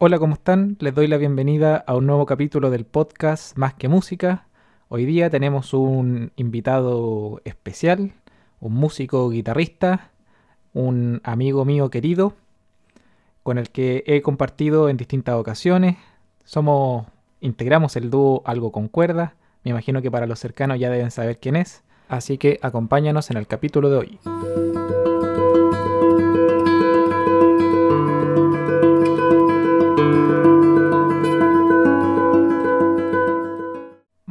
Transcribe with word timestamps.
Hola, 0.00 0.20
¿cómo 0.20 0.34
están? 0.34 0.76
Les 0.78 0.94
doy 0.94 1.08
la 1.08 1.16
bienvenida 1.16 1.76
a 1.84 1.96
un 1.96 2.06
nuevo 2.06 2.24
capítulo 2.24 2.70
del 2.70 2.84
podcast 2.84 3.58
Más 3.58 3.74
que 3.74 3.88
Música. 3.88 4.46
Hoy 4.86 5.04
día 5.04 5.28
tenemos 5.28 5.74
un 5.74 6.30
invitado 6.36 7.40
especial, 7.44 8.12
un 8.60 8.74
músico 8.74 9.28
guitarrista, 9.28 10.12
un 10.72 11.20
amigo 11.24 11.64
mío 11.64 11.90
querido, 11.90 12.34
con 13.42 13.58
el 13.58 13.70
que 13.70 14.04
he 14.06 14.22
compartido 14.22 14.88
en 14.88 14.98
distintas 14.98 15.34
ocasiones. 15.34 15.96
Somos, 16.44 17.08
integramos 17.40 17.96
el 17.96 18.08
dúo 18.08 18.42
Algo 18.44 18.70
con 18.70 18.86
Cuerda. 18.86 19.34
Me 19.64 19.72
imagino 19.72 20.00
que 20.00 20.12
para 20.12 20.28
los 20.28 20.38
cercanos 20.38 20.78
ya 20.78 20.90
deben 20.90 21.10
saber 21.10 21.40
quién 21.40 21.56
es. 21.56 21.82
Así 22.08 22.38
que 22.38 22.60
acompáñanos 22.62 23.32
en 23.32 23.36
el 23.36 23.48
capítulo 23.48 23.90
de 23.90 23.96
hoy. 23.96 24.20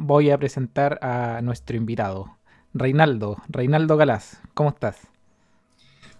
Voy 0.08 0.30
a 0.30 0.38
presentar 0.38 0.98
a 1.02 1.42
nuestro 1.42 1.76
invitado, 1.76 2.38
Reinaldo, 2.72 3.42
Reinaldo 3.46 3.98
Galás. 3.98 4.40
¿Cómo 4.54 4.70
estás? 4.70 5.06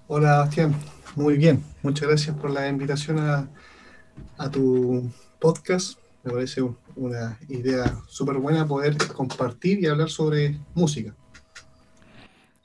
Hola, 0.08 0.40
Bastián. 0.40 0.74
Muy 1.16 1.38
bien. 1.38 1.64
Muchas 1.82 2.06
gracias 2.06 2.36
por 2.36 2.50
la 2.50 2.68
invitación 2.68 3.18
a, 3.18 3.48
a 4.36 4.50
tu 4.50 5.10
podcast. 5.40 5.98
Me 6.22 6.32
parece 6.32 6.60
una 6.96 7.38
idea 7.48 7.96
súper 8.06 8.36
buena 8.36 8.66
poder 8.66 8.94
compartir 9.14 9.82
y 9.82 9.86
hablar 9.86 10.10
sobre 10.10 10.60
música. 10.74 11.14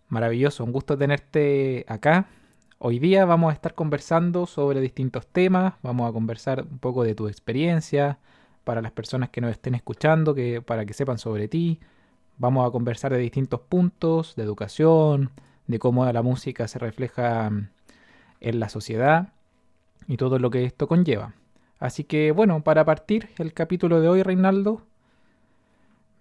Maravilloso, 0.10 0.66
un 0.66 0.74
gusto 0.74 0.98
tenerte 0.98 1.86
acá. 1.88 2.28
Hoy 2.80 3.00
día 3.00 3.24
vamos 3.24 3.52
a 3.52 3.54
estar 3.54 3.76
conversando 3.76 4.46
sobre 4.46 4.82
distintos 4.82 5.26
temas, 5.28 5.76
vamos 5.84 6.10
a 6.10 6.12
conversar 6.12 6.64
un 6.70 6.80
poco 6.80 7.06
de 7.06 7.16
tu 7.16 7.30
experiencia, 7.30 8.20
para 8.64 8.82
las 8.82 8.92
personas 8.92 9.30
que 9.30 9.42
nos 9.42 9.52
estén 9.52 9.76
escuchando, 9.76 10.34
que, 10.34 10.62
para 10.62 10.86
que 10.86 10.94
sepan 10.94 11.18
sobre 11.18 11.48
ti. 11.48 11.80
Vamos 12.38 12.68
a 12.68 12.72
conversar 12.72 13.12
de 13.12 13.20
distintos 13.20 13.62
puntos, 13.62 14.36
de 14.36 14.44
educación, 14.44 15.32
de 15.68 15.80
cómo 15.80 16.06
la 16.12 16.22
música 16.22 16.68
se 16.68 16.80
refleja 16.80 17.50
mm, 17.50 17.70
en 18.42 18.60
la 18.60 18.70
sociedad 18.70 19.30
y 20.08 20.18
todo 20.18 20.40
lo 20.40 20.50
que 20.50 20.66
esto 20.66 20.88
conlleva. 20.88 21.34
Así 21.80 22.04
que 22.04 22.32
bueno, 22.32 22.64
para 22.64 22.86
partir 22.86 23.30
el 23.38 23.54
capítulo 23.54 24.00
de 24.02 24.08
hoy, 24.08 24.24
Reinaldo, 24.24 24.82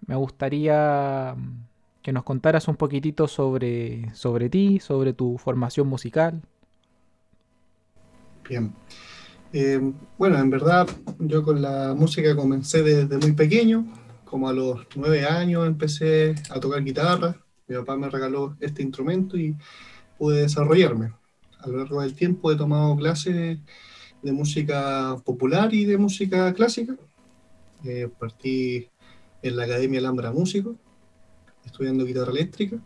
me 0.05 0.15
gustaría 0.15 1.35
mm, 1.37 2.01
que 2.01 2.11
nos 2.11 2.23
contaras 2.23 2.67
un 2.67 2.75
poquitito 2.75 3.27
sobre, 3.27 4.13
sobre 4.13 4.49
ti, 4.49 4.79
sobre 4.79 5.13
tu 5.13 5.37
formación 5.37 5.87
musical. 5.87 6.41
Bien. 8.47 8.73
Eh, 9.55 9.79
bueno, 10.17 10.39
en 10.39 10.49
verdad 10.49 10.87
yo 11.19 11.43
con 11.43 11.61
la 11.61 11.93
música 11.93 12.35
comencé 12.35 12.81
desde 12.81 13.19
muy 13.19 13.33
pequeño, 13.33 13.85
como 14.25 14.49
a 14.49 14.53
los 14.53 14.87
nueve 14.95 15.25
años 15.25 15.67
empecé 15.67 16.33
a 16.49 16.59
tocar 16.59 16.83
guitarra, 16.83 17.37
mi 17.67 17.75
papá 17.75 17.95
me 17.95 18.09
regaló 18.09 18.57
este 18.59 18.81
instrumento 18.81 19.37
y 19.37 19.55
pude 20.17 20.41
desarrollarme. 20.41 21.13
A 21.59 21.67
lo 21.67 21.77
largo 21.77 22.01
del 22.01 22.15
tiempo 22.15 22.51
he 22.51 22.55
tomado 22.55 22.95
clases 22.97 23.59
de 24.23 24.31
música 24.31 25.17
popular 25.23 25.71
y 25.71 25.85
de 25.85 25.97
música 25.99 26.51
clásica. 26.53 26.95
Eh, 27.83 28.09
partí 28.17 28.89
en 29.43 29.55
la 29.55 29.65
Academia 29.65 29.99
Alhambra 29.99 30.31
Músico, 30.31 30.75
estudiando 31.63 32.05
guitarra 32.05 32.31
eléctrica. 32.31 32.77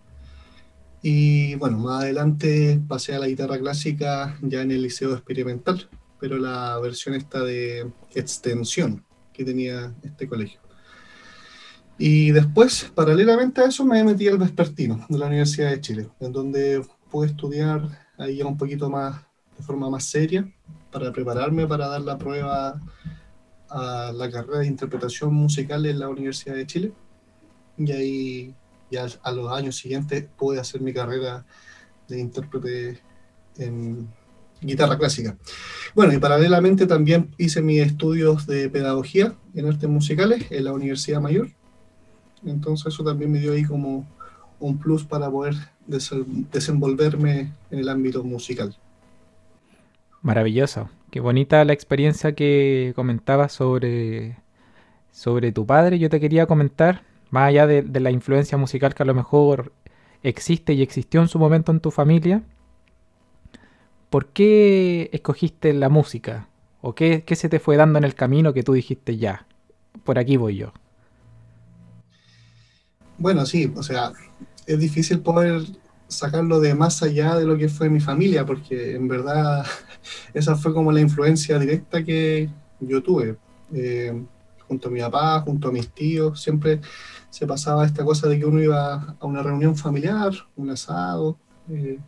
Y 1.01 1.55
bueno, 1.55 1.77
más 1.77 2.03
adelante 2.03 2.81
pasé 2.89 3.15
a 3.15 3.19
la 3.19 3.27
guitarra 3.27 3.57
clásica 3.57 4.37
ya 4.41 4.63
en 4.63 4.71
el 4.71 4.81
Liceo 4.81 5.13
Experimental, 5.13 5.87
pero 6.19 6.37
la 6.37 6.79
versión 6.79 7.15
esta 7.15 7.43
de 7.43 7.91
extensión 8.13 9.05
que 9.33 9.43
tenía 9.43 9.93
este 10.03 10.27
colegio. 10.27 10.59
Y 11.97 12.31
después, 12.31 12.91
paralelamente 12.93 13.61
a 13.61 13.65
eso, 13.65 13.83
me 13.83 14.03
metí 14.03 14.27
al 14.27 14.37
vespertino 14.37 15.05
de 15.09 15.17
la 15.17 15.27
Universidad 15.27 15.71
de 15.71 15.81
Chile, 15.81 16.09
en 16.19 16.31
donde 16.31 16.85
pude 17.09 17.27
estudiar 17.27 18.07
ahí 18.17 18.41
un 18.41 18.57
poquito 18.57 18.89
más, 18.89 19.21
de 19.57 19.63
forma 19.63 19.89
más 19.89 20.05
seria, 20.05 20.47
para 20.91 21.11
prepararme 21.11 21.65
para 21.65 21.87
dar 21.87 22.01
la 22.01 22.17
prueba 22.17 22.79
a 23.69 24.11
la 24.13 24.31
carrera 24.31 24.59
de 24.59 24.67
interpretación 24.67 25.33
musical 25.33 25.85
en 25.85 25.99
la 25.99 26.09
Universidad 26.09 26.55
de 26.55 26.67
Chile. 26.67 26.93
Y 27.77 27.91
ahí, 27.91 28.55
ya 28.91 29.07
a 29.23 29.31
los 29.31 29.51
años 29.51 29.75
siguientes, 29.75 30.27
pude 30.37 30.59
hacer 30.59 30.81
mi 30.81 30.93
carrera 30.93 31.45
de 32.07 32.19
intérprete 32.19 33.01
en 33.57 34.07
guitarra 34.61 34.97
clásica. 34.97 35.37
Bueno, 35.95 36.13
y 36.13 36.17
paralelamente 36.17 36.87
también 36.87 37.29
hice 37.37 37.61
mis 37.61 37.81
estudios 37.81 38.47
de 38.47 38.69
pedagogía 38.69 39.33
en 39.55 39.67
artes 39.67 39.89
musicales 39.89 40.45
en 40.51 40.65
la 40.65 40.73
Universidad 40.73 41.21
Mayor. 41.21 41.49
Entonces 42.45 42.93
eso 42.93 43.03
también 43.03 43.31
me 43.31 43.39
dio 43.39 43.53
ahí 43.53 43.63
como 43.63 44.07
un 44.59 44.77
plus 44.77 45.03
para 45.03 45.29
poder 45.29 45.55
desenvolverme 45.87 47.51
en 47.71 47.79
el 47.79 47.89
ámbito 47.89 48.23
musical. 48.23 48.75
Maravilloso. 50.21 50.89
Qué 51.11 51.19
bonita 51.19 51.63
la 51.63 51.73
experiencia 51.73 52.33
que 52.33 52.91
comentabas 52.95 53.53
sobre, 53.53 54.37
sobre 55.11 55.51
tu 55.51 55.65
padre. 55.65 55.99
Yo 55.99 56.09
te 56.09 56.19
quería 56.19 56.47
comentar, 56.47 57.03
más 57.29 57.49
allá 57.49 57.65
de, 57.65 57.81
de 57.81 57.99
la 57.99 58.11
influencia 58.11 58.57
musical 58.57 58.93
que 58.93 59.03
a 59.03 59.05
lo 59.05 59.13
mejor 59.13 59.71
existe 60.23 60.73
y 60.73 60.81
existió 60.81 61.21
en 61.21 61.27
su 61.27 61.39
momento 61.39 61.71
en 61.71 61.79
tu 61.79 61.91
familia, 61.91 62.43
¿por 64.09 64.27
qué 64.27 65.09
escogiste 65.13 65.73
la 65.73 65.89
música? 65.89 66.47
¿O 66.81 66.95
qué, 66.95 67.23
se 67.35 67.49
te 67.49 67.59
fue 67.59 67.75
dando 67.77 67.97
en 67.97 68.05
el 68.05 68.15
camino 68.15 68.53
que 68.53 68.63
tú 68.63 68.73
dijiste 68.73 69.17
ya? 69.17 69.45
Por 70.03 70.19
aquí 70.19 70.37
voy 70.37 70.57
yo. 70.57 70.71
Bueno, 73.17 73.45
sí, 73.45 73.71
o 73.75 73.83
sea, 73.83 74.13
es 74.65 74.79
difícil 74.79 75.19
poder 75.19 75.63
sacarlo 76.07 76.59
de 76.59 76.75
más 76.75 77.01
allá 77.03 77.35
de 77.35 77.45
lo 77.45 77.57
que 77.57 77.67
fue 77.67 77.89
mi 77.89 77.99
familia, 77.99 78.45
porque 78.45 78.95
en 78.95 79.07
verdad 79.07 79.65
esa 80.33 80.55
fue 80.55 80.73
como 80.73 80.91
la 80.91 81.01
influencia 81.01 81.59
directa 81.59 82.03
que 82.03 82.49
yo 82.79 83.01
tuve. 83.01 83.37
Eh, 83.73 84.13
junto 84.67 84.89
a 84.89 84.91
mi 84.91 84.99
papá, 84.99 85.41
junto 85.41 85.69
a 85.69 85.71
mis 85.71 85.89
tíos, 85.89 86.41
siempre 86.41 86.81
se 87.29 87.47
pasaba 87.47 87.85
esta 87.85 88.03
cosa 88.05 88.27
de 88.27 88.37
que 88.39 88.45
uno 88.45 88.61
iba 88.61 89.15
a 89.19 89.25
una 89.25 89.41
reunión 89.41 89.75
familiar, 89.75 90.31
un 90.55 90.69
asado, 90.69 91.37
eh, 91.69 91.99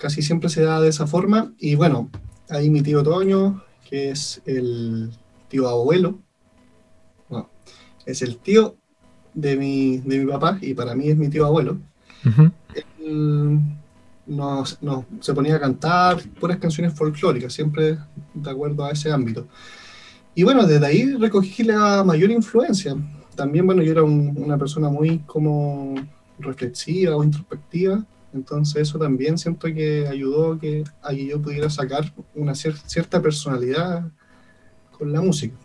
casi 0.00 0.22
siempre 0.22 0.48
se 0.48 0.62
da 0.62 0.80
de 0.80 0.88
esa 0.88 1.06
forma. 1.06 1.52
Y 1.58 1.74
bueno, 1.74 2.10
ahí 2.48 2.70
mi 2.70 2.82
tío 2.82 3.02
Toño, 3.02 3.62
que 3.88 4.10
es 4.10 4.42
el 4.46 5.10
tío 5.48 5.68
abuelo, 5.68 6.18
es 8.06 8.22
el 8.22 8.38
tío 8.38 8.76
de 9.34 9.56
mi, 9.56 9.98
de 9.98 10.18
mi 10.18 10.30
papá 10.30 10.58
y 10.60 10.74
para 10.74 10.94
mí 10.94 11.08
es 11.08 11.16
mi 11.16 11.28
tío 11.28 11.46
abuelo. 11.46 11.78
Él 12.98 13.60
nos, 14.26 14.78
se 15.20 15.34
ponía 15.34 15.56
a 15.56 15.60
cantar 15.60 16.20
puras 16.40 16.58
canciones 16.58 16.94
folclóricas, 16.94 17.52
siempre 17.52 17.98
de 18.34 18.50
acuerdo 18.50 18.84
a 18.84 18.90
ese 18.90 19.12
ámbito. 19.12 19.46
Y 20.34 20.44
bueno, 20.44 20.66
desde 20.66 20.86
ahí 20.86 21.14
recogí 21.14 21.64
la 21.64 22.04
mayor 22.04 22.30
influencia. 22.30 22.96
También, 23.34 23.66
bueno, 23.66 23.82
yo 23.82 23.92
era 23.92 24.02
una 24.02 24.58
persona 24.58 24.88
muy 24.88 25.18
como 25.20 25.94
reflexiva 26.38 27.16
o 27.16 27.24
introspectiva, 27.24 28.04
entonces 28.32 28.82
eso 28.82 28.98
también 28.98 29.38
siento 29.38 29.68
que 29.68 30.06
ayudó 30.08 30.58
que, 30.58 30.84
a 31.02 31.10
que 31.10 31.26
yo 31.26 31.40
pudiera 31.40 31.68
sacar 31.68 32.12
una 32.34 32.54
cierta 32.54 33.20
personalidad 33.20 34.10
con 34.92 35.12
la 35.12 35.20
música. 35.20 35.56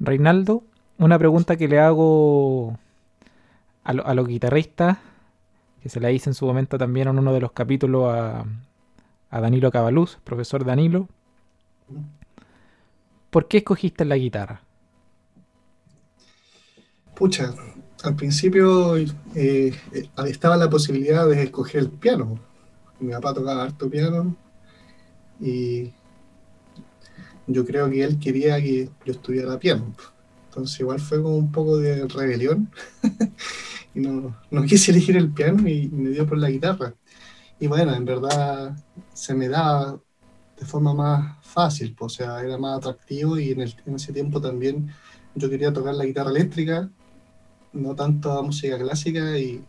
Reinaldo, 0.00 0.64
una 0.98 1.18
pregunta 1.18 1.56
que 1.56 1.68
le 1.68 1.78
hago 1.78 2.76
a, 3.84 4.14
los 4.14 4.26
guitarristas, 4.26 4.98
que 5.82 5.88
se 5.88 6.00
la 6.00 6.10
hice 6.10 6.30
en 6.30 6.34
su 6.34 6.44
momento 6.46 6.78
también 6.78 7.08
en 7.08 7.18
uno 7.18 7.32
de 7.32 7.40
los 7.40 7.52
capítulos 7.52 8.12
a, 8.12 8.44
a 9.30 9.40
Danilo 9.40 9.70
Cabaluz, 9.70 10.18
profesor 10.24 10.64
Danilo. 10.64 11.08
¿Por 13.30 13.46
qué 13.46 13.58
escogiste 13.58 14.04
la 14.04 14.16
guitarra? 14.16 14.62
Pucha, 17.14 17.54
al 18.02 18.16
principio 18.16 18.96
eh, 19.34 19.74
estaba 20.26 20.56
la 20.56 20.68
posibilidad 20.68 21.28
de 21.28 21.44
escoger 21.44 21.82
el 21.82 21.90
piano. 21.90 22.38
Mi 23.00 23.12
papá 23.12 23.34
tocaba 23.34 23.62
harto 23.62 23.88
piano 23.88 24.36
y 25.40 25.92
yo 27.46 27.64
creo 27.64 27.90
que 27.90 28.02
él 28.02 28.18
quería 28.18 28.60
que 28.60 28.88
yo 29.04 29.12
estudiara 29.12 29.58
piano. 29.58 29.94
Entonces 30.48 30.78
igual 30.80 31.00
fue 31.00 31.22
como 31.22 31.36
un 31.36 31.50
poco 31.50 31.78
de 31.78 32.06
rebelión 32.08 32.70
y 33.94 34.00
no, 34.00 34.34
quise 34.66 34.90
elegir 34.90 35.16
el 35.16 35.30
piano 35.30 35.66
y 35.68 35.88
me 35.88 36.10
dio 36.10 36.26
por 36.26 36.38
la 36.38 36.50
guitarra. 36.50 36.94
Y 37.58 37.68
bueno, 37.68 37.94
en 37.94 38.04
verdad 38.04 38.76
se 39.12 39.34
me 39.34 39.48
daba 39.48 39.98
de 40.58 40.66
forma 40.66 40.94
más 40.94 41.36
fácil, 41.46 41.94
pues, 41.94 42.14
o 42.14 42.16
sea, 42.16 42.40
era 42.40 42.58
más 42.58 42.78
atractivo 42.78 43.38
y 43.38 43.50
en 43.50 43.60
ese 43.94 44.12
tiempo 44.12 44.40
también 44.40 44.90
yo 45.34 45.48
quería 45.48 45.72
tocar 45.72 45.94
la 45.94 46.04
guitarra 46.04 46.30
eléctrica 46.30 46.90
no 47.72 47.94
tanto 47.94 48.42
música 48.42 48.78
clásica 48.78 49.38
y, 49.38 49.64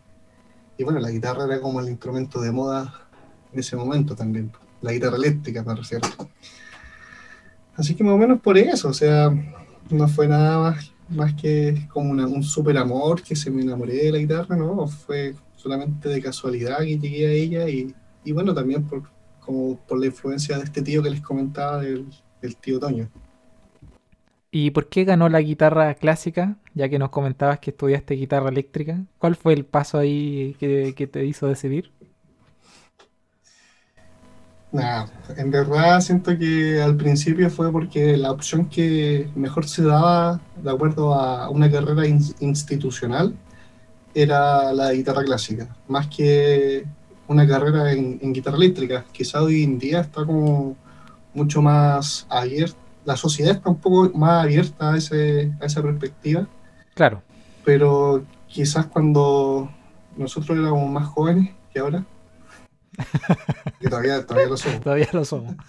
bueno, 0.80 1.00
la 1.00 1.10
guitarra 1.10 1.44
era 1.44 1.60
como 1.60 1.80
el 1.80 1.88
instrumento 1.88 2.40
de 2.40 2.52
moda 2.52 3.08
en 3.52 3.60
ese 3.60 3.76
momento 3.76 4.14
también. 4.14 4.52
la 4.82 4.92
guitarra 4.92 5.16
eléctrica, 5.16 5.62
me 5.62 5.74
refiero. 5.74 6.08
Así 7.76 7.94
que 7.94 8.04
más 8.04 8.14
o 8.14 8.18
menos 8.18 8.40
por 8.40 8.58
eso, 8.58 8.88
o 8.88 8.94
sea, 8.94 9.30
no 9.90 10.08
fue 10.08 10.28
nada 10.28 10.58
más, 10.58 10.92
más 11.08 11.34
que 11.34 11.86
como 11.92 12.10
un 12.10 12.42
súper 12.42 12.78
amor 12.78 13.22
que 13.22 13.34
se 13.34 13.50
me 13.50 13.62
enamoré 13.62 14.04
de 14.04 14.12
la 14.12 14.18
guitarra, 14.18 14.56
¿no? 14.56 14.86
Fue 14.86 15.34
solamente 15.56 16.08
de 16.08 16.22
casualidad 16.22 16.78
que 16.80 16.98
llegué 16.98 17.26
a 17.26 17.30
ella 17.30 17.68
y, 17.68 17.94
y 18.24 18.32
bueno, 18.32 18.54
también 18.54 18.84
por, 18.84 19.02
como 19.44 19.76
por 19.76 19.98
la 19.98 20.06
influencia 20.06 20.56
de 20.56 20.64
este 20.64 20.82
tío 20.82 21.02
que 21.02 21.10
les 21.10 21.20
comentaba, 21.20 21.80
del, 21.80 22.06
tío 22.60 22.78
Toño. 22.78 23.08
¿Y 24.56 24.70
por 24.70 24.88
qué 24.88 25.02
ganó 25.02 25.28
la 25.28 25.40
guitarra 25.40 25.92
clásica? 25.94 26.54
Ya 26.74 26.88
que 26.88 27.00
nos 27.00 27.10
comentabas 27.10 27.58
que 27.58 27.72
estudiaste 27.72 28.14
guitarra 28.14 28.50
eléctrica. 28.50 29.00
¿Cuál 29.18 29.34
fue 29.34 29.52
el 29.52 29.64
paso 29.64 29.98
ahí 29.98 30.54
que, 30.60 31.08
te 31.10 31.24
hizo 31.24 31.48
decidir? 31.48 31.90
Nada, 34.70 35.10
en 35.36 35.50
verdad 35.50 36.00
siento 36.00 36.38
que 36.38 36.80
al 36.80 36.96
principio 36.96 37.50
fue 37.50 37.72
porque 37.72 38.16
la 38.16 38.30
opción 38.30 38.68
que 38.68 39.28
mejor 39.34 39.66
se 39.66 39.82
daba 39.82 40.40
de 40.62 40.70
acuerdo 40.70 41.14
a 41.14 41.50
una 41.50 41.68
carrera 41.68 42.06
institucional 42.06 43.34
era 44.14 44.72
la 44.72 44.92
guitarra 44.92 45.24
clásica, 45.24 45.74
más 45.88 46.06
que 46.06 46.84
una 47.26 47.44
carrera 47.44 47.90
en, 47.90 48.32
guitarra 48.32 48.56
eléctrica. 48.56 49.04
Quizá 49.10 49.42
hoy 49.42 49.64
en 49.64 49.80
día 49.80 50.02
está 50.02 50.24
como 50.24 50.76
mucho 51.32 51.60
más 51.60 52.24
abierta, 52.28 52.83
la 53.04 53.16
sociedad 53.16 53.56
está 53.56 53.70
un 53.70 53.80
poco 53.80 54.16
más 54.16 54.44
abierta 54.44 54.92
a, 54.92 54.96
ese, 54.96 55.52
a 55.60 55.66
esa 55.66 55.82
perspectiva. 55.82 56.46
Claro. 56.94 57.22
Pero 57.64 58.24
quizás 58.46 58.86
cuando 58.86 59.70
nosotros 60.16 60.58
éramos 60.58 60.88
más 60.90 61.08
jóvenes 61.08 61.54
que 61.72 61.80
ahora, 61.80 62.04
que 63.80 63.88
todavía, 63.88 64.24
todavía 64.24 64.48
lo 64.48 64.56
somos. 64.56 64.80
todavía 64.80 65.08
lo 65.12 65.24
somos. 65.24 65.54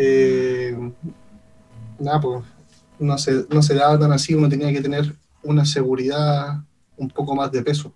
Eh, 0.00 0.76
nada, 1.98 2.20
pues 2.20 2.44
no 3.00 3.18
se, 3.18 3.46
no 3.50 3.62
se 3.62 3.74
daba 3.74 3.98
tan 3.98 4.12
así, 4.12 4.32
uno 4.32 4.48
tenía 4.48 4.72
que 4.72 4.80
tener 4.80 5.16
una 5.42 5.64
seguridad 5.64 6.62
un 6.96 7.08
poco 7.08 7.34
más 7.34 7.50
de 7.50 7.62
peso. 7.62 7.92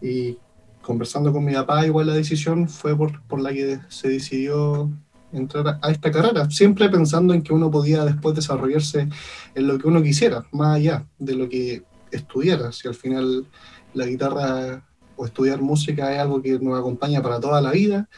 Y 0.00 0.38
conversando 0.80 1.30
con 1.30 1.44
mi 1.44 1.52
papá, 1.52 1.84
igual 1.84 2.06
la 2.06 2.14
decisión 2.14 2.66
fue 2.66 2.96
por, 2.96 3.22
por 3.24 3.42
la 3.42 3.52
que 3.52 3.78
se 3.88 4.08
decidió 4.08 4.90
entrar 5.32 5.78
a, 5.80 5.90
esta 5.90 6.10
carrera, 6.10 6.50
siempre 6.50 6.88
pensando 6.88 7.34
en 7.34 7.42
que 7.42 7.52
uno 7.52 7.70
podía 7.70 8.04
después 8.04 8.34
desarrollarse 8.34 9.08
en 9.54 9.66
lo 9.66 9.78
que 9.78 9.88
uno 9.88 10.02
quisiera, 10.02 10.44
más 10.52 10.76
allá 10.76 11.06
de 11.18 11.34
lo 11.34 11.48
que 11.48 11.84
estudiara. 12.10 12.72
Si 12.72 12.88
al 12.88 12.94
final 12.94 13.46
la 13.94 14.06
guitarra 14.06 14.84
o 15.16 15.26
estudiar 15.26 15.60
música 15.60 16.12
es 16.12 16.20
algo 16.20 16.42
que 16.42 16.58
nos 16.58 16.78
acompaña 16.78 17.22
para 17.22 17.40
toda 17.40 17.60
la 17.60 17.70
vida 17.70 18.08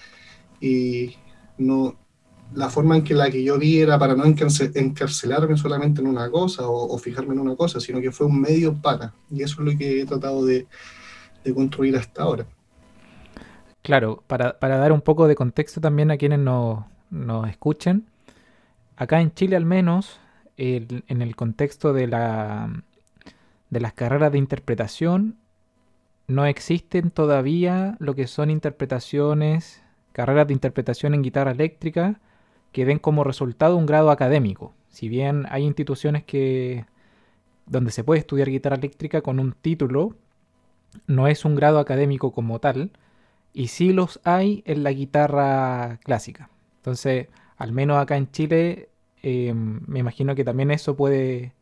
y 0.60 1.16
no 1.58 1.96
la 2.54 2.68
forma 2.68 2.96
en 2.96 3.04
que 3.04 3.14
la 3.14 3.30
que 3.30 3.42
yo 3.42 3.58
vi 3.58 3.80
era 3.80 3.98
para 3.98 4.14
no 4.14 4.24
encarcelarme 4.24 5.56
solamente 5.56 6.00
en 6.00 6.06
una 6.06 6.30
cosa 6.30 6.68
o, 6.68 6.96
fijarme 6.98 7.34
en 7.34 7.40
una 7.40 7.56
cosa, 7.56 7.80
sino 7.80 8.00
que 8.00 8.12
fue 8.12 8.26
un 8.26 8.40
medio 8.40 8.74
para. 8.74 9.14
Y 9.30 9.42
eso 9.42 9.56
es 9.60 9.72
lo 9.72 9.78
que 9.78 10.00
he 10.00 10.06
tratado 10.06 10.44
de, 10.44 10.66
construir 11.52 11.96
hasta 11.96 12.22
ahora. 12.22 12.46
Claro, 13.82 14.22
para, 14.26 14.56
dar 14.60 14.92
un 14.92 15.02
poco 15.02 15.26
de 15.26 15.34
contexto 15.34 15.80
también 15.80 16.10
a 16.10 16.16
quienes 16.16 16.38
nos, 16.38 16.84
nos 17.10 17.48
escuchen, 17.48 18.06
acá 18.96 19.20
en 19.20 19.32
Chile 19.34 19.56
al 19.56 19.64
menos, 19.64 20.20
en 20.56 21.22
el 21.22 21.36
contexto 21.36 21.92
de, 21.92 22.06
la, 22.06 22.82
de 23.70 23.80
las 23.80 23.92
carreras 23.92 24.32
de 24.32 24.38
interpretación, 24.38 25.36
no 26.26 26.46
existen 26.46 27.10
todavía 27.10 27.96
lo 27.98 28.14
que 28.14 28.26
son 28.26 28.50
interpretaciones, 28.50 29.82
carreras 30.12 30.46
de 30.46 30.54
interpretación 30.54 31.14
en 31.14 31.22
guitarra 31.22 31.50
eléctrica 31.50 32.20
que 32.72 32.84
den 32.84 32.98
como 32.98 33.24
resultado 33.24 33.76
un 33.76 33.86
grado 33.86 34.10
académico. 34.10 34.72
Si 34.88 35.08
bien 35.08 35.46
hay 35.50 35.64
instituciones 35.64 36.24
que 36.24 36.86
donde 37.66 37.90
se 37.90 38.04
puede 38.04 38.20
estudiar 38.20 38.50
guitarra 38.50 38.76
eléctrica 38.76 39.22
con 39.22 39.38
un 39.38 39.52
título, 39.52 40.16
no 41.06 41.28
es 41.28 41.44
un 41.44 41.56
grado 41.56 41.78
académico 41.78 42.32
como 42.32 42.58
tal, 42.58 42.90
y 43.52 43.68
sí 43.68 43.92
los 43.92 44.20
hay 44.24 44.62
en 44.66 44.82
la 44.82 44.92
guitarra 44.92 45.98
clásica. 46.04 46.50
Entonces, 46.84 47.28
al 47.56 47.72
menos 47.72 47.96
acá 47.96 48.18
en 48.18 48.30
Chile, 48.30 48.90
em, 49.22 49.80
me 49.86 50.00
imagino 50.00 50.34
que 50.34 50.44
también 50.44 50.70
eso 50.70 50.96
puede 50.96 51.54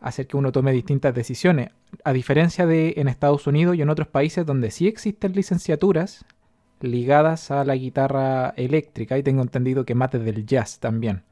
hacer 0.00 0.28
que 0.28 0.36
uno 0.36 0.52
tome 0.52 0.70
distintas 0.70 1.12
decisiones. 1.12 1.70
A 2.04 2.12
diferencia 2.12 2.64
de 2.64 2.94
en 2.98 3.08
Estados 3.08 3.48
Unidos 3.48 3.74
y 3.74 3.82
en 3.82 3.90
otros 3.90 4.06
países 4.06 4.46
donde 4.46 4.70
sí 4.70 4.86
existen 4.86 5.32
licenciaturas 5.32 6.24
ligadas 6.80 7.50
a 7.50 7.64
la 7.64 7.74
guitarra 7.74 8.50
eléctrica 8.56 9.18
y 9.18 9.24
tengo 9.24 9.42
entendido 9.42 9.84
que 9.84 9.96
más 9.96 10.12
desde 10.12 10.30
el 10.30 10.46
jazz 10.46 10.78
también. 10.78 11.24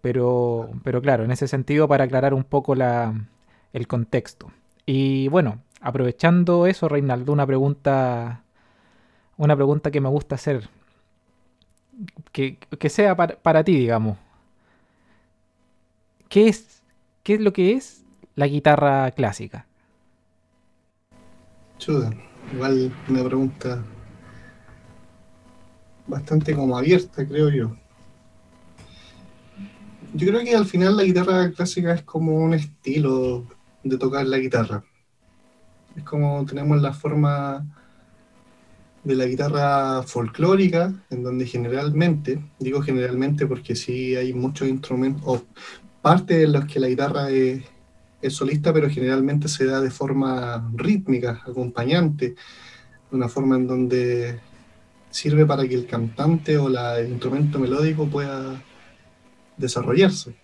Pero, 0.00 0.70
pero 0.84 1.02
claro, 1.02 1.24
en 1.24 1.32
ese 1.32 1.48
sentido 1.48 1.88
para 1.88 2.04
aclarar 2.04 2.32
un 2.32 2.44
poco 2.44 2.76
la, 2.76 3.26
el 3.72 3.88
contexto. 3.88 4.52
Y 4.86 5.26
bueno, 5.28 5.62
aprovechando 5.80 6.66
eso, 6.66 6.88
Reinaldo, 6.88 7.32
una 7.32 7.46
pregunta, 7.46 8.44
una 9.36 9.56
pregunta 9.56 9.90
que 9.90 10.00
me 10.00 10.08
gusta 10.08 10.36
hacer, 10.36 10.68
que, 12.32 12.56
que 12.56 12.88
sea 12.88 13.16
para, 13.16 13.36
para 13.36 13.64
ti, 13.64 13.76
digamos. 13.76 14.18
¿Qué 16.28 16.48
es 16.48 16.76
¿Qué 17.26 17.34
es 17.34 17.40
lo 17.40 17.52
que 17.52 17.72
es 17.72 18.04
la 18.36 18.46
guitarra 18.46 19.10
clásica? 19.10 19.66
Chuda, 21.76 22.12
igual 22.52 22.92
una 23.08 23.24
pregunta 23.24 23.82
bastante 26.06 26.54
como 26.54 26.78
abierta, 26.78 27.26
creo 27.26 27.50
yo. 27.50 27.76
Yo 30.14 30.28
creo 30.28 30.40
que 30.44 30.54
al 30.54 30.66
final 30.66 30.96
la 30.96 31.02
guitarra 31.02 31.50
clásica 31.50 31.94
es 31.94 32.02
como 32.02 32.36
un 32.36 32.54
estilo 32.54 33.44
de 33.82 33.98
tocar 33.98 34.24
la 34.24 34.38
guitarra. 34.38 34.84
Es 35.96 36.04
como 36.04 36.46
tenemos 36.46 36.80
la 36.80 36.92
forma 36.92 37.66
de 39.06 39.14
la 39.14 39.26
guitarra 39.26 40.02
folclórica, 40.02 40.92
en 41.10 41.22
donde 41.22 41.46
generalmente, 41.46 42.40
digo 42.58 42.82
generalmente 42.82 43.46
porque 43.46 43.76
sí 43.76 44.16
hay 44.16 44.34
muchos 44.34 44.66
instrumentos, 44.66 45.42
parte 46.02 46.42
en 46.42 46.52
los 46.52 46.64
que 46.64 46.80
la 46.80 46.88
guitarra 46.88 47.30
es, 47.30 47.62
solista, 48.30 48.72
pero 48.72 48.90
generalmente 48.90 49.46
se 49.46 49.66
da 49.66 49.80
de 49.80 49.90
forma 49.90 50.68
rítmica, 50.74 51.40
acompañante, 51.46 52.34
una 53.12 53.28
forma 53.28 53.54
en 53.54 53.68
donde 53.68 54.40
sirve 55.10 55.46
para 55.46 55.68
que 55.68 55.76
el 55.76 55.86
cantante 55.86 56.58
o 56.58 56.68
la, 56.68 56.98
el 56.98 57.10
instrumento 57.10 57.60
melódico 57.60 58.08
pueda 58.08 58.60
desarrollarse. 59.56 60.34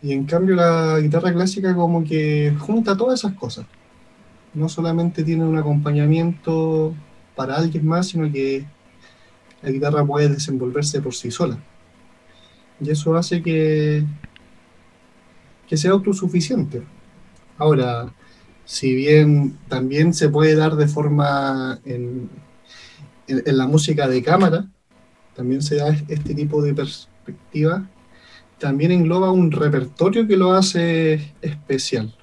Y 0.00 0.12
en 0.12 0.26
cambio 0.26 0.54
la 0.54 1.00
guitarra 1.00 1.32
clásica 1.32 1.74
como 1.74 2.04
que 2.04 2.54
junta 2.56 2.96
todas 2.96 3.18
esas 3.18 3.34
cosas. 3.34 3.66
No 4.54 4.68
solamente 4.68 5.24
tiene 5.24 5.44
un 5.44 5.58
acompañamiento 5.58 6.94
para 7.34 7.56
alguien 7.56 7.86
más, 7.86 8.08
sino 8.08 8.30
que 8.30 8.64
la 9.62 9.70
guitarra 9.70 10.04
puede 10.04 10.28
desenvolverse 10.28 11.00
por 11.00 11.14
sí 11.14 11.30
sola. 11.30 11.58
Y 12.80 12.90
eso 12.90 13.16
hace 13.16 13.42
que, 13.42 14.04
que 15.68 15.76
sea 15.76 15.92
autosuficiente. 15.92 16.82
Ahora, 17.58 18.12
si 18.64 18.94
bien 18.94 19.58
también 19.68 20.14
se 20.14 20.28
puede 20.28 20.54
dar 20.54 20.76
de 20.76 20.88
forma 20.88 21.80
en, 21.84 22.28
en, 23.26 23.56
la 23.56 23.66
música 23.66 24.08
de 24.08 24.22
cámara, 24.22 24.66
también 25.34 25.62
se 25.62 25.76
da 25.76 25.88
este 26.08 26.34
tipo 26.34 26.62
de 26.62 26.74
perspectiva, 26.74 27.88
también 28.58 28.92
engloba 28.92 29.30
un 29.30 29.50
repertorio 29.50 30.26
que 30.26 30.36
lo 30.36 30.52
hace 30.52 31.34
especial. 31.42 32.14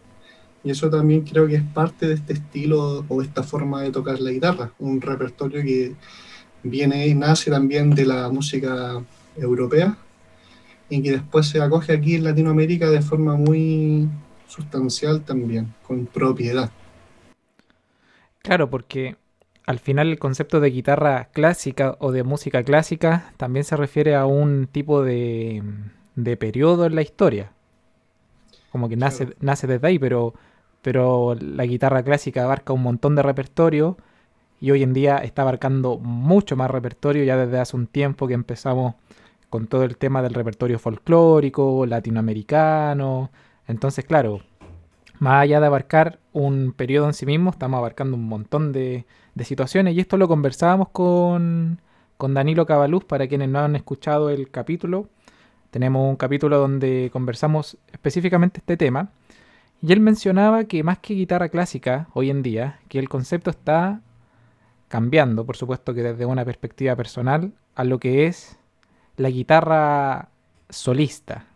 Y 0.63 0.71
eso 0.71 0.89
también 0.89 1.21
creo 1.21 1.47
que 1.47 1.55
es 1.55 1.63
parte 1.63 2.07
de 2.07 2.13
este 2.13 2.33
estilo 2.33 3.03
o 3.07 3.21
esta 3.21 3.43
forma 3.43 3.81
de 3.81 3.91
tocar 3.91 4.19
la 4.19 4.31
guitarra, 4.31 4.71
un 4.79 5.01
repertorio 5.01 5.61
que 5.63 5.95
viene 6.63 7.07
y 7.07 7.15
nace 7.15 7.49
también 7.49 7.89
de 7.91 8.05
la 8.05 8.29
música 8.29 9.01
europea, 9.35 9.97
y 10.89 11.01
que 11.01 11.11
después 11.11 11.47
se 11.47 11.61
acoge 11.61 11.93
aquí 11.93 12.15
en 12.15 12.25
Latinoamérica 12.25 12.89
de 12.89 13.01
forma 13.01 13.35
muy 13.35 14.07
sustancial 14.47 15.21
también, 15.21 15.73
con 15.81 16.05
propiedad. 16.05 16.69
Claro, 18.39 18.69
porque 18.69 19.15
al 19.65 19.79
final 19.79 20.09
el 20.09 20.19
concepto 20.19 20.59
de 20.59 20.69
guitarra 20.69 21.29
clásica 21.31 21.95
o 21.99 22.11
de 22.11 22.23
música 22.23 22.63
clásica 22.63 23.31
también 23.37 23.63
se 23.63 23.77
refiere 23.77 24.15
a 24.15 24.25
un 24.25 24.67
tipo 24.67 25.03
de, 25.03 25.63
de 26.15 26.37
periodo 26.37 26.85
en 26.85 26.95
la 26.95 27.01
historia. 27.01 27.51
Como 28.71 28.89
que 28.89 28.95
nace, 28.95 29.35
nace 29.39 29.67
desde 29.67 29.87
ahí, 29.87 29.99
pero, 29.99 30.33
pero 30.81 31.35
la 31.39 31.65
guitarra 31.65 32.03
clásica 32.03 32.43
abarca 32.43 32.73
un 32.73 32.83
montón 32.83 33.15
de 33.15 33.23
repertorio 33.23 33.97
y 34.59 34.71
hoy 34.71 34.83
en 34.83 34.93
día 34.93 35.17
está 35.17 35.41
abarcando 35.43 35.97
mucho 35.97 36.55
más 36.55 36.69
repertorio 36.69 37.23
ya 37.23 37.37
desde 37.37 37.59
hace 37.59 37.75
un 37.75 37.87
tiempo 37.87 38.27
que 38.27 38.33
empezamos 38.35 38.95
con 39.49 39.67
todo 39.67 39.83
el 39.83 39.97
tema 39.97 40.21
del 40.21 40.33
repertorio 40.33 40.79
folclórico, 40.79 41.85
latinoamericano. 41.85 43.31
Entonces, 43.67 44.05
claro, 44.05 44.41
más 45.19 45.43
allá 45.43 45.59
de 45.59 45.67
abarcar 45.67 46.19
un 46.33 46.73
periodo 46.73 47.07
en 47.07 47.13
sí 47.13 47.25
mismo, 47.25 47.51
estamos 47.51 47.77
abarcando 47.77 48.17
un 48.17 48.27
montón 48.27 48.71
de, 48.71 49.05
de 49.35 49.45
situaciones 49.45 49.95
y 49.95 49.99
esto 49.99 50.17
lo 50.17 50.27
conversábamos 50.27 50.89
con, 50.89 51.81
con 52.17 52.33
Danilo 52.33 52.65
Cabaluz, 52.65 53.03
para 53.03 53.27
quienes 53.27 53.49
no 53.49 53.59
han 53.59 53.75
escuchado 53.75 54.29
el 54.29 54.49
capítulo. 54.51 55.07
Tenemos 55.71 56.09
un 56.09 56.17
capítulo 56.17 56.59
donde 56.59 57.09
conversamos 57.11 57.77
específicamente 57.91 58.59
este 58.59 58.77
tema. 58.77 59.09
Y 59.81 59.91
él 59.93 59.99
mencionaba 59.99 60.65
que 60.65 60.83
más 60.83 60.99
que 60.99 61.15
guitarra 61.15 61.49
clásica 61.49 62.07
hoy 62.13 62.29
en 62.29 62.43
día, 62.43 62.79
que 62.87 62.99
el 62.99 63.09
concepto 63.09 63.49
está 63.49 64.01
cambiando, 64.87 65.45
por 65.45 65.57
supuesto 65.57 65.93
que 65.93 66.03
desde 66.03 66.25
una 66.25 66.45
perspectiva 66.45 66.95
personal, 66.95 67.53
a 67.75 67.83
lo 67.83 67.99
que 67.99 68.27
es 68.27 68.57
la 69.17 69.29
guitarra 69.29 70.29
solista. 70.69 71.47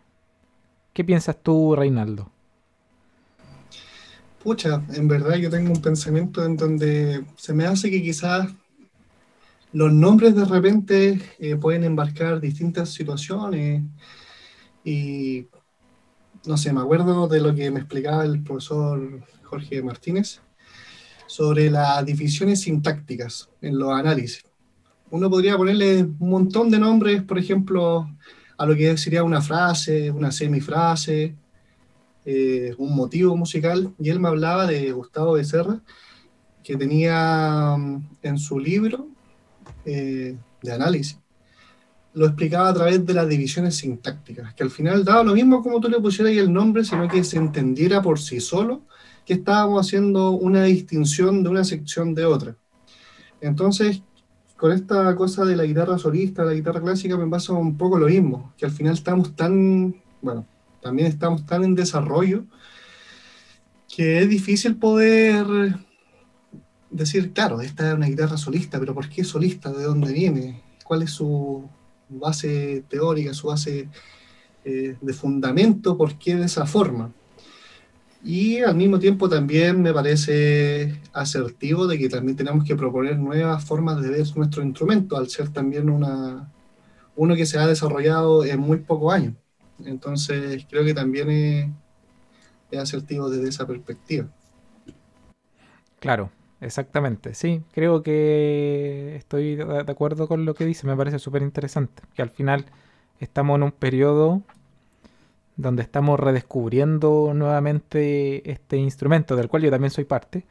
¿Qué 0.92 1.04
piensas 1.04 1.36
tú, 1.42 1.76
Reinaldo? 1.76 2.30
Pucha, 4.42 4.82
en 4.92 5.06
verdad 5.06 5.36
yo 5.36 5.50
tengo 5.50 5.72
un 5.72 5.82
pensamiento 5.82 6.44
en 6.44 6.56
donde 6.56 7.24
se 7.36 7.52
me 7.52 7.66
hace 7.66 7.90
que 7.90 8.02
quizás 8.02 8.48
los 9.72 9.92
nombres 9.92 10.34
de 10.34 10.44
repente 10.44 11.20
eh, 11.38 11.56
pueden 11.56 11.84
embarcar 11.84 12.40
distintas 12.40 12.90
situaciones 12.90 13.82
y 14.84 15.48
no 16.46 16.56
sé, 16.56 16.72
me 16.72 16.80
acuerdo 16.80 17.28
de 17.28 17.40
lo 17.40 17.54
que 17.54 17.70
me 17.70 17.80
explicaba 17.80 18.24
el 18.24 18.42
profesor 18.42 19.20
Jorge 19.42 19.82
Martínez 19.82 20.40
sobre 21.26 21.70
las 21.70 22.04
divisiones 22.04 22.60
sintácticas 22.60 23.48
en 23.60 23.78
los 23.78 23.92
análisis. 23.92 24.44
Uno 25.10 25.28
podría 25.28 25.56
ponerle 25.56 26.02
un 26.02 26.30
montón 26.30 26.70
de 26.70 26.78
nombres, 26.78 27.22
por 27.22 27.38
ejemplo, 27.38 28.08
a 28.58 28.66
lo 28.66 28.74
que 28.74 28.96
sería 28.96 29.24
una 29.24 29.40
frase, 29.40 30.10
una 30.10 30.30
semifrase, 30.30 31.34
eh, 32.24 32.74
un 32.78 32.94
motivo 32.94 33.36
musical, 33.36 33.92
y 33.98 34.10
él 34.10 34.20
me 34.20 34.28
hablaba 34.28 34.66
de 34.66 34.92
Gustavo 34.92 35.32
Becerra, 35.32 35.80
que 36.62 36.76
tenía 36.76 37.76
mm, 37.76 38.08
en 38.22 38.38
su 38.38 38.58
libro 38.58 39.08
eh, 39.84 40.36
de 40.62 40.72
análisis, 40.72 41.18
lo 42.16 42.24
explicaba 42.24 42.70
a 42.70 42.74
través 42.74 43.04
de 43.04 43.12
las 43.12 43.28
divisiones 43.28 43.76
sintácticas, 43.76 44.54
que 44.54 44.62
al 44.62 44.70
final 44.70 45.04
daba 45.04 45.22
lo 45.22 45.34
mismo 45.34 45.62
como 45.62 45.80
tú 45.80 45.90
le 45.90 46.00
pusieras 46.00 46.30
ahí 46.30 46.38
el 46.38 46.50
nombre, 46.50 46.82
sino 46.82 47.06
que 47.08 47.22
se 47.22 47.36
entendiera 47.36 48.00
por 48.00 48.18
sí 48.18 48.40
solo 48.40 48.80
que 49.26 49.34
estábamos 49.34 49.86
haciendo 49.86 50.30
una 50.30 50.64
distinción 50.64 51.42
de 51.42 51.50
una 51.50 51.62
sección 51.62 52.14
de 52.14 52.24
otra. 52.24 52.56
Entonces, 53.42 54.00
con 54.56 54.72
esta 54.72 55.14
cosa 55.14 55.44
de 55.44 55.56
la 55.56 55.64
guitarra 55.64 55.98
solista, 55.98 56.42
la 56.42 56.54
guitarra 56.54 56.80
clásica, 56.80 57.18
me 57.18 57.28
pasa 57.28 57.52
un 57.52 57.76
poco 57.76 57.98
lo 57.98 58.06
mismo, 58.06 58.54
que 58.56 58.64
al 58.64 58.72
final 58.72 58.94
estamos 58.94 59.36
tan, 59.36 59.94
bueno, 60.22 60.46
también 60.80 61.08
estamos 61.08 61.44
tan 61.44 61.64
en 61.64 61.74
desarrollo 61.74 62.46
que 63.94 64.20
es 64.20 64.28
difícil 64.30 64.76
poder 64.76 65.46
decir, 66.90 67.34
claro, 67.34 67.60
esta 67.60 67.90
es 67.90 67.94
una 67.94 68.06
guitarra 68.06 68.38
solista, 68.38 68.80
pero 68.80 68.94
¿por 68.94 69.10
qué 69.10 69.22
solista? 69.22 69.70
¿De 69.70 69.84
dónde 69.84 70.14
viene? 70.14 70.62
¿Cuál 70.82 71.02
es 71.02 71.10
su 71.10 71.68
base 72.08 72.84
teórica, 72.88 73.34
su 73.34 73.48
base 73.48 73.88
eh, 74.64 74.96
de 75.00 75.12
fundamento? 75.12 75.96
¿Por 75.96 76.18
qué 76.18 76.36
de 76.36 76.46
esa 76.46 76.66
forma? 76.66 77.12
Y 78.22 78.58
al 78.60 78.74
mismo 78.74 78.98
tiempo 78.98 79.28
también 79.28 79.80
me 79.80 79.92
parece 79.92 81.00
asertivo 81.12 81.86
de 81.86 81.98
que 81.98 82.08
también 82.08 82.36
tenemos 82.36 82.64
que 82.64 82.74
proponer 82.74 83.18
nuevas 83.18 83.64
formas 83.64 84.02
de 84.02 84.10
ver 84.10 84.26
nuestro 84.36 84.64
instrumento, 84.64 85.16
al 85.16 85.28
ser 85.28 85.50
también 85.50 85.88
una, 85.88 86.52
uno 87.14 87.36
que 87.36 87.46
se 87.46 87.58
ha 87.58 87.66
desarrollado 87.66 88.44
en 88.44 88.58
muy 88.58 88.78
pocos 88.78 89.14
años. 89.14 89.34
Entonces 89.84 90.66
creo 90.68 90.84
que 90.84 90.94
también 90.94 91.30
es, 91.30 91.70
es 92.70 92.78
asertivo 92.80 93.30
desde 93.30 93.48
esa 93.48 93.66
perspectiva. 93.66 94.28
Claro, 96.00 96.30
Exactamente, 96.60 97.34
sí, 97.34 97.62
creo 97.72 98.02
que 98.02 99.14
estoy 99.16 99.56
de 99.56 99.84
acuerdo 99.86 100.26
con 100.26 100.46
lo 100.46 100.54
que 100.54 100.64
dice, 100.64 100.86
me 100.86 100.96
parece 100.96 101.18
súper 101.18 101.42
interesante, 101.42 102.02
que 102.14 102.22
al 102.22 102.30
final 102.30 102.64
estamos 103.20 103.56
en 103.56 103.62
un 103.64 103.72
periodo 103.72 104.42
donde 105.56 105.82
estamos 105.82 106.20
redescubriendo 106.20 107.32
nuevamente 107.34 108.50
este 108.50 108.76
instrumento, 108.76 109.36
del 109.36 109.48
cual 109.48 109.62
yo 109.62 109.70
también 109.70 109.90
soy 109.90 110.04
parte. 110.04 110.44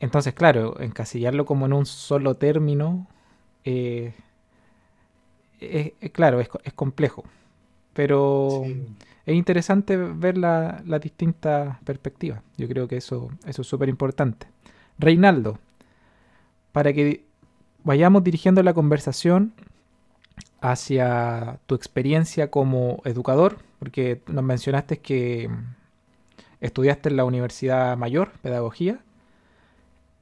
Entonces, 0.00 0.34
claro, 0.34 0.80
encasillarlo 0.80 1.44
como 1.44 1.66
en 1.66 1.72
un 1.72 1.86
solo 1.86 2.36
término, 2.36 3.08
eh, 3.64 4.14
es, 5.60 5.92
claro, 6.12 6.40
es, 6.40 6.48
complejo, 6.74 7.24
pero 7.92 8.62
es 9.26 9.34
interesante 9.34 9.96
ver 9.96 10.38
las 10.38 10.86
la 10.86 10.98
distintas 11.00 11.78
perspectivas. 11.82 12.42
Yo 12.56 12.68
creo 12.68 12.86
que 12.86 12.96
eso, 12.96 13.30
eso 13.44 13.62
es 13.62 13.68
súper 13.68 13.88
importante. 13.88 14.46
Reinaldo, 14.98 15.58
para 16.72 16.92
que 16.92 17.24
vayamos 17.84 18.24
dirigiendo 18.24 18.62
la 18.62 18.74
conversación 18.74 19.52
hacia 20.60 21.60
tu 21.66 21.74
experiencia 21.74 22.50
como 22.50 23.00
educador, 23.04 23.58
porque 23.78 24.22
nos 24.26 24.44
mencionaste 24.44 24.98
que 24.98 25.48
estudiaste 26.60 27.08
en 27.08 27.16
la 27.16 27.24
Universidad 27.24 27.96
Mayor, 27.96 28.32
Pedagogía, 28.42 29.00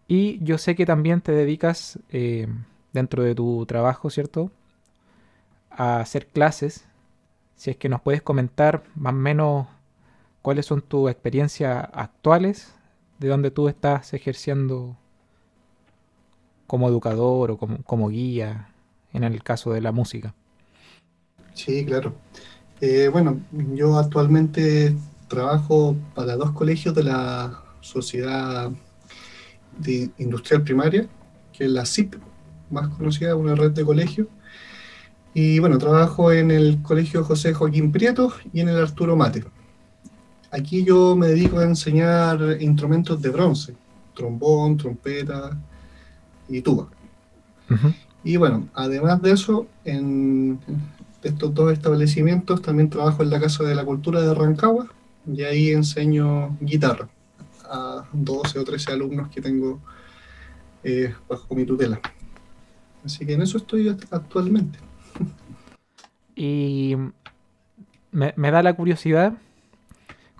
y 0.08 0.38
yo 0.44 0.58
sé 0.58 0.76
que 0.76 0.86
también 0.86 1.20
te 1.20 1.32
dedicas 1.32 1.98
eh, 2.10 2.46
dentro 2.92 3.22
de 3.24 3.34
tu 3.34 3.66
trabajo, 3.66 4.10
¿cierto? 4.10 4.52
A 5.70 6.00
hacer 6.00 6.28
clases. 6.28 6.86
Si 7.56 7.70
es 7.70 7.76
que 7.76 7.88
nos 7.88 8.02
puedes 8.02 8.22
comentar 8.22 8.84
más 8.94 9.14
o 9.14 9.16
menos 9.16 9.66
cuáles 10.42 10.66
son 10.66 10.82
tus 10.82 11.10
experiencias 11.10 11.88
actuales 11.92 12.75
de 13.18 13.28
donde 13.28 13.50
tú 13.50 13.68
estás 13.68 14.12
ejerciendo 14.14 14.96
como 16.66 16.88
educador 16.88 17.52
o 17.52 17.56
como, 17.58 18.08
guía 18.08 18.68
en 19.12 19.24
el 19.24 19.42
caso 19.42 19.72
de 19.72 19.80
la 19.80 19.92
música. 19.92 20.34
Sí, 21.54 21.84
claro. 21.84 22.14
Eh, 22.80 23.08
bueno, 23.10 23.40
yo 23.74 23.98
actualmente 23.98 24.94
trabajo 25.28 25.96
para 26.14 26.36
dos 26.36 26.52
colegios 26.52 26.94
de 26.94 27.04
la 27.04 27.62
Sociedad 27.80 28.70
de 29.78 30.10
Industrial 30.18 30.62
Primaria, 30.62 31.08
que 31.52 31.64
es 31.64 31.70
la 31.70 31.86
CIP, 31.86 32.16
más 32.70 32.88
conocida, 32.88 33.36
una 33.36 33.54
red 33.54 33.70
de 33.70 33.84
colegios. 33.84 34.28
Y 35.32 35.58
bueno, 35.58 35.78
trabajo 35.78 36.32
en 36.32 36.50
el 36.50 36.82
Colegio 36.82 37.22
José 37.24 37.54
Joaquín 37.54 37.92
Prieto 37.92 38.32
y 38.52 38.60
en 38.60 38.68
el 38.68 38.78
Arturo 38.78 39.16
Mate. 39.16 39.44
Aquí 40.56 40.84
yo 40.84 41.14
me 41.14 41.28
dedico 41.28 41.58
a 41.58 41.64
enseñar 41.64 42.40
instrumentos 42.60 43.20
de 43.20 43.28
bronce, 43.28 43.74
trombón, 44.14 44.78
trompeta 44.78 45.54
y 46.48 46.62
tuba. 46.62 46.88
Y 48.24 48.38
bueno, 48.38 48.66
además 48.72 49.20
de 49.20 49.32
eso, 49.32 49.66
en 49.84 50.58
estos 51.22 51.52
dos 51.52 51.72
establecimientos 51.72 52.62
también 52.62 52.88
trabajo 52.88 53.22
en 53.22 53.30
la 53.30 53.38
Casa 53.38 53.64
de 53.64 53.74
la 53.74 53.84
Cultura 53.84 54.22
de 54.22 54.32
Rancagua 54.32 54.86
y 55.30 55.42
ahí 55.42 55.72
enseño 55.72 56.56
guitarra 56.60 57.06
a 57.68 58.06
12 58.12 58.58
o 58.58 58.64
13 58.64 58.92
alumnos 58.92 59.28
que 59.28 59.42
tengo 59.42 59.78
eh, 60.82 61.12
bajo 61.28 61.54
mi 61.54 61.66
tutela. 61.66 62.00
Así 63.04 63.26
que 63.26 63.34
en 63.34 63.42
eso 63.42 63.58
estoy 63.58 63.88
actualmente. 64.10 64.78
Y 66.34 66.96
me 68.10 68.50
da 68.50 68.62
la 68.62 68.74
curiosidad, 68.74 69.34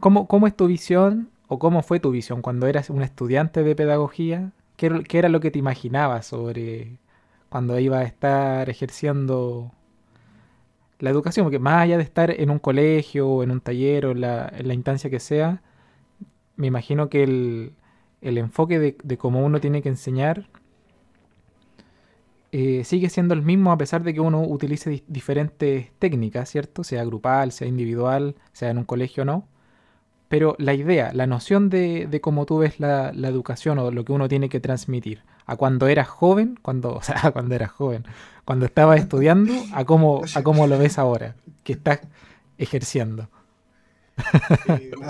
¿Cómo, 0.06 0.28
¿Cómo, 0.28 0.46
es 0.46 0.54
tu 0.54 0.68
visión 0.68 1.30
o 1.48 1.58
cómo 1.58 1.82
fue 1.82 1.98
tu 1.98 2.12
visión 2.12 2.40
cuando 2.40 2.68
eras 2.68 2.90
un 2.90 3.02
estudiante 3.02 3.64
de 3.64 3.75
pedagogía? 3.75 4.52
¿Qué, 4.76 5.04
era 5.10 5.28
lo 5.28 5.40
que 5.40 5.50
te 5.50 5.58
imaginabas 5.58 6.26
sobre 6.26 6.98
cuando 7.48 7.76
ibas 7.80 8.02
a 8.02 8.04
estar 8.04 8.70
ejerciendo 8.70 9.72
la 11.00 11.10
educación? 11.10 11.44
Porque 11.44 11.58
más 11.58 11.82
allá 11.82 11.96
de 11.96 12.04
estar 12.04 12.30
en 12.30 12.50
un 12.50 12.60
colegio 12.60 13.28
o 13.28 13.42
en 13.42 13.50
un 13.50 13.60
taller 13.60 14.06
o 14.06 14.12
en 14.12 14.20
la, 14.20 14.52
instancia 14.72 15.10
que 15.10 15.18
sea, 15.18 15.60
me 16.54 16.68
imagino 16.68 17.08
que 17.08 17.25
el, 17.25 17.75
enfoque 18.38 18.78
de, 18.78 18.96
de, 19.02 19.18
cómo 19.18 19.44
uno 19.44 19.60
tiene 19.60 19.82
que 19.82 19.88
enseñar 19.88 20.46
eh, 22.52 22.84
sigue 22.84 23.10
siendo 23.10 23.34
el 23.34 23.42
mismo 23.42 23.72
a 23.72 23.76
pesar 23.76 24.04
de 24.04 24.14
que 24.14 24.20
uno 24.20 24.42
utilice 24.42 25.02
diferentes 25.08 25.90
técnicas, 25.98 26.48
¿cierto? 26.48 26.84
Sea 26.84 27.04
grupal, 27.04 27.50
sea 27.50 27.66
individual, 27.66 28.36
sea 28.52 28.70
en 28.70 28.78
un 28.78 28.84
colegio 28.84 29.25
o 29.25 29.26
no 29.26 29.55
pero 30.28 30.56
la 30.59 30.75
idea, 30.75 31.12
la 31.12 31.26
noción 31.26 31.71
de, 31.71 32.06
de 32.06 32.21
cómo 32.21 32.47
tú 32.47 32.59
ves 32.59 32.80
la, 32.80 33.11
educación 33.11 33.78
o 33.78 33.90
lo 33.90 34.04
que 34.04 34.12
uno 34.12 34.28
tiene 34.28 34.49
que 34.49 34.61
transmitir 34.61 35.23
a 35.47 35.56
cuando 35.56 35.87
eras 35.87 36.09
joven, 36.09 36.59
cuando, 36.62 36.95
o 36.97 37.02
sea, 37.02 37.30
cuando 37.33 37.54
eras 37.54 37.71
joven, 37.71 38.04
cuando 38.45 38.66
estabas 38.66 39.00
estudiando, 39.00 39.52
a 39.73 39.85
cómo, 39.85 40.23
a 40.35 40.42
cómo 40.42 40.66
lo 40.66 40.78
ves 40.78 40.99
ahora, 40.99 41.37
que 41.64 41.75
estás 41.75 42.00
ejerciendo. 42.59 43.28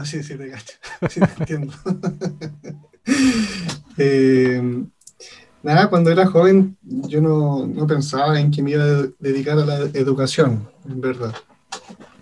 Sí, 0.05 0.23
sí, 0.23 0.37
te 0.37 0.51
cacho, 0.51 0.75
sí 1.09 1.21
te 1.21 1.41
entiendo. 1.41 1.75
Eh, 3.99 4.61
nada, 5.63 5.89
cuando 5.89 6.11
era 6.11 6.27
joven 6.27 6.77
yo 6.83 7.23
no, 7.23 7.67
no 7.67 7.87
pensaba 7.87 8.39
en 8.39 8.51
que 8.51 8.63
me 8.63 8.73
iba 8.73 8.83
a 8.83 9.07
dedicar 9.21 9.59
a 9.59 9.65
la 9.65 9.79
educación, 9.95 10.69
en 10.87 11.01
verdad 11.01 11.35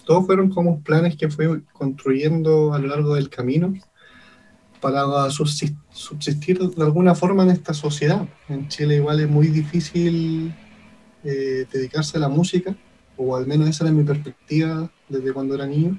todos 0.05 0.27
fueron 0.27 0.51
como 0.51 0.81
planes 0.81 1.17
que 1.17 1.29
fui 1.29 1.63
construyendo 1.73 2.75
a 2.75 2.79
lo 2.79 2.89
largo 2.89 3.15
del 3.15 3.29
camino. 3.29 3.75
para 4.81 5.31
subsistir 5.31 6.59
de 6.59 6.83
alguna 6.83 7.15
forma 7.15 7.43
en 7.43 7.51
esta 7.51 7.73
sociedad. 7.73 8.29
En 8.51 8.69
Chile 8.69 8.97
igual 8.97 9.19
es 9.21 9.31
muy 9.31 9.47
difícil 9.47 10.55
eh, 11.25 11.65
dedicarse 11.73 12.19
a 12.19 12.21
la 12.21 12.29
música, 12.29 12.77
o 13.17 13.35
al 13.35 13.47
menos 13.47 13.67
esa 13.67 13.85
era 13.85 13.95
mi 13.95 14.05
perspectiva 14.05 14.91
desde 15.09 15.33
cuando 15.33 15.55
era 15.55 15.67
niño, 15.67 15.99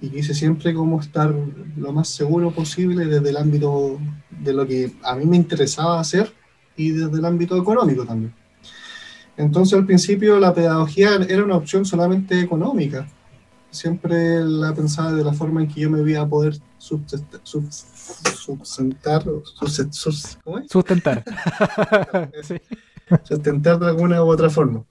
y 0.00 0.08
quise 0.08 0.34
siempre 0.34 0.72
como 0.72 1.00
estar 1.00 1.34
lo 1.76 1.92
más 1.92 2.08
seguro 2.08 2.52
posible 2.52 3.06
desde 3.06 3.28
el 3.28 3.36
ámbito 3.36 3.98
de 4.30 4.52
lo 4.52 4.64
que 4.68 4.92
a 5.02 5.16
mí 5.16 5.26
me 5.26 5.36
interesaba 5.36 5.98
hacer 5.98 6.32
y 6.76 6.90
desde 6.92 7.18
el 7.18 7.24
ámbito 7.24 7.56
económico 7.56 8.04
también. 8.04 8.32
Entonces 9.40 9.78
al 9.78 9.86
principio 9.86 10.38
la 10.38 10.52
pedagogía 10.52 11.14
era 11.28 11.42
una 11.42 11.56
opción 11.56 11.86
solamente 11.86 12.40
económica, 12.40 13.06
siempre 13.70 14.44
la 14.44 14.74
pensaba 14.74 15.12
de 15.12 15.24
la 15.24 15.32
forma 15.32 15.62
en 15.62 15.68
que 15.68 15.80
yo 15.80 15.90
me 15.90 16.08
iba 16.08 16.20
a 16.20 16.28
poder 16.28 16.58
sustentar, 16.76 17.40
sustentar, 17.44 19.24
sustentar. 20.68 21.24
sustentar 23.24 23.78
de 23.78 23.86
alguna 23.86 24.22
u 24.22 24.28
otra 24.28 24.50
forma. 24.50 24.84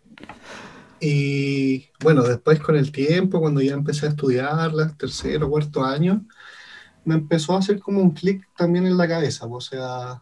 Y 0.99 1.87
bueno, 2.01 2.23
después 2.23 2.59
con 2.59 2.75
el 2.75 2.91
tiempo, 2.91 3.39
cuando 3.39 3.61
ya 3.61 3.73
empecé 3.73 4.07
a 4.07 4.09
estudiarla, 4.09 4.95
tercero, 4.97 5.49
cuarto 5.49 5.85
año, 5.85 6.25
me 7.05 7.15
empezó 7.15 7.55
a 7.55 7.59
hacer 7.59 7.79
como 7.79 8.01
un 8.01 8.11
clic 8.11 8.47
también 8.57 8.87
en 8.87 8.97
la 8.97 9.07
cabeza, 9.07 9.45
o 9.45 9.61
sea, 9.61 10.21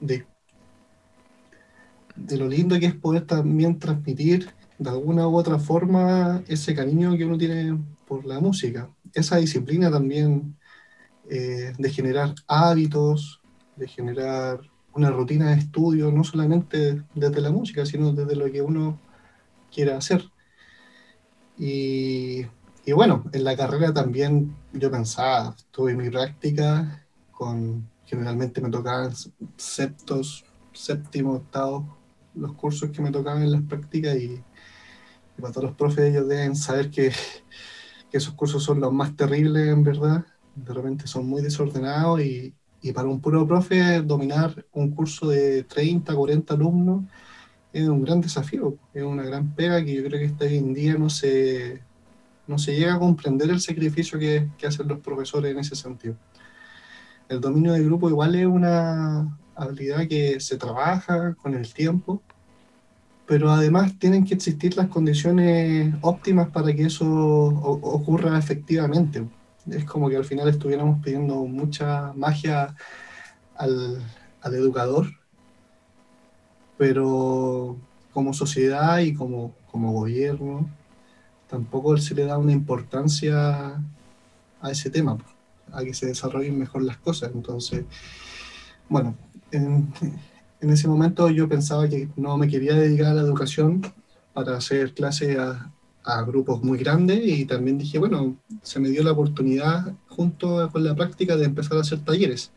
de, 0.00 0.24
de 2.16 2.36
lo 2.36 2.48
lindo 2.48 2.78
que 2.78 2.86
es 2.86 2.94
poder 2.94 3.26
también 3.26 3.78
transmitir 3.78 4.48
de 4.78 4.90
alguna 4.90 5.26
u 5.28 5.36
otra 5.36 5.58
forma 5.58 6.42
ese 6.48 6.74
cariño 6.74 7.16
que 7.16 7.24
uno 7.24 7.38
tiene 7.38 7.78
por 8.06 8.24
la 8.24 8.40
música. 8.40 8.90
Esa 9.12 9.36
disciplina 9.36 9.90
también 9.90 10.56
eh, 11.28 11.72
de 11.76 11.90
generar 11.90 12.34
hábitos, 12.46 13.40
de 13.76 13.88
generar 13.88 14.60
una 14.94 15.10
rutina 15.10 15.50
de 15.50 15.60
estudio, 15.60 16.10
no 16.10 16.24
solamente 16.24 17.02
desde 17.14 17.40
la 17.40 17.50
música, 17.50 17.84
sino 17.84 18.12
desde 18.12 18.36
lo 18.36 18.50
que 18.50 18.62
uno 18.62 18.98
quiera 19.72 19.96
hacer. 19.96 20.24
Y, 21.58 22.46
y 22.84 22.92
bueno, 22.92 23.24
en 23.32 23.44
la 23.44 23.56
carrera 23.56 23.92
también 23.92 24.54
yo 24.72 24.90
pensaba, 24.90 25.54
tuve 25.70 25.94
mi 25.94 26.08
práctica 26.10 27.06
con, 27.30 27.88
generalmente 28.04 28.60
me 28.60 28.70
tocaban 28.70 29.12
septos, 29.56 30.44
séptimo, 30.72 31.34
octavo, 31.34 31.96
los 32.36 32.52
cursos 32.52 32.90
que 32.90 33.02
me 33.02 33.10
tocaban 33.10 33.42
en 33.42 33.52
las 33.52 33.62
prácticas 33.62 34.16
y 34.16 34.42
y 35.36 35.40
para 35.40 35.52
todos 35.52 35.68
los 35.68 35.76
profes 35.76 36.10
ellos 36.10 36.28
deben 36.28 36.56
saber 36.56 36.90
que, 36.90 37.12
que, 38.10 38.16
esos 38.16 38.34
cursos 38.34 38.62
son 38.62 38.80
los 38.80 38.92
más 38.92 39.14
terribles 39.16 39.68
en 39.68 39.82
verdad, 39.82 40.24
de 40.54 40.72
repente 40.72 41.06
son 41.06 41.26
muy 41.26 41.42
desordenados 41.42 42.20
y, 42.20 42.54
y 42.82 42.92
para 42.92 43.08
un 43.08 43.20
puro 43.20 43.46
profe 43.46 44.00
dominar 44.02 44.64
un 44.72 44.90
curso 44.90 45.28
de 45.28 45.64
30, 45.64 46.14
40 46.14 46.54
alumnos 46.54 47.04
es 47.72 47.86
un 47.88 48.02
gran 48.02 48.20
desafío, 48.22 48.78
es 48.94 49.02
una 49.02 49.22
gran 49.22 49.54
pega 49.54 49.84
que 49.84 49.94
yo 49.94 50.04
creo 50.04 50.18
que 50.18 50.26
hasta 50.26 50.46
hoy 50.46 50.56
en 50.56 50.72
día 50.72 50.94
no 50.96 51.10
se, 51.10 51.82
no 52.46 52.58
se 52.58 52.74
llega 52.74 52.94
a 52.94 52.98
comprender 52.98 53.50
el 53.50 53.60
sacrificio 53.60 54.18
que, 54.18 54.48
que 54.56 54.66
hacen 54.66 54.88
los 54.88 55.00
profesores 55.00 55.52
en 55.52 55.58
ese 55.58 55.76
sentido. 55.76 56.16
El 57.28 57.40
dominio 57.40 57.72
de 57.72 57.84
grupo 57.84 58.08
igual 58.08 58.34
es 58.34 58.46
una 58.46 59.36
habilidad 59.56 60.06
que 60.08 60.40
se 60.40 60.56
trabaja 60.56 61.34
con 61.34 61.54
el 61.54 61.72
tiempo, 61.72 62.22
pero 63.26 63.50
además 63.50 63.98
tienen 63.98 64.24
que 64.24 64.34
existir 64.34 64.76
las 64.76 64.88
condiciones 64.88 65.94
óptimas 66.02 66.48
para 66.50 66.72
que 66.74 66.84
eso 66.84 67.06
ocurra 67.06 68.38
efectivamente. 68.38 69.26
Es 69.70 69.84
como 69.84 70.08
que 70.08 70.16
al 70.16 70.24
final 70.24 70.48
estuviéramos 70.48 71.02
pidiendo 71.02 71.36
mucha 71.44 72.12
magia 72.14 72.76
al, 73.56 74.00
al 74.42 74.54
educador, 74.54 75.08
pero 76.78 77.76
como 78.12 78.32
sociedad 78.32 78.98
y 78.98 79.14
como, 79.14 79.54
como 79.70 79.92
gobierno 79.92 80.70
tampoco 81.48 81.96
se 81.96 82.14
le 82.14 82.24
da 82.24 82.38
una 82.38 82.52
importancia 82.52 83.80
a 84.60 84.70
ese 84.70 84.90
tema, 84.90 85.18
a 85.72 85.84
que 85.84 85.94
se 85.94 86.06
desarrollen 86.06 86.58
mejor 86.58 86.82
las 86.82 86.96
cosas. 86.98 87.30
Entonces, 87.34 87.84
bueno, 88.88 89.16
en, 89.50 89.92
en 90.60 90.70
ese 90.70 90.88
momento 90.88 91.28
yo 91.30 91.48
pensaba 91.48 91.88
que 91.88 92.08
no 92.16 92.36
me 92.36 92.48
quería 92.48 92.74
dedicar 92.74 93.06
a 93.06 93.14
la 93.14 93.22
educación 93.22 93.82
para 94.32 94.56
hacer 94.56 94.94
clases 94.94 95.38
a, 95.38 95.72
grupos 96.24 96.62
muy 96.62 96.78
grandes 96.78 97.20
y 97.24 97.46
también 97.46 97.78
dije, 97.78 97.98
bueno, 97.98 98.36
se 98.62 98.78
me 98.78 98.90
dio 98.90 99.02
la 99.02 99.10
oportunidad 99.10 99.92
junto 100.08 100.70
con 100.70 100.84
la 100.84 100.94
práctica 100.94 101.36
de 101.36 101.46
empezar 101.46 101.78
a 101.78 101.80
hacer 101.80 101.98
talleres. 101.98 102.52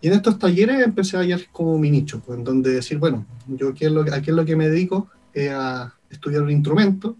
Y 0.00 0.08
en 0.08 0.14
estos 0.14 0.38
talleres 0.38 0.82
empecé 0.82 1.18
a 1.18 1.20
hallar 1.20 1.40
como 1.52 1.76
mi 1.76 1.90
nicho, 1.90 2.20
pues, 2.20 2.38
en 2.38 2.44
donde 2.44 2.72
decir, 2.72 2.96
bueno, 2.96 3.26
yo 3.46 3.68
aquí 3.68 3.84
es 3.84 3.92
lo, 3.92 4.06
es 4.06 4.26
lo 4.26 4.44
que 4.46 4.56
me 4.56 4.70
dedico, 4.70 5.10
a 5.54 5.92
estudiar 6.08 6.42
un 6.42 6.50
instrumento 6.50 7.14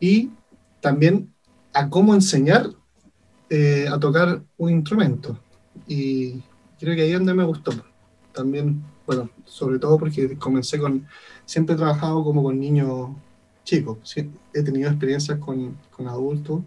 y 0.00 0.30
también 0.80 1.32
a 1.72 1.88
cómo 1.88 2.12
enseñar 2.12 2.68
eh, 3.50 3.86
a 3.88 4.00
tocar 4.00 4.42
un 4.56 4.70
instrumento. 4.70 5.38
Y 5.86 6.42
creo 6.78 6.94
que 6.94 7.02
ahí 7.02 7.10
es 7.10 7.18
donde 7.18 7.34
me 7.34 7.44
gustó. 7.44 7.72
También 8.32 8.82
bueno, 9.06 9.30
sobre 9.44 9.78
todo 9.78 9.98
porque 9.98 10.36
comencé 10.38 10.78
con, 10.78 11.06
siempre 11.44 11.74
he 11.74 11.78
trabajado 11.78 12.24
como 12.24 12.42
con 12.42 12.58
niños 12.58 13.10
chicos, 13.64 14.14
he 14.16 14.62
tenido 14.62 14.90
experiencias 14.90 15.38
con, 15.38 15.76
con 15.90 16.08
adultos, 16.08 16.62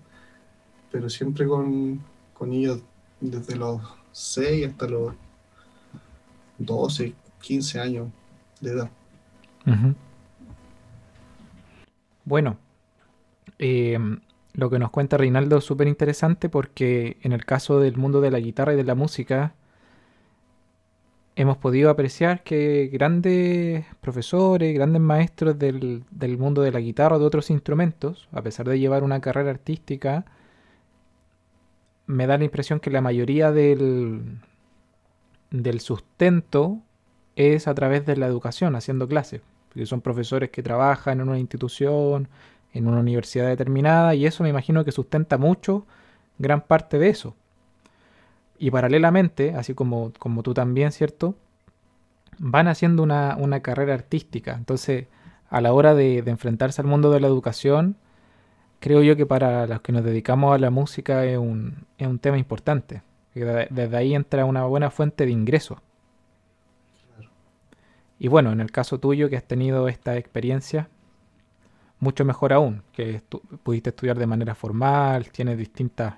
pero 0.91 1.09
siempre 1.09 1.47
con, 1.47 2.01
con, 2.33 2.49
niños 2.49 2.81
desde 3.19 3.55
los 3.55 3.81
6 4.11 4.67
hasta 4.67 4.87
los 4.87 5.13
12, 6.59 7.13
15 7.41 7.79
años 7.79 8.07
de 8.61 8.71
edad. 8.71 8.89
Bueno, 12.23 12.57
eh, 13.59 13.99
lo 14.53 14.69
que 14.69 14.79
nos 14.79 14.91
cuenta 14.91 15.17
Reinaldo 15.17 15.57
es 15.57 15.63
súper 15.63 15.87
interesante 15.87 16.49
porque 16.49 17.17
en 17.21 17.31
el 17.31 17.45
caso 17.45 17.79
del 17.79 17.97
mundo 17.97 18.21
de 18.21 18.31
la 18.31 18.39
guitarra 18.39 18.73
y 18.73 18.77
de 18.77 18.83
la 18.83 18.95
música, 18.95 19.53
hemos 21.37 21.57
podido 21.57 21.91
apreciar 21.91 22.43
que 22.43 22.89
grandes 22.91 23.85
profesores, 24.01 24.73
grandes 24.73 25.01
maestros 25.01 25.57
del, 25.59 26.03
mundo 26.39 26.63
de 26.63 26.71
la 26.71 26.79
guitarra 26.79 27.17
o 27.17 27.19
de 27.19 27.25
otros 27.25 27.51
instrumentos, 27.51 28.27
a 28.31 28.41
pesar 28.41 28.67
de 28.67 28.79
llevar 28.79 29.03
una 29.03 29.21
carrera 29.21 29.51
artística, 29.51 30.25
me 32.07 32.25
da 32.25 32.39
la 32.39 32.43
impresión 32.43 32.79
que 32.79 32.89
la 32.89 33.01
mayoría 33.01 33.51
del, 33.51 34.39
del 35.51 35.79
sustento 35.79 36.81
es 37.35 37.67
a 37.67 37.75
través 37.75 38.03
de 38.07 38.17
la 38.17 38.25
educación, 38.25 38.75
haciendo 38.75 39.07
clases. 39.07 39.41
Porque 39.69 39.85
son 39.85 40.01
profesores 40.01 40.49
que 40.49 40.63
trabajan 40.63 41.21
en 41.21 41.29
una 41.29 41.37
institución, 41.37 42.29
en 42.73 42.87
una 42.87 42.99
universidad 42.99 43.45
determinada, 43.47 44.15
y 44.15 44.25
eso 44.25 44.41
me 44.41 44.49
imagino 44.49 44.83
que 44.83 44.91
sustenta 44.91 45.37
mucho 45.37 45.85
gran 46.39 46.61
parte 46.61 46.97
de 46.97 47.09
eso. 47.09 47.35
Y 48.59 48.71
paralelamente, 48.71 49.53
así 49.55 49.73
como, 49.73 50.11
como 50.19 50.43
tú 50.43 50.53
también, 50.53 50.91
¿cierto? 50.91 51.35
Van 52.39 52.67
haciendo 52.67 53.03
una, 53.03 53.59
carrera 53.61 53.93
artística. 53.93 54.55
Entonces, 54.55 55.07
a 55.49 55.61
la 55.61 55.73
hora 55.73 55.93
de, 55.93 56.19
enfrentarse 56.19 56.81
al 56.81 56.87
mundo 56.87 57.11
de 57.11 57.19
la 57.19 57.27
educación, 57.27 57.97
creo 58.79 59.03
yo 59.03 59.15
que 59.15 59.25
para 59.25 59.67
los 59.67 59.81
que 59.81 59.91
nos 59.91 60.03
dedicamos 60.03 60.55
a 60.55 60.57
la 60.57 60.69
música 60.69 61.25
es 61.25 61.37
un, 61.37 61.85
es 61.97 62.07
un 62.07 62.19
tema 62.19 62.37
importante. 62.37 63.01
Desde 63.33 63.95
ahí 63.95 64.15
entra 64.15 64.45
una 64.45 64.65
buena 64.65 64.89
fuente 64.89 65.25
de 65.25 65.31
ingresos. 65.31 65.77
Y 68.19 68.29
bueno, 68.29 68.51
en 68.51 68.61
el 68.61 68.71
caso 68.71 68.99
tuyo 68.99 69.29
que 69.29 69.37
has 69.37 69.43
tenido 69.43 69.87
esta 69.87 70.17
experiencia, 70.17 70.89
mucho 71.99 72.25
mejor 72.25 72.53
aún, 72.53 72.83
que 72.91 73.21
pudiste 73.63 73.91
estudiar 73.91 74.17
de 74.17 74.25
manera 74.25 74.55
formal, 74.55 75.29
tienes 75.31 75.57
distintas 75.57 76.15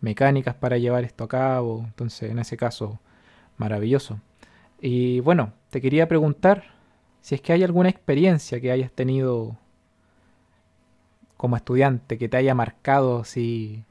mecánicas 0.00 0.54
para 0.54 0.78
llevar 0.78 1.04
esto 1.04 1.24
a 1.24 1.28
cabo. 1.28 1.82
Entonces, 1.84 2.30
en 2.30 2.38
ese 2.38 2.56
caso, 2.56 3.00
maravilloso. 3.56 4.20
Y 4.80 5.20
bueno, 5.20 5.52
te 5.70 5.80
quería 5.80 6.08
preguntar 6.08 6.64
si 7.20 7.34
es 7.34 7.40
que 7.40 7.52
hay 7.52 7.64
alguna 7.64 7.88
experiencia 7.88 8.60
que 8.60 8.70
hayas 8.70 8.92
tenido 8.92 9.56
como 11.36 11.56
estudiante 11.56 12.18
que 12.18 12.28
te 12.28 12.36
haya 12.36 12.54
marcado 12.54 13.20
así 13.20 13.84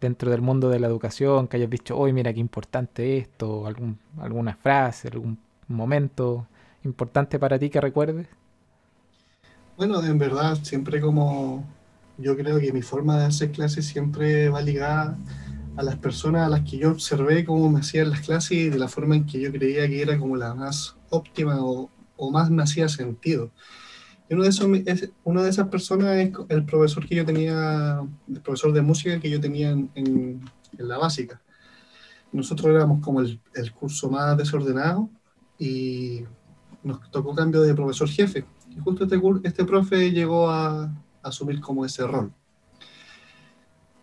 dentro 0.00 0.30
del 0.30 0.40
mundo 0.40 0.68
de 0.70 0.80
la 0.80 0.86
educación, 0.86 1.46
que 1.46 1.58
hayas 1.58 1.70
dicho, 1.70 1.96
hoy 1.96 2.12
mira 2.12 2.32
qué 2.32 2.40
importante 2.40 3.18
esto, 3.18 3.66
algún, 3.66 3.98
alguna 4.18 4.54
frase, 4.56 5.08
algún 5.08 5.38
momento 5.68 6.46
importante 6.84 7.38
para 7.38 7.58
ti 7.58 7.70
que 7.70 7.80
recuerdes. 7.80 8.26
Bueno, 9.76 10.02
en 10.02 10.18
verdad, 10.18 10.58
siempre 10.62 11.00
como 11.00 11.64
yo 12.20 12.36
creo 12.36 12.58
que 12.58 12.72
mi 12.72 12.82
forma 12.82 13.18
de 13.18 13.26
hacer 13.26 13.52
clases 13.52 13.86
siempre 13.86 14.48
va 14.48 14.62
ligada 14.62 15.18
a 15.76 15.82
las 15.82 15.96
personas 15.96 16.46
a 16.46 16.48
las 16.48 16.62
que 16.68 16.78
yo 16.78 16.90
observé 16.90 17.44
cómo 17.44 17.70
me 17.70 17.80
hacían 17.80 18.10
las 18.10 18.20
clases 18.20 18.52
y 18.52 18.68
de 18.68 18.78
la 18.78 18.88
forma 18.88 19.16
en 19.16 19.26
que 19.26 19.40
yo 19.40 19.50
creía 19.50 19.88
que 19.88 20.02
era 20.02 20.18
como 20.18 20.36
la 20.36 20.54
más 20.54 20.96
óptima 21.08 21.56
o, 21.60 21.90
más 22.30 22.50
me 22.50 22.62
hacía 22.62 22.88
sentido. 22.88 23.50
Y 24.28 24.34
uno 24.34 24.42
de, 24.42 24.50
esos, 24.50 24.68
es, 24.86 25.10
una 25.24 25.42
de 25.42 25.50
esas 25.50 25.68
personas 25.68 26.16
es 26.16 26.32
el 26.50 26.64
profesor 26.64 27.06
que 27.06 27.16
yo 27.16 27.24
tenía, 27.24 28.00
el 28.28 28.40
profesor 28.42 28.72
de 28.72 28.82
música 28.82 29.18
que 29.18 29.30
yo 29.30 29.40
tenía 29.40 29.70
en, 29.70 29.90
en, 29.94 30.40
la 30.76 30.98
básica. 30.98 31.40
nosotros 32.32 32.74
éramos 32.74 33.02
como 33.02 33.20
el, 33.20 33.40
el 33.54 33.72
curso 33.72 34.08
más 34.08 34.36
desordenado 34.36 35.10
y 35.58 36.24
nos 36.82 37.10
tocó 37.10 37.34
cambio 37.34 37.62
de 37.62 37.74
profesor 37.74 38.08
jefe. 38.08 38.44
Y 38.70 38.78
justo 38.80 39.04
este, 39.04 39.20
este 39.44 39.64
profe 39.64 40.10
llegó 40.10 40.50
a, 40.50 40.92
asumir 41.22 41.60
como 41.60 41.84
ese 41.84 42.06
rol. 42.06 42.32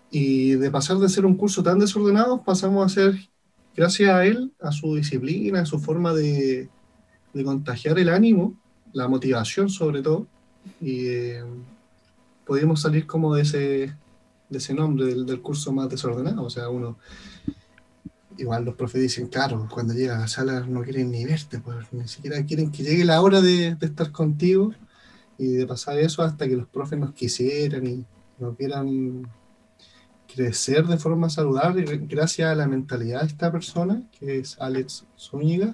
Y 0.10 0.52
de 0.54 0.72
pasar 0.72 0.98
de 0.98 1.10
ser 1.10 1.26
un 1.26 1.36
curso 1.36 1.64
tan 1.64 1.80
desordenado, 1.80 2.44
pasamos 2.44 2.86
a 2.86 2.94
ser, 2.94 3.30
gracias 3.76 4.10
a 4.10 4.26
él, 4.26 4.54
a 4.62 4.72
su 4.72 4.96
disciplina, 4.96 5.62
a 5.62 5.66
su 5.66 5.80
forma 5.80 6.14
de, 6.14 6.70
de 7.34 7.44
contagiar 7.44 8.00
el 8.00 8.10
ánimo, 8.10 8.58
la 8.94 9.08
motivación 9.08 9.70
sobre 9.70 10.02
todo, 10.02 10.28
y 10.82 11.08
eh, 11.08 11.44
pudimos 12.46 12.82
salir 12.82 13.06
como 13.06 13.36
de 13.36 13.42
ese, 13.42 13.96
de 14.50 14.58
ese 14.58 14.74
nombre 14.74 15.14
del, 15.14 15.42
curso 15.42 15.72
más 15.72 15.90
desordenado. 15.90 16.44
O 16.44 16.50
sea, 16.50 16.70
uno, 16.70 16.98
igual 18.38 18.64
los 18.66 18.76
profes 18.76 19.02
dicen, 19.02 19.28
claro, 19.28 19.68
cuando 19.70 19.94
llega 19.94 20.16
a 20.16 20.22
la 20.22 20.28
sala 20.28 20.62
no 20.62 20.82
quieren 20.84 21.12
ni 21.12 21.26
verte, 21.26 21.60
pues 21.60 21.92
ni 21.92 22.08
siquiera 22.08 22.44
quieren 22.46 22.72
que 22.72 22.84
llegue 22.84 23.04
la 23.04 23.22
hora 23.22 23.42
de 23.42 23.78
estar 23.82 24.12
contigo 24.12 24.74
y 25.38 25.54
de 25.54 25.68
pasar 25.68 26.00
eso 26.00 26.24
hasta 26.24 26.48
que 26.48 26.56
los 26.56 26.68
profes 26.68 27.00
nos 27.00 27.14
quisieran 27.14 27.86
y 27.86 28.06
nos 28.40 28.56
quieran 28.56 29.28
crecer 30.34 30.86
de 30.86 30.98
forma 30.98 31.30
saludable 31.30 31.84
gracias 32.08 32.52
a 32.52 32.56
la 32.56 32.68
mentalidad 32.68 33.22
de 33.22 33.28
esta 33.28 33.52
persona, 33.52 34.04
que 34.20 34.40
es 34.40 34.58
Alex 34.60 35.06
Zúñiga, 35.18 35.74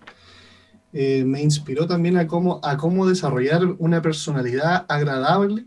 eh, 0.94 1.26
me 1.26 1.42
inspiró 1.42 1.88
también 1.88 2.18
a 2.18 2.28
cómo, 2.28 2.60
a 2.64 2.78
cómo 2.78 3.08
desarrollar 3.08 3.66
una 3.80 4.02
personalidad 4.02 4.86
agradable, 4.88 5.66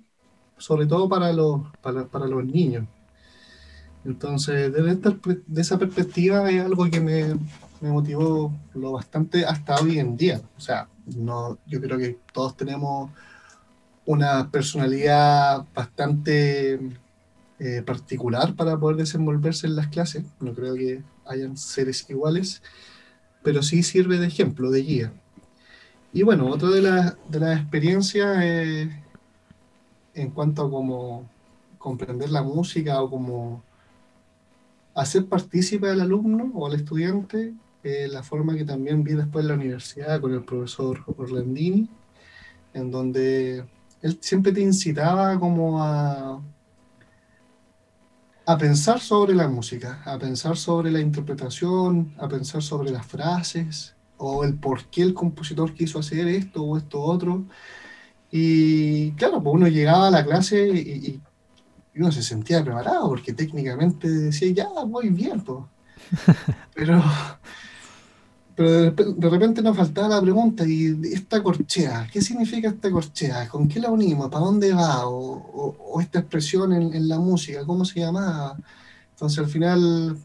sobre 0.57 0.87
todo 0.87 1.09
para 1.09 1.33
los, 1.33 1.63
para, 1.83 2.07
para 2.07 2.27
los 2.27 2.45
niños. 2.45 2.87
Entonces, 4.05 4.73
desde 4.73 4.93
esta, 4.93 5.17
de 5.47 5.61
esa 5.61 5.79
perspectiva 5.79 6.49
es 6.49 6.65
algo 6.65 6.89
que 6.89 7.01
me, 7.01 7.35
me, 7.81 7.91
motivó 7.91 8.57
lo 8.75 8.93
bastante 8.93 9.45
hasta 9.45 9.81
hoy 9.81 9.99
en 9.99 10.17
día. 10.17 10.41
O 10.57 10.61
sea, 10.61 10.89
no, 11.17 11.59
yo 11.67 11.81
creo 11.81 11.99
que 11.99 12.21
todos 12.33 12.57
tenemos 12.57 13.11
una 14.07 14.51
personalidad 14.51 15.67
bastante 15.75 16.81
eh, 17.59 17.83
particular 17.85 18.55
para 18.55 18.79
poder 18.79 18.97
desenvolverse 18.97 19.67
en 19.67 19.77
las 19.77 19.89
clases. 19.89 20.25
No 20.41 20.55
creo 20.55 20.75
que 20.75 21.03
hayan 21.27 21.57
seres 21.57 22.09
iguales, 22.09 22.63
pero 23.43 23.63
sí 23.63 23.83
sirve 23.83 24.19
de 24.19 24.29
ejemplo, 24.29 24.71
de 24.71 24.83
guía. 24.83 25.13
Y 26.13 26.23
bueno, 26.23 26.49
otra 26.49 26.71
de 26.71 26.83
las 26.83 27.17
de 27.29 27.41
la 27.41 27.55
experiencias 27.55 28.39
eh, 28.43 29.03
en 30.15 30.31
cuanto 30.31 30.63
a 30.63 30.71
cómo 30.71 31.29
comprender 31.79 32.31
la 32.31 32.43
música 32.43 33.03
o 33.03 33.11
como 33.11 33.63
hacer 34.95 35.27
partícipe 35.27 35.89
al 35.91 36.01
alumno 36.01 36.51
o 36.55 36.67
al 36.67 36.75
estudiante, 36.75 37.55
eh, 37.85 38.09
la 38.11 38.23
forma 38.23 38.57
que 38.57 38.65
también 38.65 39.05
vi 39.05 39.13
después 39.13 39.45
en 39.45 39.49
la 39.49 39.55
universidad 39.55 40.21
con 40.21 40.33
el 40.33 40.45
profesor 40.45 41.05
Orlandini, 41.17 41.89
en 42.73 42.91
donde 42.91 43.65
él 44.07 44.19
siempre 44.21 44.53
te 44.53 44.61
incitaba 44.61 45.39
como 45.39 45.83
a, 45.83 46.41
a 48.47 48.59
pensar 48.59 49.01
sobre 49.01 49.35
la 49.35 49.49
música, 49.49 50.03
a 50.05 50.19
pensar 50.19 50.57
sobre 50.57 50.91
la 50.91 51.01
interpretación, 51.01 52.15
a 52.19 52.29
pensar 52.29 52.63
sobre 52.63 52.91
las 52.91 53.05
frases 53.07 53.95
o 54.19 54.45
el 54.45 54.55
por 54.55 54.87
qué 54.87 55.03
el 55.03 55.15
compositor 55.15 55.75
quiso 55.75 55.99
hacer 55.99 56.29
esto 56.29 56.63
o 56.63 56.77
esto 56.79 57.01
otro. 57.01 57.45
Y 58.31 59.13
claro, 59.13 59.43
pues 59.43 59.55
uno 59.55 59.69
llegaba 59.69 60.09
a 60.09 60.11
la 60.11 60.25
clase 60.25 60.69
y, 60.69 61.21
y 61.95 62.01
uno 62.01 62.13
se 62.13 62.23
sentía 62.23 62.63
preparado 62.63 63.09
porque 63.09 63.33
técnicamente 63.33 64.09
decía, 64.09 64.53
ya, 64.53 64.69
voy 64.87 65.09
bien, 65.11 65.41
pues. 65.41 65.65
Pero 66.75 67.03
pero 68.57 68.91
de, 68.91 69.31
repente 69.31 69.61
nos 69.61 69.77
faltaba 69.77 70.09
la 70.09 70.23
pregunta, 70.23 70.67
¿y 70.67 70.99
esta 71.13 71.43
corchea? 71.43 72.09
¿Qué 72.11 72.23
significa 72.23 72.71
esta 72.71 72.91
corchea? 72.91 73.47
¿Con 73.51 73.69
qué 73.69 73.79
la 73.79 73.91
unimos? 73.91 74.31
¿Para 74.31 74.47
dónde 74.47 74.73
va? 74.73 75.07
¿O, 75.07 76.01
esta 76.01 76.21
expresión 76.21 76.73
en, 76.73 77.07
la 77.07 77.19
música? 77.19 77.67
¿Cómo 77.67 77.85
se 77.85 78.01
llamaba? 78.01 78.57
Entonces 79.11 79.39
al 79.41 79.49
final 79.49 80.17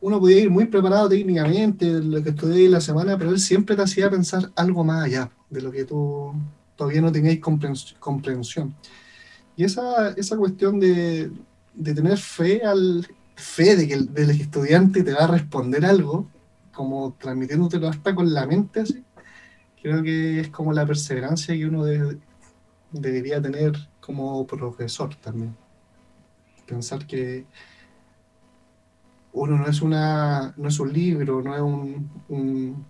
uno 0.00 0.20
podía 0.20 0.38
ir 0.42 0.50
muy 0.50 0.66
preparado 0.66 1.08
técnicamente, 1.08 2.00
lo 2.00 2.22
que 2.22 2.30
estudié 2.30 2.68
la 2.68 2.80
semana, 2.80 3.18
pero 3.18 3.30
él 3.30 3.40
siempre 3.40 3.74
te 3.74 3.82
hacía 3.82 4.08
pensar 4.08 4.52
algo 4.54 4.84
más 4.84 5.06
allá 5.06 5.28
de 5.50 5.60
lo 5.60 5.72
que 5.72 5.84
tú 5.84 6.32
todavía 6.76 7.00
no 7.00 7.10
tenías 7.10 7.38
comprensión. 7.98 8.72
Y 9.56 9.64
esa, 9.64 10.10
esa 10.10 10.36
cuestión 10.36 10.78
de, 10.78 11.32
de 11.74 11.94
tener 11.94 12.18
fe, 12.18 12.62
al, 12.62 13.04
fe 13.34 13.74
de 13.74 13.88
que 13.88 13.94
el, 13.94 14.14
del 14.14 14.30
estudiante 14.30 15.02
te 15.02 15.12
va 15.12 15.24
a 15.24 15.26
responder 15.26 15.84
algo, 15.84 16.28
como 16.78 17.14
transmitiéndotelo 17.18 17.88
hasta 17.88 18.14
con 18.14 18.32
la 18.32 18.46
mente 18.46 18.78
así, 18.82 19.04
creo 19.82 20.00
que 20.00 20.38
es 20.38 20.48
como 20.50 20.72
la 20.72 20.86
perseverancia 20.86 21.56
que 21.56 21.66
uno 21.66 21.84
debería 22.92 23.42
tener 23.42 23.72
como 24.00 24.46
profesor 24.46 25.12
también. 25.16 25.56
Pensar 26.68 27.04
que 27.04 27.46
uno 29.32 29.58
no 29.58 29.66
es 29.66 29.82
una 29.82 30.54
no 30.56 30.68
es 30.68 30.78
un 30.78 30.92
libro, 30.92 31.42
no 31.42 31.52
es 31.56 31.60
un, 31.60 32.86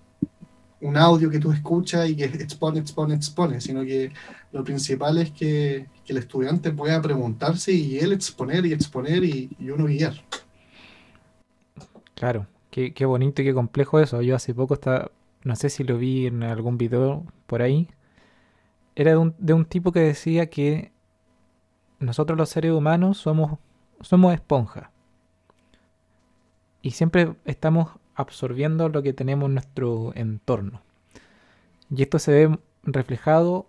un, 0.81 0.97
audio 0.97 1.31
que 1.31 1.39
tú 1.39 1.51
escuchas 1.51 2.11
y 2.11 2.15
que 2.15 2.25
expone, 2.25 2.81
expone, 2.81 3.15
expone, 3.15 3.61
sino 3.63 3.83
que 3.85 4.13
lo 4.53 4.63
principal 4.65 5.17
es 5.17 5.31
que, 5.31 5.87
que 6.05 6.13
el 6.13 6.19
estudiante 6.19 6.73
pueda 6.73 7.01
preguntarse 7.01 7.73
y 7.73 7.99
él 7.99 8.13
exponer 8.13 8.67
y 8.67 8.75
exponer 8.75 9.25
y, 9.25 9.51
y 9.59 9.71
uno 9.71 9.87
guiar. 9.87 10.15
Claro, 12.15 12.47
Qué, 12.71 12.93
qué, 12.93 13.07
bonito 13.07 13.43
y 13.43 13.45
qué 13.47 13.55
complejo 13.55 14.01
eso. 14.01 14.23
Yo 14.23 14.37
hace 14.37 14.55
poco 14.55 14.75
estaba, 14.75 15.11
no 15.45 15.57
sé 15.57 15.71
si 15.71 15.85
lo 15.85 15.99
vi 15.99 16.27
en 16.27 16.43
algún 16.43 16.79
video 16.79 17.25
por 17.47 17.63
ahí. 17.63 17.89
Era 18.95 19.13
de 19.13 19.17
un, 19.17 19.35
de 19.39 19.53
un 19.53 19.65
tipo 19.65 19.93
que 19.93 20.01
decía 20.01 20.51
que 20.51 20.93
nosotros 21.99 22.39
los 22.39 22.49
seres 22.49 22.73
humanos 22.73 23.19
somos, 23.19 23.59
somos 24.01 24.35
esponjas. 24.35 24.91
Y 26.83 26.93
siempre 26.93 27.35
estamos 27.45 27.91
absorbiendo 28.15 28.89
lo 28.89 29.03
que 29.03 29.13
tenemos 29.13 29.49
en 29.49 29.55
nuestro 29.55 30.13
entorno. 30.15 30.83
Y 31.91 32.03
esto 32.03 32.19
se 32.19 32.33
ve 32.33 32.59
reflejado 32.83 33.67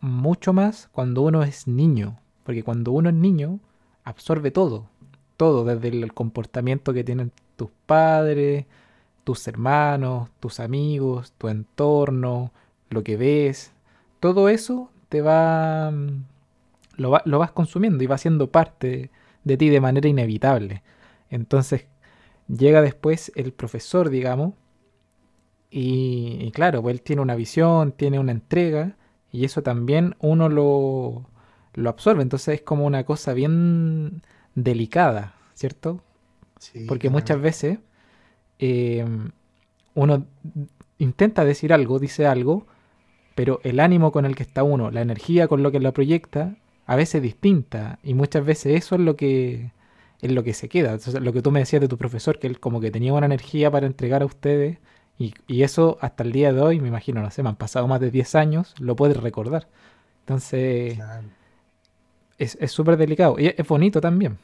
mucho 0.00 0.52
más 0.52 0.88
cuando 0.92 1.22
uno 1.22 1.42
es 1.42 1.66
niño. 1.68 2.18
Porque 2.44 2.64
cuando 2.64 2.92
uno 2.92 3.08
es 3.08 3.14
niño, 3.14 3.60
absorbe 4.04 4.50
todo. 4.50 4.88
Todo, 5.42 5.64
desde 5.64 5.88
el 5.88 6.14
comportamiento 6.14 6.92
que 6.92 7.02
tienen 7.02 7.32
tus 7.56 7.68
padres, 7.84 8.66
tus 9.24 9.48
hermanos, 9.48 10.30
tus 10.38 10.60
amigos, 10.60 11.32
tu 11.36 11.48
entorno, 11.48 12.52
lo 12.90 13.02
que 13.02 13.16
ves, 13.16 13.72
todo 14.20 14.48
eso 14.48 14.88
te 15.08 15.20
va 15.20 15.90
mm, 15.90 16.24
lo, 16.96 17.18
lo 17.24 17.38
vas 17.40 17.50
consumiendo 17.50 18.04
y 18.04 18.06
va 18.06 18.18
siendo 18.18 18.52
parte 18.52 19.10
de 19.42 19.56
ti 19.56 19.68
de 19.68 19.80
manera 19.80 20.08
inevitable. 20.08 20.84
Entonces 21.28 21.86
llega 22.46 22.80
después 22.80 23.32
el 23.34 23.52
profesor, 23.52 24.10
digamos, 24.10 24.54
y, 25.72 26.38
y, 26.40 26.52
claro, 26.52 26.82
pues 26.82 26.94
él 26.94 27.02
tiene 27.02 27.20
una 27.20 27.34
visión, 27.34 27.90
tiene 27.90 28.20
una 28.20 28.30
entrega, 28.30 28.96
y 29.32 29.44
eso 29.44 29.62
también 29.64 30.14
uno 30.20 30.48
lo, 30.48 31.26
lo 31.74 31.90
absorbe. 31.90 32.22
Entonces 32.22 32.60
es 32.60 32.62
como 32.62 32.86
una 32.86 33.02
cosa 33.04 33.32
bien 33.34 34.22
delicada, 34.54 35.34
¿cierto? 35.54 36.02
Porque 36.86 37.10
muchas 37.10 37.40
veces 37.40 37.78
eh, 38.58 39.04
uno 39.94 40.26
intenta 40.98 41.44
decir 41.44 41.72
algo, 41.72 41.98
dice 41.98 42.26
algo, 42.26 42.66
pero 43.34 43.60
el 43.64 43.80
ánimo 43.80 44.12
con 44.12 44.24
el 44.24 44.36
que 44.36 44.42
está 44.42 44.62
uno, 44.62 44.90
la 44.90 45.00
energía 45.00 45.48
con 45.48 45.62
lo 45.62 45.72
que 45.72 45.80
lo 45.80 45.92
proyecta, 45.92 46.56
a 46.86 46.96
veces 46.96 47.16
es 47.16 47.22
distinta. 47.22 47.98
Y 48.02 48.14
muchas 48.14 48.44
veces 48.44 48.76
eso 48.76 48.94
es 48.94 49.00
lo 49.00 49.16
que 49.16 49.72
es 50.20 50.30
lo 50.30 50.44
que 50.44 50.54
se 50.54 50.68
queda. 50.68 50.92
Entonces, 50.92 51.20
lo 51.20 51.32
que 51.32 51.42
tú 51.42 51.50
me 51.50 51.60
decías 51.60 51.80
de 51.80 51.88
tu 51.88 51.98
profesor, 51.98 52.38
que 52.38 52.46
él 52.46 52.60
como 52.60 52.80
que 52.80 52.92
tenía 52.92 53.12
una 53.12 53.26
energía 53.26 53.70
para 53.70 53.86
entregar 53.86 54.22
a 54.22 54.26
ustedes, 54.26 54.78
y, 55.18 55.34
y 55.48 55.62
eso 55.64 55.98
hasta 56.00 56.22
el 56.22 56.32
día 56.32 56.52
de 56.52 56.60
hoy, 56.60 56.80
me 56.80 56.88
imagino, 56.88 57.20
no 57.20 57.30
sé, 57.30 57.42
me 57.42 57.48
han 57.48 57.56
pasado 57.56 57.88
más 57.88 58.00
de 58.00 58.10
10 58.10 58.34
años, 58.36 58.74
lo 58.78 58.94
puedes 58.94 59.16
recordar. 59.16 59.68
Entonces, 60.20 60.94
claro. 60.94 61.28
Es 62.42 62.72
súper 62.72 62.96
delicado. 62.96 63.36
Y 63.38 63.46
es 63.46 63.66
bonito 63.66 64.00
también. 64.00 64.36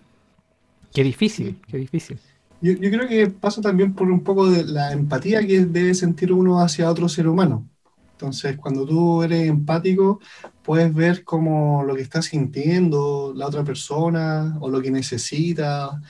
Qué 0.92 1.02
difícil, 1.02 1.61
qué 1.66 1.78
difícil. 1.78 2.18
Yo, 2.61 2.72
yo, 2.72 2.90
creo 2.90 3.06
que 3.08 3.28
pasa 3.28 3.61
también 3.61 3.94
por 3.94 4.11
un 4.11 4.24
poco 4.24 4.50
de 4.50 4.64
la 4.64 4.92
empatía 4.92 5.46
que 5.46 5.64
debe 5.64 5.94
sentir 5.94 6.32
uno 6.32 6.61
hacia 6.61 6.90
otro 6.90 7.08
ser 7.08 7.28
humano. 7.28 7.68
Entonces, 8.12 8.56
cuando 8.56 8.84
tú 8.84 9.22
eres 9.22 9.48
empático, 9.48 10.18
puedes 10.64 10.92
ver 10.92 11.22
como 11.22 11.84
lo 11.84 11.94
que 11.94 12.02
está 12.02 12.20
sintiendo 12.20 13.32
la 13.37 13.46
otra 13.46 13.62
persona 13.62 14.56
o 14.61 14.68
lo 14.68 14.82
que 14.82 14.90
necesita. 14.90 16.00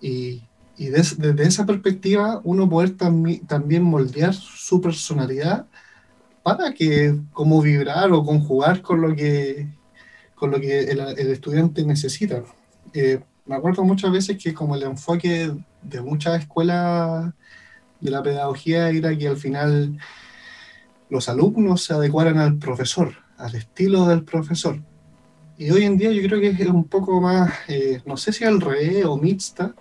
Y, 0.00 0.42
y 0.76 0.86
des, 0.86 1.18
desde 1.18 1.44
esa 1.44 1.66
perspectiva, 1.66 2.40
uno 2.42 2.68
poder 2.68 2.96
tam 2.96 3.24
también 3.46 3.84
moldear 3.84 4.34
su 4.34 4.80
personalidad 4.80 5.66
para 6.42 6.74
que, 6.74 7.16
como 7.32 7.62
vibrar 7.62 8.10
o 8.10 8.24
conjugar 8.24 8.82
con 8.82 9.00
lo 9.00 9.14
que, 9.14 9.68
con 10.42 10.50
lo 10.50 10.60
que 10.60 10.80
el, 10.90 10.98
el 10.98 11.30
estudiante 11.30 11.84
necesita. 11.84 12.42
Eh, 12.92 13.20
me 13.46 13.54
acuerdo 13.54 13.84
muchas 13.84 14.10
veces 14.10 14.42
que 14.42 14.52
como 14.52 14.74
el 14.74 14.82
enfoque 14.82 15.52
de 15.80 16.00
muchas 16.00 16.40
escuelas 16.40 17.32
de 18.00 18.10
la 18.10 18.24
pedagogía 18.24 18.90
era 18.90 19.16
que 19.16 19.28
al 19.28 19.36
final 19.36 19.96
los 21.08 21.28
alumnos 21.28 21.84
se 21.84 21.94
adecuaran 21.94 22.38
al 22.38 22.58
profesor, 22.58 23.14
al 23.38 23.54
estilo 23.54 24.08
del 24.08 24.24
profesor. 24.24 24.82
Y 25.58 25.70
hoy 25.70 25.84
en 25.84 25.96
día 25.96 26.10
yo 26.10 26.20
creo 26.26 26.40
que 26.40 26.48
es 26.48 26.66
un 26.66 26.88
poco 26.88 27.20
más, 27.20 27.52
eh, 27.68 28.02
no 28.04 28.16
sé 28.16 28.32
si 28.32 28.42
al 28.42 28.60
revés 28.60 29.04
o 29.04 29.16
mixta, 29.16 29.76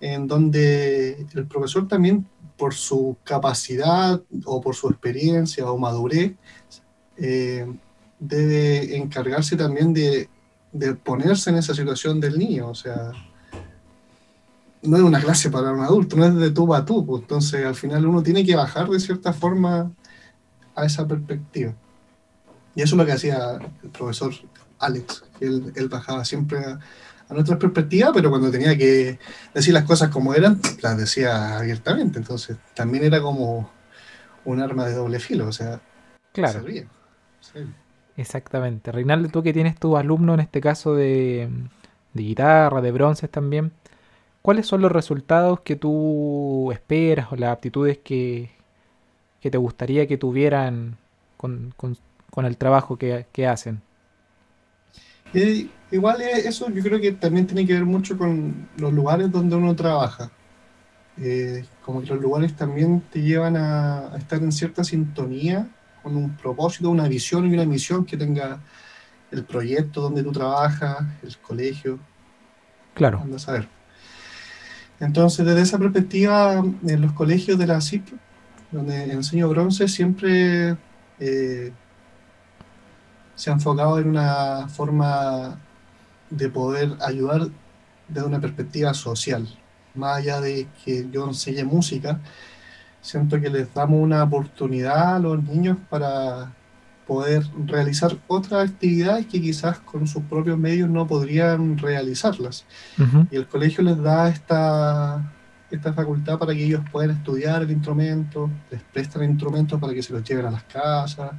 en 0.00 0.28
donde 0.28 1.26
el 1.34 1.46
profesor 1.48 1.88
también 1.88 2.24
por 2.56 2.72
su 2.72 3.16
capacidad 3.24 4.22
o 4.44 4.60
por 4.60 4.76
su 4.76 4.88
experiencia 4.90 5.68
o 5.68 5.76
madurez, 5.76 6.36
eh, 7.16 7.66
debe 8.18 8.96
encargarse 8.96 9.56
también 9.56 9.92
de, 9.92 10.28
de, 10.72 10.94
ponerse 10.94 11.50
en 11.50 11.56
esa 11.56 11.74
situación 11.74 12.20
del 12.20 12.38
niño. 12.38 12.68
O 12.68 12.74
sea, 12.74 13.12
no 14.82 14.96
es 14.96 15.02
una 15.02 15.20
clase 15.20 15.50
para 15.50 15.72
un 15.72 15.80
adulto, 15.80 16.16
no 16.16 16.26
es 16.26 16.34
de 16.34 16.50
tú 16.50 16.74
a 16.74 16.84
tú. 16.84 17.04
Pues, 17.04 17.22
entonces, 17.22 17.64
al 17.64 17.74
final 17.74 18.06
uno 18.06 18.22
tiene 18.22 18.44
que 18.44 18.56
bajar 18.56 18.88
de 18.88 19.00
cierta 19.00 19.32
forma 19.32 19.92
a 20.74 20.84
esa 20.84 21.06
perspectiva. 21.06 21.74
Y 22.74 22.82
eso 22.82 22.94
es 22.94 22.98
lo 22.98 23.06
que 23.06 23.12
hacía 23.12 23.58
el 23.82 23.90
profesor 23.90 24.32
Alex, 24.80 25.24
él, 25.40 25.72
él 25.76 25.88
bajaba 25.88 26.24
siempre 26.24 26.58
a, 26.58 26.80
a 27.28 27.34
nuestra 27.34 27.58
perspectiva, 27.58 28.10
pero 28.12 28.30
cuando 28.30 28.50
tenía 28.50 28.76
que 28.76 29.18
decir 29.54 29.72
las 29.72 29.84
cosas 29.84 30.10
como 30.10 30.34
eran, 30.34 30.60
las 30.82 30.96
decía 30.96 31.58
abiertamente. 31.58 32.18
Entonces, 32.18 32.56
también 32.74 33.04
era 33.04 33.20
como 33.20 33.70
un 34.44 34.60
arma 34.60 34.86
de 34.86 34.94
doble 34.94 35.20
filo, 35.20 35.48
o 35.48 35.52
sea, 35.52 35.80
claro. 36.32 36.64
Exactamente. 38.16 38.92
Reinaldo, 38.92 39.28
tú 39.28 39.42
que 39.42 39.52
tienes 39.52 39.78
tu 39.78 39.96
alumno 39.96 40.34
en 40.34 40.40
este 40.40 40.60
caso 40.60 40.94
de, 40.94 41.48
de 42.12 42.22
guitarra, 42.22 42.80
de 42.80 42.92
bronces 42.92 43.30
también, 43.30 43.72
¿cuáles 44.42 44.66
son 44.66 44.82
los 44.82 44.92
resultados 44.92 45.60
que 45.60 45.76
tú 45.76 46.70
esperas 46.72 47.32
o 47.32 47.36
las 47.36 47.50
aptitudes 47.50 47.98
que, 47.98 48.50
que 49.40 49.50
te 49.50 49.58
gustaría 49.58 50.06
que 50.06 50.16
tuvieran 50.16 50.96
con, 51.36 51.74
con, 51.76 52.46
el 52.46 52.56
trabajo 52.56 52.96
que, 52.96 53.26
que 53.32 53.46
hacen? 53.46 53.82
Y 55.32 55.70
igual 55.90 56.22
eso 56.22 56.70
yo 56.70 56.82
creo 56.82 57.00
que 57.00 57.12
también 57.12 57.46
tiene 57.46 57.66
que 57.66 57.74
ver 57.74 57.84
mucho 57.84 58.16
con 58.16 58.68
los 58.76 58.92
lugares 58.92 59.30
donde 59.30 59.56
uno 59.56 59.74
trabaja. 59.74 60.30
Eh, 61.20 61.64
como 61.84 62.00
que 62.00 62.08
los 62.08 62.20
lugares 62.20 62.56
también 62.56 63.00
te 63.12 63.22
llevan 63.22 63.56
a, 63.56 64.16
estar 64.16 64.42
en 64.42 64.50
cierta 64.52 64.82
sintonía 64.82 65.68
con 66.04 66.16
un 66.16 66.36
propósito, 66.36 66.90
una 66.90 67.08
visión 67.08 67.50
y 67.50 67.54
una 67.54 67.64
misión 67.64 68.04
que 68.04 68.18
tenga 68.18 68.60
el 69.32 69.42
proyecto 69.44 70.02
donde 70.02 70.22
tú 70.22 70.30
trabajas, 70.30 70.98
el 71.22 71.36
colegio. 71.38 71.98
Claro. 72.92 73.20
Anda 73.22 73.36
a 73.36 73.40
saber. 73.40 73.68
Entonces, 75.00 75.44
desde 75.44 75.62
esa 75.62 75.78
perspectiva, 75.78 76.62
en 76.86 77.00
los 77.00 77.12
colegios 77.12 77.58
de 77.58 77.66
la 77.66 77.80
CIP, 77.80 78.06
donde 78.70 79.04
enseño 79.04 79.48
bronce, 79.48 79.88
siempre 79.88 80.76
eh, 81.18 81.72
se 83.34 83.50
ha 83.50 83.54
enfocado 83.54 83.98
en 83.98 84.10
una 84.10 84.68
forma 84.68 85.58
de 86.30 86.48
poder 86.50 86.96
ayudar 87.00 87.48
desde 88.08 88.26
una 88.26 88.40
perspectiva 88.40 88.92
social. 88.92 89.48
Más 89.94 90.18
allá 90.18 90.40
de 90.40 90.68
que 90.84 91.08
yo 91.10 91.26
enseñe 91.26 91.64
música, 91.64 92.20
siento 93.04 93.38
que 93.38 93.50
les 93.50 93.72
damos 93.74 94.00
una 94.00 94.22
oportunidad 94.22 95.16
a 95.16 95.18
los 95.18 95.42
niños 95.44 95.76
para 95.90 96.54
poder 97.06 97.44
realizar 97.66 98.16
otras 98.26 98.70
actividades 98.70 99.26
que 99.26 99.42
quizás 99.42 99.78
con 99.80 100.06
sus 100.06 100.22
propios 100.22 100.58
medios 100.58 100.88
no 100.88 101.06
podrían 101.06 101.76
realizarlas. 101.76 102.64
Y 103.30 103.36
el 103.36 103.46
colegio 103.46 103.84
les 103.84 104.00
da 104.02 104.30
esta, 104.30 105.34
esta 105.70 105.92
facultad 105.92 106.38
para 106.38 106.54
que 106.54 106.64
ellos 106.64 106.80
puedan 106.90 107.10
estudiar 107.10 107.60
el 107.62 107.70
instrumento, 107.70 108.50
les 108.70 108.82
prestan 108.82 109.24
instrumentos 109.24 109.78
para 109.78 109.92
que 109.92 110.02
se 110.02 110.14
los 110.14 110.24
lleven 110.24 110.46
a 110.46 110.50
las 110.50 110.64
casas, 110.64 111.30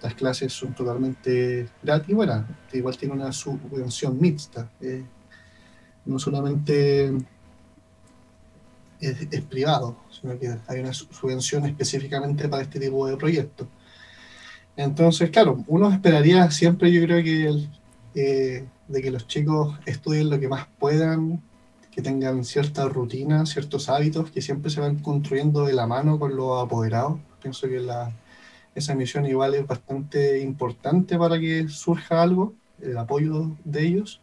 las 0.00 0.14
clases 0.14 0.52
son 0.52 0.72
totalmente 0.72 1.68
gratis. 1.82 2.14
Bueno, 2.14 2.44
igual 2.72 2.96
tiene 2.96 3.14
una 3.14 3.32
subvención 3.32 4.20
mixta. 4.20 4.70
Eh, 4.80 5.04
no 6.04 6.18
solamente 6.20 7.12
es, 9.02 9.42
privado, 9.42 9.96
sino 10.10 10.38
que 10.38 10.56
hay 10.68 10.80
una 10.80 10.92
subvención 10.92 11.66
específicamente 11.66 12.48
para 12.48 12.62
este 12.62 12.80
tipo 12.80 13.06
de 13.06 13.16
proyectos. 13.16 13.66
Entonces, 14.76 15.30
claro, 15.30 15.62
uno 15.66 15.92
esperaría 15.92 16.50
siempre, 16.50 16.90
yo 16.92 17.02
creo 17.02 17.22
que 17.22 17.68
eh, 18.14 18.64
de 18.88 19.02
que 19.02 19.10
los 19.10 19.26
chicos 19.26 19.78
estudien 19.86 20.30
lo 20.30 20.40
que 20.40 20.48
más 20.48 20.66
puedan, 20.78 21.42
que 21.90 22.02
tengan 22.02 22.44
cierta 22.44 22.88
rutina, 22.88 23.44
ciertos 23.44 23.88
hábitos 23.88 24.30
que 24.30 24.40
siempre 24.40 24.70
se 24.70 24.80
van 24.80 24.98
construyendo 25.00 25.66
de 25.66 25.74
la 25.74 25.86
mano 25.86 26.18
con 26.18 26.34
los 26.34 26.62
apoderados. 26.62 27.20
Pienso 27.42 27.68
que 27.68 27.80
la, 27.80 28.12
esa 28.74 28.94
misión 28.94 29.26
igual 29.26 29.54
es 29.54 29.66
bastante 29.66 30.40
importante 30.40 31.18
para 31.18 31.38
que 31.38 31.68
surja 31.68 32.22
algo, 32.22 32.54
el 32.80 32.96
apoyo 32.96 33.56
de 33.64 33.86
ellos. 33.86 34.22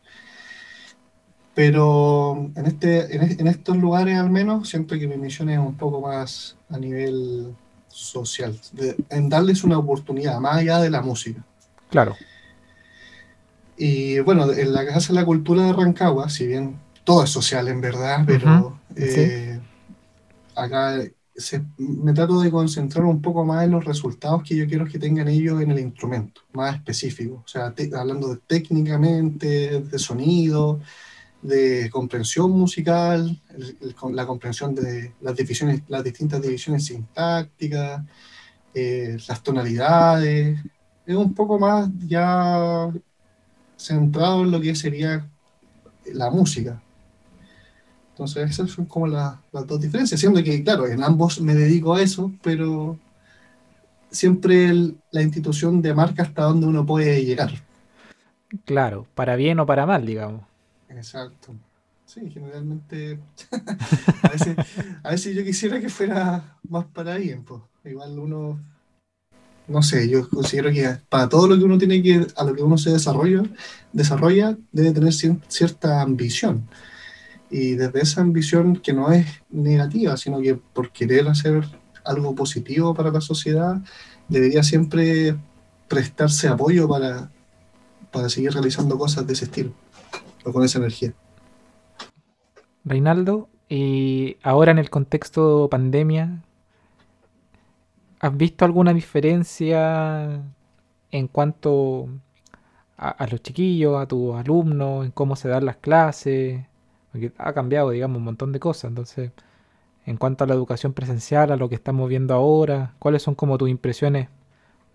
Pero 1.60 2.50
en, 2.56 2.65
este, 2.67 3.13
en, 3.13 3.48
estos 3.48 3.76
lugares 3.76 4.17
al 4.17 4.30
menos 4.30 4.69
siento 4.69 4.98
que 4.98 5.10
mi 5.10 5.17
misión 5.17 5.50
es 5.50 5.60
un 5.60 5.76
poco 5.76 6.00
más 6.00 6.56
a 6.69 6.78
nivel 6.78 7.54
social, 7.89 8.58
en 9.10 9.28
darles 9.28 9.65
una 9.65 9.78
oportunidad, 9.78 10.39
más 10.39 10.56
allá 10.56 10.80
de 10.80 10.89
la 10.89 11.02
música. 11.02 11.43
Claro. 11.89 12.15
Y 13.76 14.19
bueno, 14.19 14.50
en 14.54 14.72
la 14.72 14.86
Casa 14.86 15.10
de 15.10 15.19
la 15.19 15.26
Cultura 15.26 15.65
de 15.65 15.74
Rancagua, 15.74 16.30
si 16.30 16.48
bien 16.48 16.80
todo 17.04 17.26
es 17.26 17.30
social 17.30 17.67
en 17.67 17.82
verdad, 17.82 18.24
pero 18.26 18.80
eh, 18.95 19.60
acá 20.56 20.98
me 21.78 22.13
trato 22.13 22.39
de 22.39 22.52
concentrar 22.52 23.04
un 23.04 23.22
poco 23.22 23.43
más 23.43 23.65
en 23.65 23.72
los 23.72 23.84
resultados 23.84 24.43
que 24.43 24.56
yo 24.56 24.65
quiero 24.65 24.86
que 24.86 24.98
tengan 24.98 25.28
ellos 25.28 25.62
en 25.62 25.72
el 25.72 25.80
instrumento, 25.80 26.39
más 26.54 26.76
específico. 26.76 27.43
O 27.43 27.48
sea, 27.50 27.74
hablando 27.98 28.34
de 28.34 28.39
técnicamente, 28.48 29.82
de 29.82 30.00
sonido, 30.00 30.80
de 31.41 31.89
comprensión 31.89 32.52
musical, 32.52 33.39
con 33.95 34.15
la 34.15 34.25
comprensión 34.25 34.75
de 34.75 35.13
las, 35.21 35.36
divisiones, 35.36 35.84
las 35.88 36.04
distintas 36.04 36.41
divisiones 36.41 36.86
sintácticas, 36.86 38.04
eh, 38.73 39.17
las 39.28 39.41
tonalidades. 39.41 40.60
Es 41.06 41.15
un 41.15 41.34
poco 41.34 41.58
más 41.58 41.89
ya 42.08 42.89
centrado 43.78 44.43
en 44.43 44.52
lo 44.52 44.60
que 44.60 44.75
sería 44.75 45.28
la 46.13 46.30
música. 46.30 46.82
Entonces, 48.12 48.49
esas 48.49 48.71
son 48.71 48.86
como 48.86 49.08
las 49.08 49.39
dos 49.65 49.80
diferencias, 49.80 50.19
siendo 50.19 50.43
que, 50.43 50.62
claro, 50.62 50.86
en 50.88 51.02
ambos 51.02 51.39
me 51.39 51.56
dedico 51.56 51.95
a 51.95 52.02
eso, 52.02 52.32
pero 52.43 52.99
siempre 54.12 54.71
la 55.12 55.21
institución 55.21 55.82
de 55.82 55.93
marca 55.93 56.23
hasta 56.23 56.43
donde 56.43 56.67
uno 56.67 56.86
puede 56.86 57.23
llegar. 57.23 57.52
Claro, 58.65 59.08
para 59.15 59.38
bien 59.38 59.60
o 59.60 59.65
para 59.65 59.86
mal, 59.86 60.06
digamos. 60.06 60.48
Exacto. 60.89 61.56
Sí, 62.06 62.21
generalmente 62.32 63.19
a, 65.04 65.12
veces, 65.12 65.36
yo 65.36 65.43
quisiera 65.43 65.80
que 65.80 65.89
fuera 65.89 66.58
más 66.67 66.86
para 66.86 67.17
bien, 67.17 67.43
pues. 67.43 67.62
Igual 67.86 68.17
uno, 68.17 68.60
no 69.67 69.84
sé, 69.84 70.10
yo 70.10 70.28
considero 70.28 70.71
que 70.71 70.97
para 71.08 71.30
todo 71.30 71.47
lo 71.47 71.58
que 71.58 71.63
uno 71.63 71.78
tiene 71.78 72.02
que, 72.02 72.25
a 72.36 72.43
lo 72.43 72.56
que 72.56 72.63
uno 72.63 72.78
se 72.78 72.89
desarrolla, 72.91 73.43
desarrolla 73.93 74.58
debe 74.71 74.91
tener 74.91 75.13
cierta 75.13 76.02
ambición 76.02 76.67
y 77.52 77.75
desde 77.75 78.02
esa 78.02 78.21
ambición 78.21 78.78
que 78.78 78.93
no 78.93 79.12
es 79.12 79.25
negativa, 79.49 80.17
sino 80.17 80.39
que 80.41 80.56
por 80.56 80.91
querer 80.91 81.28
hacer 81.28 81.63
algo 82.04 82.36
positivo 82.36 82.93
para 82.93 83.12
la 83.12 83.21
sociedad, 83.21 83.82
debería 84.28 84.63
siempre 84.63 85.36
prestarse 85.88 86.47
apoyo 86.47 86.88
para, 86.88 87.32
para 88.12 88.30
seguir 88.30 88.52
realizando 88.52 88.97
cosas 88.97 89.25
de 89.25 89.34
ese 89.34 89.45
estilo 89.45 89.73
con 90.53 90.63
esa 90.63 90.79
energía. 90.79 91.13
Reinaldo, 92.83 93.49
y 93.67 94.38
ahora 94.41 94.71
en 94.71 94.79
el 94.79 94.89
contexto 94.89 95.67
pandemia, 95.69 96.43
¿has 98.19 98.38
visto 98.38 98.65
alguna 98.65 98.93
diferencia 98.93 100.41
en 101.12 101.27
cuanto 101.27 102.09
a, 102.97 103.09
a 103.09 103.27
los 103.27 103.41
chiquillos, 103.41 104.01
a 104.01 104.07
tus 104.07 104.35
alumnos, 104.35 105.05
en 105.05 105.12
cómo 105.12 105.35
se 105.35 105.49
dan 105.49 105.65
las 105.65 105.77
clases? 105.77 106.65
Porque 107.12 107.31
ha 107.38 107.53
cambiado, 107.53 107.91
digamos, 107.91 108.17
un 108.17 108.23
montón 108.23 108.51
de 108.51 108.59
cosas. 108.59 108.89
Entonces, 108.89 109.31
en 110.05 110.17
cuanto 110.17 110.43
a 110.43 110.47
la 110.47 110.53
educación 110.55 110.93
presencial, 110.93 111.51
a 111.51 111.57
lo 111.57 111.69
que 111.69 111.75
estamos 111.75 112.09
viendo 112.09 112.33
ahora, 112.33 112.95
¿cuáles 112.99 113.21
son 113.21 113.35
como 113.35 113.57
tus 113.57 113.69
impresiones 113.69 114.29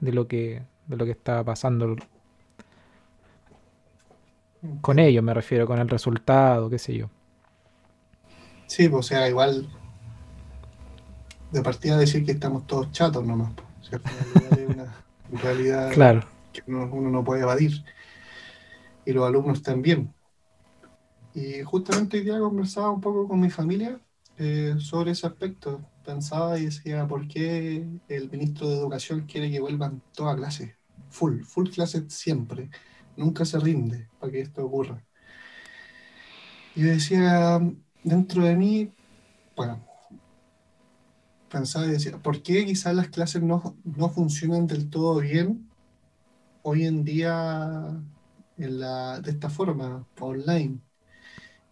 de 0.00 0.12
lo 0.12 0.26
que, 0.26 0.62
de 0.86 0.96
lo 0.96 1.04
que 1.04 1.12
está 1.12 1.44
pasando 1.44 1.96
con 4.80 4.98
ello? 4.98 5.22
Me 5.22 5.34
refiero, 5.34 5.66
con 5.66 5.78
el 5.78 5.88
resultado, 5.88 6.70
qué 6.70 6.78
sé 6.78 6.94
yo. 6.94 7.10
Sí, 8.66 8.88
pues, 8.88 9.06
o 9.06 9.08
sea, 9.08 9.28
igual 9.28 9.68
de 11.52 11.62
partida 11.62 11.96
decir 11.96 12.24
que 12.24 12.32
estamos 12.32 12.66
todos 12.66 12.90
chatos 12.92 13.24
nomás. 13.24 13.52
O 13.80 13.84
sea, 13.84 14.00
es 14.52 14.68
una 14.68 14.94
realidad 15.42 15.92
claro. 15.92 16.24
que 16.52 16.62
uno, 16.66 16.88
uno 16.92 17.10
no 17.10 17.24
puede 17.24 17.42
evadir. 17.42 17.84
Y 19.06 19.12
los 19.12 19.26
alumnos 19.26 19.62
también. 19.62 20.12
Y 21.34 21.62
justamente 21.62 22.18
hoy 22.18 22.24
día 22.24 22.38
conversaba 22.38 22.90
un 22.90 23.00
poco 23.00 23.28
con 23.28 23.40
mi 23.40 23.50
familia 23.50 24.00
eh, 24.38 24.74
sobre 24.78 25.12
ese 25.12 25.26
aspecto, 25.26 25.80
pensaba 26.04 26.58
y 26.58 26.66
decía, 26.66 27.06
¿por 27.06 27.28
qué 27.28 27.86
el 28.08 28.30
ministro 28.30 28.68
de 28.68 28.76
Educación 28.76 29.26
quiere 29.26 29.50
que 29.50 29.60
vuelvan 29.60 30.02
todas 30.12 30.36
clases? 30.36 30.72
Full, 31.10 31.42
full 31.42 31.68
clases 31.70 32.04
siempre. 32.08 32.70
Nunca 33.16 33.44
se 33.44 33.58
rinde 33.58 34.08
para 34.18 34.32
que 34.32 34.40
esto 34.40 34.64
ocurra. 34.64 35.02
Y 36.74 36.82
decía, 36.82 37.60
dentro 38.02 38.44
de 38.44 38.56
mí, 38.56 38.92
bueno, 39.56 39.84
pensaba 41.48 41.86
y 41.86 41.90
decía, 41.90 42.18
¿por 42.18 42.42
qué 42.42 42.66
quizás 42.66 42.94
las 42.94 43.08
clases 43.08 43.42
no, 43.42 43.76
no 43.84 44.08
funcionan 44.08 44.66
del 44.66 44.90
todo 44.90 45.20
bien 45.20 45.68
hoy 46.62 46.84
en 46.84 47.04
día 47.04 48.02
en 48.58 48.80
la, 48.80 49.20
de 49.20 49.30
esta 49.30 49.48
forma, 49.50 50.06
online? 50.18 50.80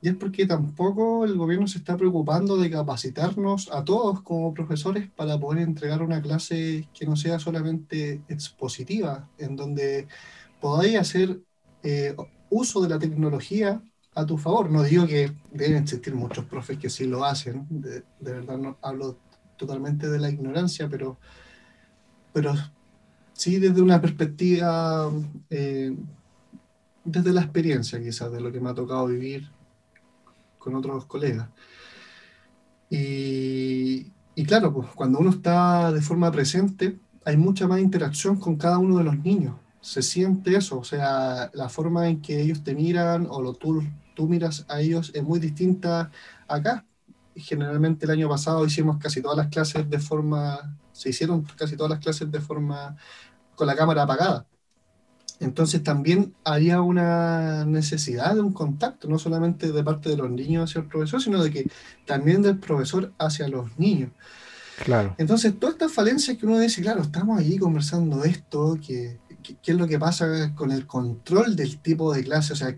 Y 0.02 0.08
es 0.08 0.16
porque 0.16 0.46
tampoco 0.46 1.24
el 1.24 1.36
gobierno 1.36 1.68
se 1.68 1.78
está 1.78 1.96
preocupando 1.96 2.56
de 2.56 2.68
capacitarnos 2.68 3.70
a 3.72 3.84
todos 3.84 4.20
como 4.22 4.52
profesores 4.52 5.08
para 5.08 5.38
poder 5.38 5.62
entregar 5.62 6.02
una 6.02 6.20
clase 6.20 6.88
que 6.92 7.06
no 7.06 7.14
sea 7.14 7.38
solamente 7.38 8.20
expositiva, 8.28 9.28
en 9.38 9.54
donde 9.54 10.08
podáis 10.62 10.96
hacer 10.96 11.42
eh, 11.82 12.16
uso 12.48 12.80
de 12.80 12.88
la 12.88 12.98
tecnología 12.98 13.82
a 14.14 14.24
tu 14.24 14.38
favor. 14.38 14.70
No 14.70 14.82
digo 14.82 15.06
que 15.06 15.32
deben 15.50 15.82
existir 15.82 16.14
muchos 16.14 16.44
profes 16.46 16.78
que 16.78 16.88
sí 16.88 17.06
lo 17.06 17.24
hacen, 17.24 17.66
de, 17.68 18.04
verdad 18.20 18.56
no 18.56 18.78
hablo 18.80 19.18
totalmente 19.58 20.08
de 20.08 20.18
la 20.18 20.30
ignorancia, 20.30 20.88
pero, 20.88 21.18
pero 22.32 22.54
sí 23.32 23.58
desde 23.58 23.82
una 23.82 24.00
perspectiva, 24.00 25.10
eh, 25.50 25.94
desde 27.04 27.32
la 27.32 27.42
experiencia 27.42 28.00
quizás, 28.00 28.32
de 28.32 28.40
lo 28.40 28.52
que 28.52 28.60
me 28.60 28.70
ha 28.70 28.74
tocado 28.74 29.06
vivir 29.08 29.50
con 30.58 30.74
otros 30.76 31.04
colegas. 31.06 31.48
Y, 32.94 34.44
claro, 34.46 34.72
pues 34.72 34.88
cuando 34.94 35.18
uno 35.18 35.30
está 35.30 35.90
de 35.92 36.02
forma 36.02 36.30
presente, 36.30 36.98
hay 37.24 37.38
mucha 37.38 37.66
más 37.66 37.80
interacción 37.80 38.38
con 38.38 38.56
cada 38.56 38.78
uno 38.78 38.98
de 38.98 39.04
los 39.04 39.18
niños. 39.18 39.56
Se 39.82 40.00
siente 40.00 40.56
eso, 40.56 40.78
o 40.78 40.84
sea, 40.84 41.50
la 41.52 41.68
forma 41.68 42.08
en 42.08 42.22
que 42.22 42.40
ellos 42.40 42.64
te 42.64 42.74
miran 42.74 43.26
o 43.28 43.42
lo 43.42 43.52
tú, 43.52 43.82
tú 44.14 44.26
miras 44.26 44.64
a 44.68 44.80
ellos 44.80 45.10
es 45.12 45.22
muy 45.22 45.38
distinta 45.40 46.10
acá. 46.48 46.86
Generalmente 47.34 48.06
el 48.06 48.12
año 48.12 48.28
pasado 48.28 48.64
hicimos 48.64 48.96
casi 48.98 49.20
todas 49.20 49.36
las 49.36 49.48
clases 49.48 49.90
de 49.90 49.98
forma, 49.98 50.78
se 50.92 51.10
hicieron 51.10 51.42
casi 51.56 51.76
todas 51.76 51.90
las 51.90 51.98
clases 51.98 52.30
de 52.30 52.40
forma 52.40 52.96
con 53.54 53.66
la 53.66 53.76
cámara 53.76 54.04
apagada. 54.04 54.46
Entonces 55.40 55.82
también 55.82 56.34
había 56.44 56.80
una 56.82 57.64
necesidad 57.64 58.34
de 58.34 58.40
un 58.40 58.52
contacto, 58.52 59.08
no 59.08 59.18
solamente 59.18 59.72
de 59.72 59.82
parte 59.82 60.08
de 60.08 60.16
los 60.16 60.30
niños 60.30 60.70
hacia 60.70 60.82
el 60.82 60.86
profesor, 60.86 61.20
sino 61.20 61.42
de 61.42 61.50
que 61.50 61.70
también 62.06 62.42
del 62.42 62.58
profesor 62.58 63.12
hacia 63.18 63.48
los 63.48 63.76
niños. 63.76 64.10
Claro. 64.84 65.14
Entonces, 65.18 65.58
todas 65.58 65.74
estas 65.74 65.92
falencias 65.92 66.36
que 66.36 66.46
uno 66.46 66.58
dice, 66.58 66.80
claro, 66.80 67.02
estamos 67.02 67.38
ahí 67.38 67.58
conversando 67.58 68.24
esto, 68.24 68.78
¿qué 69.42 69.72
es 69.72 69.76
lo 69.76 69.86
que 69.86 69.98
pasa 69.98 70.54
con 70.54 70.70
el 70.70 70.86
control 70.86 71.56
del 71.56 71.78
tipo 71.78 72.12
de 72.12 72.24
clase? 72.24 72.52
O 72.52 72.56
sea, 72.56 72.76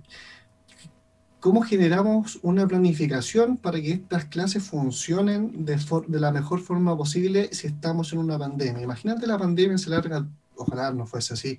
¿cómo 1.40 1.62
generamos 1.62 2.38
una 2.42 2.66
planificación 2.66 3.56
para 3.58 3.80
que 3.80 3.92
estas 3.92 4.24
clases 4.24 4.62
funcionen 4.62 5.64
de, 5.64 5.78
la 6.08 6.32
mejor 6.32 6.60
forma 6.60 6.96
posible 6.96 7.50
si 7.52 7.66
estamos 7.66 8.12
en 8.12 8.20
una 8.20 8.38
pandemia? 8.38 8.82
Imagínate 8.82 9.26
la 9.26 9.38
pandemia 9.38 9.76
se 9.78 9.90
larga, 9.90 10.26
ojalá 10.56 10.90
no 10.92 11.06
fuese 11.06 11.34
así, 11.34 11.58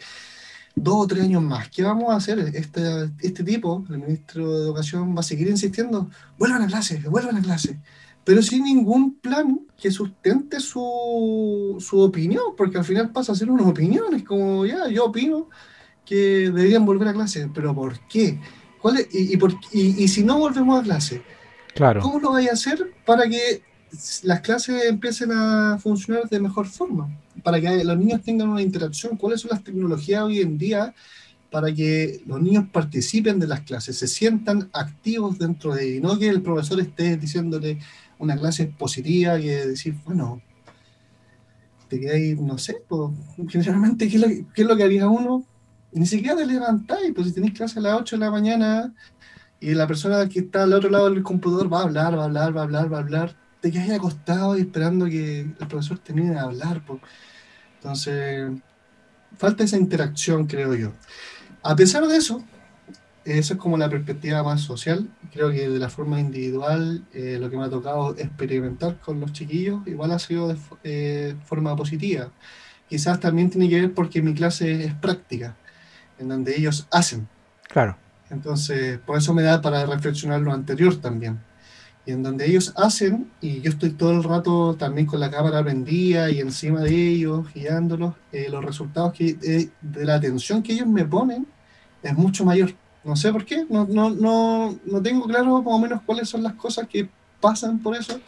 dos 0.75 0.95
o 1.03 1.07
tres 1.07 1.23
años 1.23 1.43
más. 1.43 1.69
¿Qué 1.69 1.83
vamos 1.83 2.11
a 2.11 2.15
hacer? 2.15 2.39
Este, 2.39 3.11
este 3.19 3.43
tipo, 3.43 3.85
el 3.89 3.99
ministro 3.99 4.57
de 4.57 4.65
Educación, 4.65 5.15
va 5.15 5.19
a 5.19 5.23
seguir 5.23 5.47
insistiendo, 5.49 6.09
vuelvan 6.37 6.63
a 6.63 6.67
clase, 6.67 6.97
vuelvan 7.07 7.37
a 7.37 7.41
clase, 7.41 7.79
pero 8.25 8.41
sin 8.41 8.63
ningún 8.63 9.15
plan 9.19 9.61
que 9.77 9.91
sustente 9.91 10.59
su, 10.59 11.77
su 11.79 11.99
opinión, 12.01 12.43
porque 12.57 12.77
al 12.77 12.83
final 12.83 13.11
pasa 13.11 13.31
a 13.31 13.35
ser 13.35 13.49
una 13.49 13.63
opinión, 13.63 14.13
es 14.13 14.23
como, 14.23 14.65
ya, 14.65 14.89
yo 14.89 15.05
opino 15.05 15.49
que 16.05 16.51
deberían 16.51 16.85
volver 16.85 17.07
a 17.07 17.13
clase, 17.13 17.49
pero 17.53 17.73
¿por 17.73 17.99
qué? 18.07 18.39
¿Cuál 18.81 18.99
y, 19.11 19.33
y, 19.33 19.37
por, 19.37 19.53
y, 19.71 20.03
y, 20.03 20.07
si 20.07 20.23
no 20.23 20.37
volvemos 20.39 20.79
a 20.79 20.83
clase, 20.83 21.21
claro. 21.73 22.01
¿cómo 22.01 22.19
lo 22.19 22.31
vais 22.33 22.49
a 22.49 22.53
hacer 22.53 22.91
para 23.05 23.29
que 23.29 23.61
las 24.23 24.41
clases 24.41 24.85
empiecen 24.85 25.31
a 25.31 25.77
funcionar 25.79 26.27
de 26.27 26.39
mejor 26.39 26.67
forma? 26.67 27.09
para 27.43 27.61
que 27.61 27.83
los 27.83 27.97
niños 27.97 28.21
tengan 28.23 28.49
una 28.49 28.61
interacción, 28.61 29.17
cuáles 29.17 29.41
son 29.41 29.51
las 29.51 29.63
tecnologías 29.63 30.23
hoy 30.23 30.39
en 30.39 30.57
día 30.57 30.93
para 31.51 31.73
que 31.73 32.21
los 32.25 32.41
niños 32.41 32.65
participen 32.71 33.39
de 33.39 33.47
las 33.47 33.61
clases, 33.61 33.97
se 33.97 34.07
sientan 34.07 34.69
activos 34.73 35.37
dentro 35.37 35.73
de 35.73 35.97
y 35.97 36.01
no 36.01 36.17
que 36.17 36.27
el 36.27 36.41
profesor 36.41 36.79
esté 36.81 37.17
diciéndole 37.17 37.79
una 38.19 38.37
clase 38.37 38.65
positiva, 38.67 39.37
que 39.39 39.65
decir, 39.67 39.95
bueno, 40.05 40.41
te 41.87 41.99
quedáis, 41.99 42.39
no 42.39 42.57
sé, 42.57 42.81
pues, 42.87 43.11
generalmente, 43.49 44.07
¿qué 44.07 44.17
es, 44.55 44.67
lo, 44.67 44.75
que 44.75 44.83
haría 44.83 45.07
uno? 45.07 45.45
Ni 45.91 46.05
siquiera 46.05 46.35
te 46.35 46.45
levantáis, 46.45 47.13
pues 47.13 47.27
si 47.27 47.33
tenéis 47.33 47.53
clase 47.53 47.79
a 47.79 47.81
las 47.81 48.01
8 48.01 48.17
de 48.17 48.19
la 48.19 48.31
mañana 48.31 48.93
y 49.59 49.73
la 49.73 49.87
persona 49.87 50.27
que 50.27 50.39
está 50.39 50.63
al 50.63 50.73
otro 50.73 50.89
lado 50.89 51.09
del 51.09 51.23
computador 51.23 51.71
va 51.71 51.79
a 51.79 51.83
hablar, 51.83 52.17
va 52.17 52.23
a 52.23 52.25
hablar, 52.25 52.55
va 52.55 52.61
a 52.61 52.63
hablar, 52.65 52.93
va 52.93 52.97
a 52.97 53.01
hablar, 53.01 53.35
te 53.61 53.71
quedáis 53.71 53.93
acostado 53.93 54.57
y 54.57 54.61
esperando 54.61 55.05
que 55.05 55.41
el 55.41 55.67
profesor 55.67 55.97
termine 55.99 56.31
de 56.31 56.39
hablar. 56.39 56.83
Pues. 56.85 56.99
Entonces, 57.77 58.51
falta 59.37 59.63
esa 59.63 59.77
interacción, 59.77 60.45
creo 60.45 60.75
yo. 60.75 60.91
A 61.63 61.75
pesar 61.75 62.05
de 62.05 62.17
eso, 62.17 62.43
esa 63.25 63.55
es 63.55 63.59
como 63.59 63.77
la 63.77 63.89
perspectiva 63.89 64.43
más 64.43 64.61
social. 64.61 65.09
Creo 65.33 65.51
que 65.51 65.67
de 65.67 65.79
la 65.79 65.89
forma 65.89 66.19
individual, 66.19 67.03
eh, 67.13 67.37
lo 67.39 67.49
que 67.49 67.57
me 67.57 67.65
ha 67.65 67.69
tocado 67.69 68.15
experimentar 68.17 68.99
con 68.99 69.19
los 69.19 69.33
chiquillos, 69.33 69.85
igual 69.87 70.11
ha 70.11 70.19
sido 70.19 70.47
de 70.47 70.57
eh, 70.83 71.35
forma 71.45 71.75
positiva. 71.75 72.29
Quizás 72.87 73.19
también 73.19 73.49
tiene 73.49 73.67
que 73.67 73.81
ver 73.81 73.93
porque 73.93 74.21
mi 74.21 74.33
clase 74.33 74.85
es 74.85 74.93
práctica, 74.93 75.55
en 76.19 76.29
donde 76.29 76.55
ellos 76.55 76.87
hacen. 76.91 77.27
Claro. 77.67 77.97
Entonces, 78.29 78.99
por 78.99 79.17
eso 79.17 79.33
me 79.33 79.43
da 79.43 79.61
para 79.61 79.85
reflexionar 79.85 80.41
lo 80.41 80.53
anterior 80.53 80.95
también 80.97 81.39
y 82.05 82.11
en 82.11 82.21
donde 82.21 82.45
ellos 82.45 82.71
hacen, 82.75 83.31
y 83.41 83.61
yo 83.61 83.71
estoy 83.71 83.91
todo 83.91 84.11
el 84.11 84.23
rato 84.23 84.75
también 84.75 85.07
con 85.07 85.19
la 85.19 85.31
cámara 85.31 85.63
prendida 85.63 86.29
y 86.29 86.39
encima 86.39 86.81
de 86.81 86.95
ellos, 86.95 87.51
guiándolos, 87.53 88.13
eh, 88.31 88.47
los 88.49 88.63
resultados 88.63 89.13
que, 89.13 89.37
eh, 89.41 89.69
de 89.81 90.05
la 90.05 90.15
atención 90.15 90.61
que 90.61 90.73
ellos 90.73 90.87
me 90.87 91.05
ponen 91.05 91.47
es 92.03 92.13
mucho 92.13 92.45
mayor. 92.45 92.73
No 93.05 93.15
sé 93.15 93.31
por 93.31 93.45
qué, 93.45 93.65
no, 93.69 93.85
no, 93.85 94.09
no, 94.09 94.77
no 94.83 95.01
tengo 95.01 95.25
claro 95.27 95.61
más 95.61 95.73
o 95.73 95.79
menos 95.79 96.01
cuáles 96.05 96.27
son 96.27 96.43
las 96.43 96.53
cosas 96.53 96.87
que 96.87 97.07
pasan 97.39 97.79
por 97.79 97.95
eso, 97.95 98.19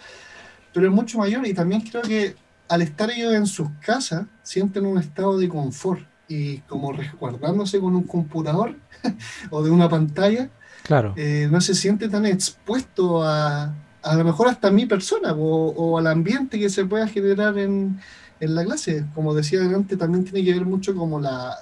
pero 0.73 0.87
es 0.87 0.93
mucho 0.93 1.17
mayor 1.17 1.45
y 1.45 1.53
también 1.53 1.81
creo 1.81 2.03
que 2.03 2.35
al 2.69 2.81
estar 2.81 3.09
ellos 3.09 3.33
en 3.33 3.47
sus 3.47 3.67
casas 3.81 4.25
sienten 4.43 4.85
un 4.85 4.99
estado 4.99 5.37
de 5.37 5.49
confort 5.49 6.01
y 6.27 6.59
como 6.59 6.93
resguardándose 6.93 7.79
con 7.79 7.95
un 7.95 8.03
computador 8.03 8.75
o 9.49 9.63
de 9.63 9.71
una 9.71 9.89
pantalla, 9.89 10.49
Claro. 10.87 11.13
Eh, 11.17 11.49
no 11.51 11.59
se 11.59 11.75
siente 11.75 12.07
tan 12.07 12.25
expuesto 12.25 13.21
a, 13.21 13.75
a 14.01 14.15
lo 14.15 14.23
mejor 14.23 14.47
hasta 14.47 14.69
a 14.69 14.71
mi 14.71 14.85
persona 14.85 15.33
o, 15.33 15.97
al 15.97 16.07
ambiente 16.07 16.57
que 16.57 16.69
se 16.69 16.85
pueda 16.85 17.07
generar 17.07 17.57
en, 17.57 17.99
en, 18.39 18.55
la 18.55 18.63
clase. 18.63 19.05
Como 19.13 19.33
decía 19.33 19.61
antes, 19.63 19.97
también 19.97 20.23
tiene 20.23 20.45
que 20.45 20.53
ver 20.53 20.65
mucho 20.65 20.95
como 20.95 21.19
la, 21.19 21.57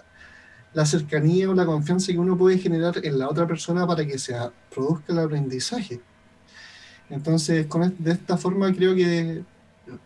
la, 0.75 0.85
cercanía 0.85 1.49
o 1.49 1.53
la 1.55 1.65
confianza 1.65 2.11
que 2.11 2.19
uno 2.19 2.38
puede 2.38 2.59
generar 2.59 2.93
en 3.03 3.17
la 3.17 3.29
otra 3.29 3.47
persona 3.47 3.88
para 3.88 4.05
que 4.05 4.19
se 4.19 4.35
produzca 4.73 5.13
el 5.13 5.19
aprendizaje. 5.19 6.01
Entonces, 7.09 7.65
con, 7.67 7.95
de 7.97 8.11
esta 8.11 8.38
forma 8.38 8.71
creo 8.73 8.93
que 8.95 9.43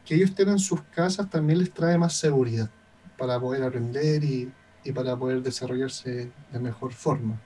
que 0.05 0.15
ellos 0.15 0.33
tengan 0.35 0.59
sus 0.59 0.81
casas 0.81 1.29
también 1.29 1.59
les 1.59 1.71
trae 1.71 1.97
más 1.97 2.13
seguridad 2.13 2.69
para 3.17 3.39
poder 3.39 3.63
aprender 3.63 4.23
y, 4.23 4.51
y 4.83 4.91
para 4.91 5.15
poder 5.15 5.41
desarrollarse 5.41 6.31
de 6.51 6.59
mejor 6.59 6.93
forma. 6.93 7.39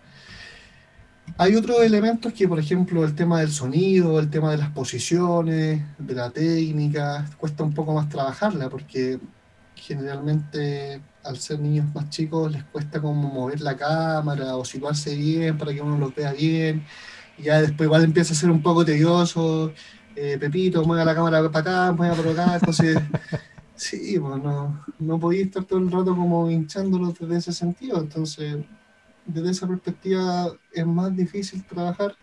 Hay 1.38 1.56
otros 1.56 1.82
elementos 1.82 2.34
que, 2.34 2.48
por 2.48 2.60
ejemplo, 2.60 3.04
el 3.06 3.16
tema 3.16 3.40
del 3.40 3.52
sonido, 3.52 4.20
el 4.20 4.30
tema 4.30 4.52
de 4.52 4.58
las 4.58 4.70
posiciones, 4.72 5.82
de 5.98 6.14
la 6.14 6.30
técnica, 6.30 7.26
cuesta 7.38 7.64
un 7.64 7.74
poco 7.74 7.94
más 7.94 8.10
trabajarla 8.10 8.70
porque 8.70 9.20
generalmente 9.76 11.02
al 11.24 11.38
ser 11.40 11.60
niños 11.60 11.94
más 11.94 12.10
chicos 12.10 12.52
les 12.52 12.64
cuesta 12.66 13.02
como 13.02 13.30
mover 13.30 13.62
la 13.62 13.76
cámara 13.78 14.56
o 14.56 14.66
situarse 14.66 15.16
bien 15.16 15.58
para 15.58 15.74
que 15.74 15.82
uno 15.82 15.98
los 15.98 16.14
vea 16.14 16.34
bien. 16.34 16.86
Y 17.38 17.44
ya 17.44 17.62
después 17.62 17.88
igual 17.88 18.04
empieza 18.04 18.34
a 18.34 18.36
ser 18.36 18.52
un 18.52 18.62
poco 18.62 18.86
tedioso. 18.86 19.74
Eh, 20.16 20.38
Pepito, 20.40 20.84
mueva 20.86 21.06
la 21.06 21.16
cámara 21.16 21.50
para 21.50 21.60
acá, 21.60 21.92
mueva 21.94 22.16
para 22.16 22.32
acá. 22.32 22.56
Entonces, 22.56 22.98
sí, 23.76 24.20
pues 24.20 24.44
no, 24.44 24.86
no 25.00 25.20
podía 25.20 25.44
estar 25.44 25.64
todo 25.64 25.80
el 25.80 25.92
rato 25.92 26.16
como 26.16 26.50
hinchándolo 26.50 27.14
desde 27.20 27.38
ese 27.38 27.54
sentido. 27.54 28.00
Entonces, 28.00 28.58
desde 29.26 29.52
esa 29.52 29.68
perspectiva 29.68 30.52
es 30.72 30.86
más 30.86 31.16
difícil 31.16 31.66
trabajar, 31.66 32.16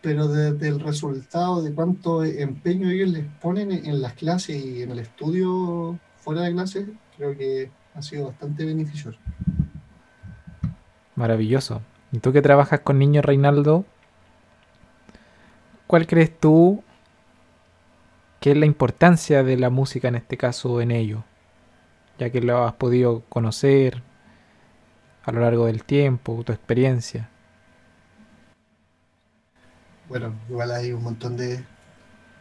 pero 0.00 0.28
desde 0.28 0.68
el 0.68 0.80
resultado 0.80 1.62
de 1.62 1.74
cuánto 1.74 2.24
empeño 2.24 2.90
ellos 2.90 3.10
les 3.10 3.26
ponen 3.40 3.72
en 3.72 4.00
las 4.00 4.14
clases 4.14 4.64
y 4.64 4.82
en 4.82 4.92
el 4.92 5.00
estudio 5.00 5.98
fuera 6.16 6.42
de 6.42 6.52
clases, 6.52 6.88
creo 7.16 7.36
que 7.36 7.70
ha 7.94 8.02
sido 8.02 8.26
bastante 8.26 8.64
beneficioso. 8.64 9.18
Maravilloso. 11.16 11.82
¿Y 12.12 12.18
tú 12.18 12.32
que 12.32 12.42
trabajas 12.42 12.80
con 12.80 12.98
niños, 12.98 13.24
Reinaldo? 13.24 13.84
¿Cuál 15.86 16.06
crees 16.06 16.38
tú 16.38 16.82
¿Qué 18.40 18.52
es 18.52 18.56
la 18.56 18.64
importancia 18.64 19.42
de 19.42 19.58
la 19.58 19.68
música 19.68 20.08
en 20.08 20.14
este 20.14 20.38
caso 20.38 20.80
en 20.80 20.92
ello? 20.92 21.24
Ya 22.18 22.30
que 22.30 22.40
lo 22.40 22.64
has 22.64 22.72
podido 22.72 23.22
conocer 23.28 24.02
a 25.24 25.30
lo 25.30 25.42
largo 25.42 25.66
del 25.66 25.84
tiempo, 25.84 26.42
tu 26.42 26.52
experiencia. 26.52 27.28
Bueno, 30.08 30.32
igual 30.48 30.70
hay 30.70 30.92
un 30.92 31.02
montón 31.02 31.36
de, 31.36 31.62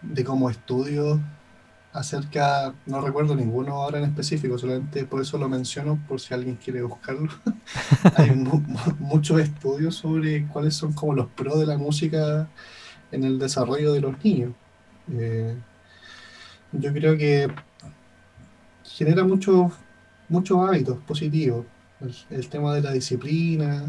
de 0.01 0.23
como 0.23 0.49
estudios 0.49 1.19
acerca, 1.93 2.73
no 2.85 3.01
recuerdo 3.01 3.35
ninguno 3.35 3.73
ahora 3.73 3.99
en 3.99 4.05
específico, 4.05 4.57
solamente 4.57 5.05
por 5.05 5.21
eso 5.21 5.37
lo 5.37 5.49
menciono, 5.49 5.99
por 6.07 6.19
si 6.19 6.33
alguien 6.33 6.55
quiere 6.55 6.81
buscarlo. 6.81 7.29
Hay 8.15 8.31
muchos 8.99 9.39
estudios 9.39 9.95
sobre 9.95 10.47
cuáles 10.47 10.75
son 10.75 10.93
como 10.93 11.13
los 11.13 11.27
pros 11.27 11.59
de 11.59 11.65
la 11.65 11.77
música 11.77 12.47
en 13.11 13.23
el 13.23 13.39
desarrollo 13.39 13.93
de 13.93 14.01
los 14.01 14.23
niños. 14.23 14.53
Eh, 15.11 15.55
yo 16.71 16.93
creo 16.93 17.17
que 17.17 17.47
genera 18.83 19.23
muchos 19.23 19.73
muchos 20.29 20.57
hábitos 20.59 20.97
positivos. 20.99 21.65
el, 22.29 22.49
tema 22.49 22.73
de 22.75 22.81
la 22.81 22.93
disciplina. 22.93 23.83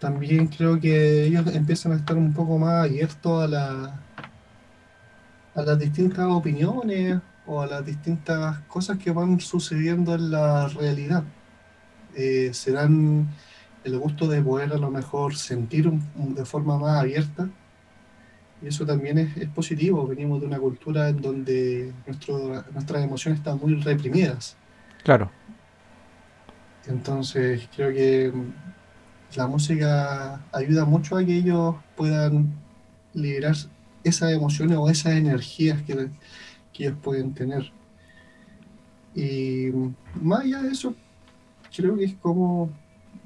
También 0.00 0.48
creo 0.48 0.80
que 0.80 1.24
ellos 1.26 1.46
empiezan 1.54 1.92
a 1.92 1.96
estar 1.96 2.16
un 2.16 2.32
poco 2.34 2.58
más 2.58 2.84
abiertos 2.84 3.44
a 3.44 3.48
la, 3.48 4.00
a 5.56 5.62
las 5.62 5.78
distintas 5.78 6.26
opiniones 6.26 7.18
o 7.46 7.62
a 7.62 7.66
las 7.66 7.84
distintas 7.84 8.60
cosas 8.68 8.98
que 8.98 9.10
van 9.10 9.40
sucediendo 9.40 10.14
en 10.14 10.30
la 10.30 10.68
realidad. 10.68 11.24
Eh, 12.14 12.50
se 12.52 12.72
dan 12.72 13.28
el 13.84 13.98
gusto 13.98 14.28
de 14.28 14.42
poder 14.42 14.72
a 14.72 14.76
lo 14.76 14.90
mejor 14.90 15.34
sentir 15.34 15.90
de 15.90 16.44
forma 16.44 16.78
más 16.78 17.00
abierta. 17.00 17.48
Y 18.62 18.68
eso 18.68 18.84
también 18.84 19.18
es, 19.18 19.48
positivo. 19.50 20.06
Venimos 20.06 20.40
de 20.40 20.46
una 20.46 20.58
cultura 20.58 21.08
en 21.08 21.20
donde 21.22 21.92
nuestro, 22.06 22.64
nuestras 22.72 23.02
emociones 23.02 23.40
están 23.40 23.58
muy 23.58 23.74
reprimidas. 23.76 24.56
Claro. 25.04 25.30
Entonces 26.86 27.68
creo 27.74 27.92
que 27.92 28.32
la 29.36 29.46
música 29.46 30.40
ayuda 30.52 30.84
mucho 30.84 31.16
a 31.16 31.24
que 31.24 31.36
ellos 31.36 31.76
puedan 31.96 32.52
liberar 33.14 33.54
esas 34.08 34.32
emociones 34.32 34.76
o 34.78 34.88
esas 34.88 35.14
energías 35.14 35.82
que, 35.82 36.10
ellos 36.78 36.94
pueden 37.02 37.32
tener. 37.32 37.72
Y 39.14 39.68
más 40.20 40.40
allá 40.40 40.62
de 40.62 40.72
eso, 40.72 40.94
creo 41.74 41.96
que 41.96 42.04
es 42.04 42.14
como 42.14 42.70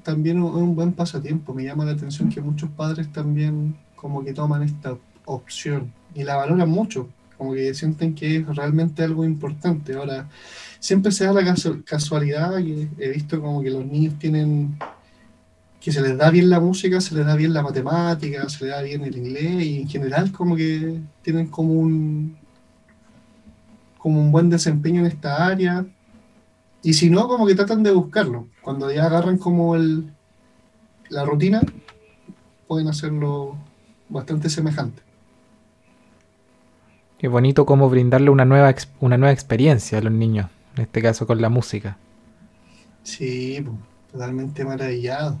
también 0.03 0.41
un 0.41 0.73
buen 0.73 0.93
pasatiempo. 0.93 1.53
Me 1.53 1.65
llama 1.65 1.83
la 1.83 1.91
atención 1.91 2.29
que 2.29 2.39
muchos 2.41 2.69
padres 2.69 3.11
también 3.11 3.75
como 3.95 4.23
que 4.23 4.33
toman 4.33 4.63
esta 4.63 4.97
opción 5.25 5.93
y 6.15 6.23
la 6.23 6.37
valoran 6.37 6.69
mucho, 6.69 7.09
como 7.37 7.53
que 7.53 7.73
sienten 7.73 8.15
que 8.15 8.37
es 8.37 8.55
realmente 8.55 9.03
algo 9.03 9.25
importante. 9.25 9.93
Ahora, 9.93 10.29
siempre 10.79 11.11
se 11.11 11.25
da 11.25 11.33
la 11.33 11.55
casualidad 11.85 12.57
y 12.59 12.89
he 12.97 13.09
visto 13.09 13.41
como 13.41 13.61
que 13.61 13.69
los 13.69 13.85
niños 13.85 14.17
tienen 14.17 14.77
que 15.81 15.91
se 15.91 16.01
les 16.01 16.15
da 16.15 16.29
bien 16.29 16.49
la 16.49 16.59
música, 16.59 17.01
se 17.01 17.15
les 17.15 17.25
da 17.25 17.35
bien 17.35 17.53
la 17.53 17.63
matemática, 17.63 18.47
se 18.49 18.65
les 18.65 18.73
da 18.75 18.83
bien 18.83 19.03
el 19.03 19.17
inglés 19.17 19.65
y 19.65 19.81
en 19.81 19.89
general 19.89 20.31
como 20.31 20.55
que 20.55 20.99
tienen 21.23 21.47
como 21.47 21.73
un 21.73 22.37
como 23.97 24.21
un 24.21 24.31
buen 24.31 24.49
desempeño 24.49 25.01
en 25.01 25.07
esta 25.07 25.45
área. 25.45 25.85
Y 26.83 26.93
si 26.93 27.09
no 27.09 27.27
como 27.27 27.45
que 27.45 27.55
tratan 27.55 27.83
de 27.83 27.91
buscarlo. 27.91 28.47
Cuando 28.61 28.91
ya 28.91 29.05
agarran 29.05 29.37
como 29.37 29.75
el 29.75 30.05
la 31.09 31.25
rutina 31.25 31.61
pueden 32.67 32.87
hacerlo 32.87 33.57
bastante 34.07 34.49
semejante. 34.49 35.01
Qué 37.17 37.27
bonito 37.27 37.65
como 37.65 37.89
brindarle 37.89 38.29
una 38.29 38.45
nueva 38.45 38.73
una 38.99 39.17
nueva 39.17 39.33
experiencia 39.33 39.97
a 39.97 40.01
los 40.01 40.13
niños 40.13 40.47
en 40.75 40.83
este 40.83 41.01
caso 41.01 41.25
con 41.25 41.41
la 41.41 41.49
música. 41.49 41.97
Sí 43.01 43.65
totalmente 44.11 44.63
maravillados 44.63 45.37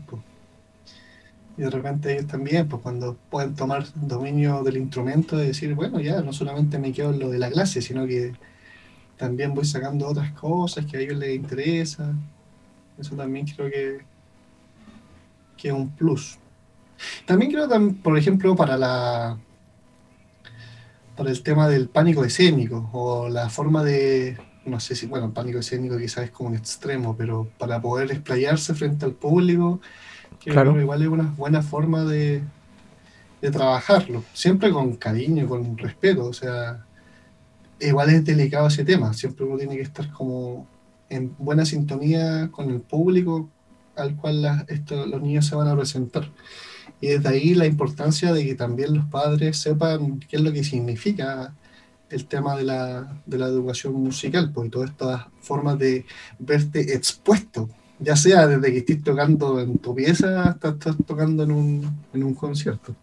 y 1.57 1.61
de 1.61 1.69
repente 1.69 2.13
ellos 2.13 2.27
también, 2.27 2.67
pues 2.67 2.81
cuando 2.81 3.17
pueden 3.29 3.55
tomar 3.55 3.85
dominio 3.95 4.63
del 4.63 4.77
instrumento, 4.77 5.37
de 5.37 5.47
decir, 5.47 5.73
bueno, 5.75 5.99
ya 5.99 6.21
no 6.21 6.33
solamente 6.33 6.79
me 6.79 6.93
quedo 6.93 7.11
en 7.11 7.19
lo 7.19 7.29
de 7.29 7.39
la 7.39 7.49
clase, 7.49 7.81
sino 7.81 8.05
que 8.07 8.33
también 9.17 9.53
voy 9.53 9.65
sacando 9.65 10.07
otras 10.07 10.31
cosas 10.33 10.85
que 10.85 10.97
a 10.97 10.99
ellos 11.01 11.17
les 11.17 11.35
interesa. 11.35 12.13
Eso 12.97 13.15
también 13.15 13.45
creo 13.45 13.69
que, 13.69 13.99
que 15.57 15.67
es 15.67 15.73
un 15.73 15.89
plus. 15.89 16.37
También 17.25 17.51
creo, 17.51 17.67
por 18.01 18.17
ejemplo, 18.17 18.55
para 18.55 18.77
la 18.77 19.37
para 21.15 21.29
el 21.29 21.43
tema 21.43 21.67
del 21.67 21.87
pánico 21.89 22.23
escénico 22.23 22.89
o 22.93 23.29
la 23.29 23.49
forma 23.49 23.83
de, 23.83 24.37
no 24.65 24.79
sé 24.79 24.95
si, 24.95 25.05
bueno, 25.05 25.27
el 25.27 25.31
pánico 25.31 25.59
escénico 25.59 25.97
quizás 25.97 26.25
es 26.25 26.31
como 26.31 26.49
un 26.49 26.55
extremo, 26.55 27.15
pero 27.15 27.47
para 27.59 27.79
poder 27.79 28.11
explayarse 28.11 28.73
frente 28.73 29.05
al 29.05 29.13
público 29.13 29.81
claro. 30.43 30.79
igual 30.79 31.01
es 31.01 31.07
una 31.07 31.33
buena 31.37 31.61
forma 31.61 32.03
de, 32.03 32.43
trabajarlo, 33.51 34.23
siempre 34.33 34.71
con 34.71 34.95
cariño, 34.97 35.47
con 35.47 35.75
respeto, 35.77 36.25
o 36.25 36.33
sea, 36.33 36.85
igual 37.79 38.11
es 38.11 38.23
delicado 38.23 38.67
ese 38.67 38.85
tema, 38.85 39.13
siempre 39.13 39.45
uno 39.45 39.57
tiene 39.57 39.75
que 39.75 39.81
estar 39.81 40.11
como 40.11 40.67
en 41.09 41.35
buena 41.39 41.65
sintonía 41.65 42.49
con 42.51 42.69
el 42.69 42.81
público 42.81 43.49
al 43.95 44.15
cual 44.15 44.65
los 44.87 45.21
niños 45.21 45.47
se 45.47 45.55
van 45.55 45.67
a 45.67 45.75
presentar. 45.75 46.29
Y 47.01 47.07
desde 47.07 47.29
ahí 47.29 47.55
la 47.55 47.65
importancia 47.65 48.31
de 48.31 48.45
que 48.45 48.55
también 48.55 48.93
los 48.95 49.05
padres 49.05 49.57
sepan 49.57 50.19
qué 50.19 50.35
es 50.37 50.41
lo 50.41 50.53
que 50.53 50.63
significa 50.63 51.53
el 52.11 52.25
tema 52.25 52.55
de 52.55 52.63
la, 52.63 53.21
de 53.25 53.37
la 53.37 53.47
educación 53.47 53.93
musical, 53.93 54.51
porque 54.53 54.69
todas 54.69 54.91
estas 54.91 55.25
formas 55.41 55.79
de 55.79 56.05
verte 56.37 56.93
expuesto 56.93 57.69
ya 58.01 58.15
sea 58.15 58.47
desde 58.47 58.71
que 58.71 58.79
estés 58.79 59.03
tocando 59.03 59.59
en 59.59 59.77
tu 59.77 59.95
pieza 59.95 60.43
hasta 60.43 60.69
estás 60.69 60.95
tocando 61.05 61.43
en 61.43 61.51
un, 61.51 61.89
en 62.13 62.23
un 62.23 62.33
concierto. 62.33 62.95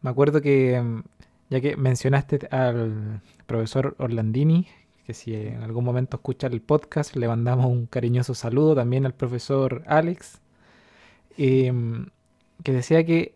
Me 0.00 0.10
acuerdo 0.10 0.40
que, 0.40 0.80
mm, 0.80 1.02
ya 1.50 1.60
que 1.60 1.76
mencionaste 1.76 2.48
al 2.50 3.20
profesor 3.46 3.94
Orlandini, 3.98 4.66
que 5.06 5.14
si 5.14 5.34
en 5.34 5.62
algún 5.62 5.84
momento 5.84 6.16
escucha 6.16 6.46
el 6.46 6.60
podcast, 6.60 7.14
le 7.16 7.28
mandamos 7.28 7.66
un 7.66 7.86
cariñoso 7.86 8.34
saludo 8.34 8.74
también 8.74 9.04
al 9.04 9.14
profesor 9.14 9.82
Alex, 9.86 10.40
em, 11.36 12.06
que 12.64 12.72
decía 12.72 13.04
que 13.04 13.34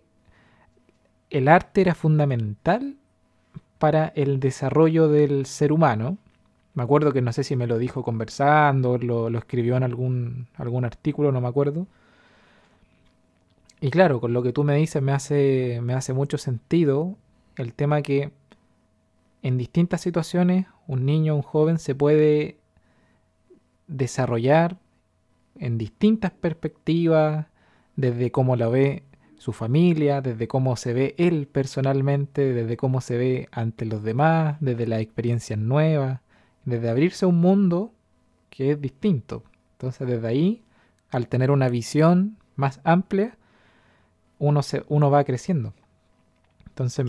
el 1.31 1.49
arte 1.49 1.81
era 1.83 1.95
fundamental 1.95 2.97
para 3.79 4.09
el 4.14 4.41
desarrollo 4.41 5.09
del 5.09 5.47
ser 5.47 5.73
humano 5.73 6.19
me 6.77 6.83
acuerdo 6.83 7.14
que 7.14 7.22
no 7.22 7.33
sé 7.33 7.43
si 7.43 7.57
me 7.57 7.66
lo 7.66 7.79
dijo 7.79 8.03
conversando, 8.03 8.99
lo, 8.99 9.31
lo 9.31 9.39
escribió 9.39 9.79
en 9.79 9.83
algún, 9.83 10.47
algún 10.57 10.85
artículo, 10.85 11.33
no 11.33 11.41
me 11.41 11.49
acuerdo. 11.49 11.87
Y 13.81 13.89
claro, 13.89 14.20
con 14.20 14.35
lo 14.35 14.43
que 14.43 14.53
tú 14.53 14.62
me 14.62 14.77
dices 14.77 15.03
me 15.03 15.12
hace, 15.12 15.81
me 15.83 15.95
hace 15.95 16.12
mucho 16.12 16.37
sentido 16.37 17.16
el 17.57 17.72
tema 17.72 18.03
que 18.03 18.31
en 19.43 19.57
distintas 19.57 20.03
situaciones 20.03 20.66
un 20.87 21.07
niño 21.07 21.35
un 21.35 21.41
joven 21.41 21.79
se 21.79 21.95
puede 21.95 22.59
desarrollar 23.87 24.77
en 25.59 25.79
distintas 25.79 26.33
perspectivas, 26.33 27.47
desde 27.97 28.31
cómo 28.31 28.55
lo 28.55 28.70
ve 28.70 29.03
su 29.39 29.55
familia, 29.55 30.20
desde 30.20 30.47
cómo 30.47 30.77
se 30.77 30.93
ve 30.93 31.14
él 31.16 31.49
personalmente, 31.51 32.53
desde 32.53 32.77
cómo 32.77 33.01
se 33.01 33.16
ve 33.16 33.49
ante 33.51 33.87
los 33.87 34.03
demás, 34.03 34.59
desde 34.61 34.87
las 34.87 35.01
experiencias 35.01 35.59
nuevas 35.59 36.20
desde 36.67 36.91
abrirse 36.91 37.25
a 37.25 37.29
un 37.29 37.41
mundo 37.41 37.95
que 38.51 38.73
es 38.73 38.81
distinto. 38.81 39.45
Entonces 39.73 40.07
desde 40.07 40.27
ahí, 40.29 40.62
al 41.11 41.29
tener 41.29 41.51
una 41.51 41.71
visión 41.71 42.37
más 42.57 42.81
amplia, 42.85 43.39
uno, 44.39 44.62
se, 44.62 44.85
uno 44.89 45.11
va 45.11 45.25
creciendo. 45.25 45.73
Entonces 46.67 47.07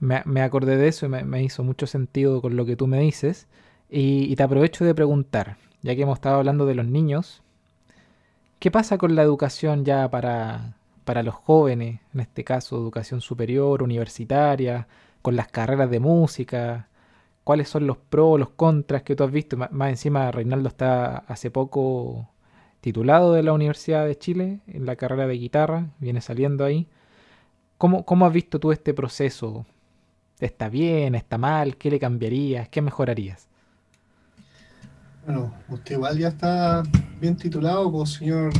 me, 0.00 0.42
acordé 0.42 0.76
de 0.76 0.88
eso 0.88 1.06
y 1.06 1.08
me, 1.08 1.42
hizo 1.42 1.62
mucho 1.64 1.86
sentido 1.86 2.42
con 2.42 2.56
lo 2.56 2.66
que 2.66 2.76
tú 2.76 2.86
me 2.86 3.00
dices. 3.00 3.46
Y, 3.88 4.34
te 4.36 4.42
aprovecho 4.42 4.84
de 4.84 4.94
preguntar, 4.94 5.56
ya 5.80 5.94
que 5.94 6.02
hemos 6.02 6.18
estado 6.18 6.36
hablando 6.36 6.66
de 6.66 6.74
los 6.74 6.86
niños, 6.86 7.42
¿qué 8.58 8.70
pasa 8.70 8.98
con 8.98 9.14
la 9.14 9.22
educación 9.22 9.84
ya 9.84 10.10
para, 10.10 10.76
para 11.04 11.22
los 11.22 11.34
jóvenes, 11.34 12.00
en 12.12 12.20
este 12.20 12.44
caso 12.44 12.76
educación 12.76 13.20
superior, 13.20 13.82
universitaria, 13.82 14.88
con 15.22 15.36
las 15.36 15.48
carreras 15.48 15.90
de 15.90 16.00
música, 16.00 16.87
cuáles 17.48 17.70
son 17.70 17.86
los 17.86 17.96
pros, 17.96 18.38
los 18.38 18.50
contras 18.50 19.04
que 19.04 19.16
tú 19.16 19.24
has 19.24 19.32
visto. 19.32 19.56
Más 19.56 19.88
encima, 19.88 20.30
Reinaldo 20.30 20.68
está 20.68 21.16
hace 21.16 21.50
poco 21.50 22.28
titulado 22.82 23.32
de 23.32 23.42
la 23.42 23.54
Universidad 23.54 24.04
de 24.04 24.18
Chile 24.18 24.60
en 24.66 24.84
la 24.84 24.96
carrera 24.96 25.26
de 25.26 25.32
guitarra, 25.32 25.86
viene 25.98 26.20
saliendo 26.20 26.62
ahí. 26.62 26.88
¿Cómo, 27.78 28.04
cómo 28.04 28.26
has 28.26 28.34
visto 28.34 28.60
tú 28.60 28.70
este 28.70 28.92
proceso? 28.92 29.64
¿Está 30.40 30.68
bien? 30.68 31.14
¿Está 31.14 31.38
mal? 31.38 31.78
¿Qué 31.78 31.90
le 31.90 31.98
cambiarías? 31.98 32.68
¿Qué 32.68 32.82
mejorarías? 32.82 33.48
Bueno, 35.24 35.54
usted 35.70 35.94
igual 35.94 36.18
ya 36.18 36.28
está 36.28 36.82
bien 37.18 37.34
titulado, 37.34 37.90
pues 37.90 38.10
señor 38.10 38.52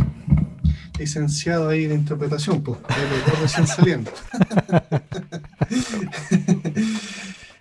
licenciado 0.99 1.69
ahí 1.69 1.85
en 1.85 1.93
interpretación, 1.93 2.63
pues, 2.63 2.79
recién 3.39 3.67
saliendo. 3.67 4.11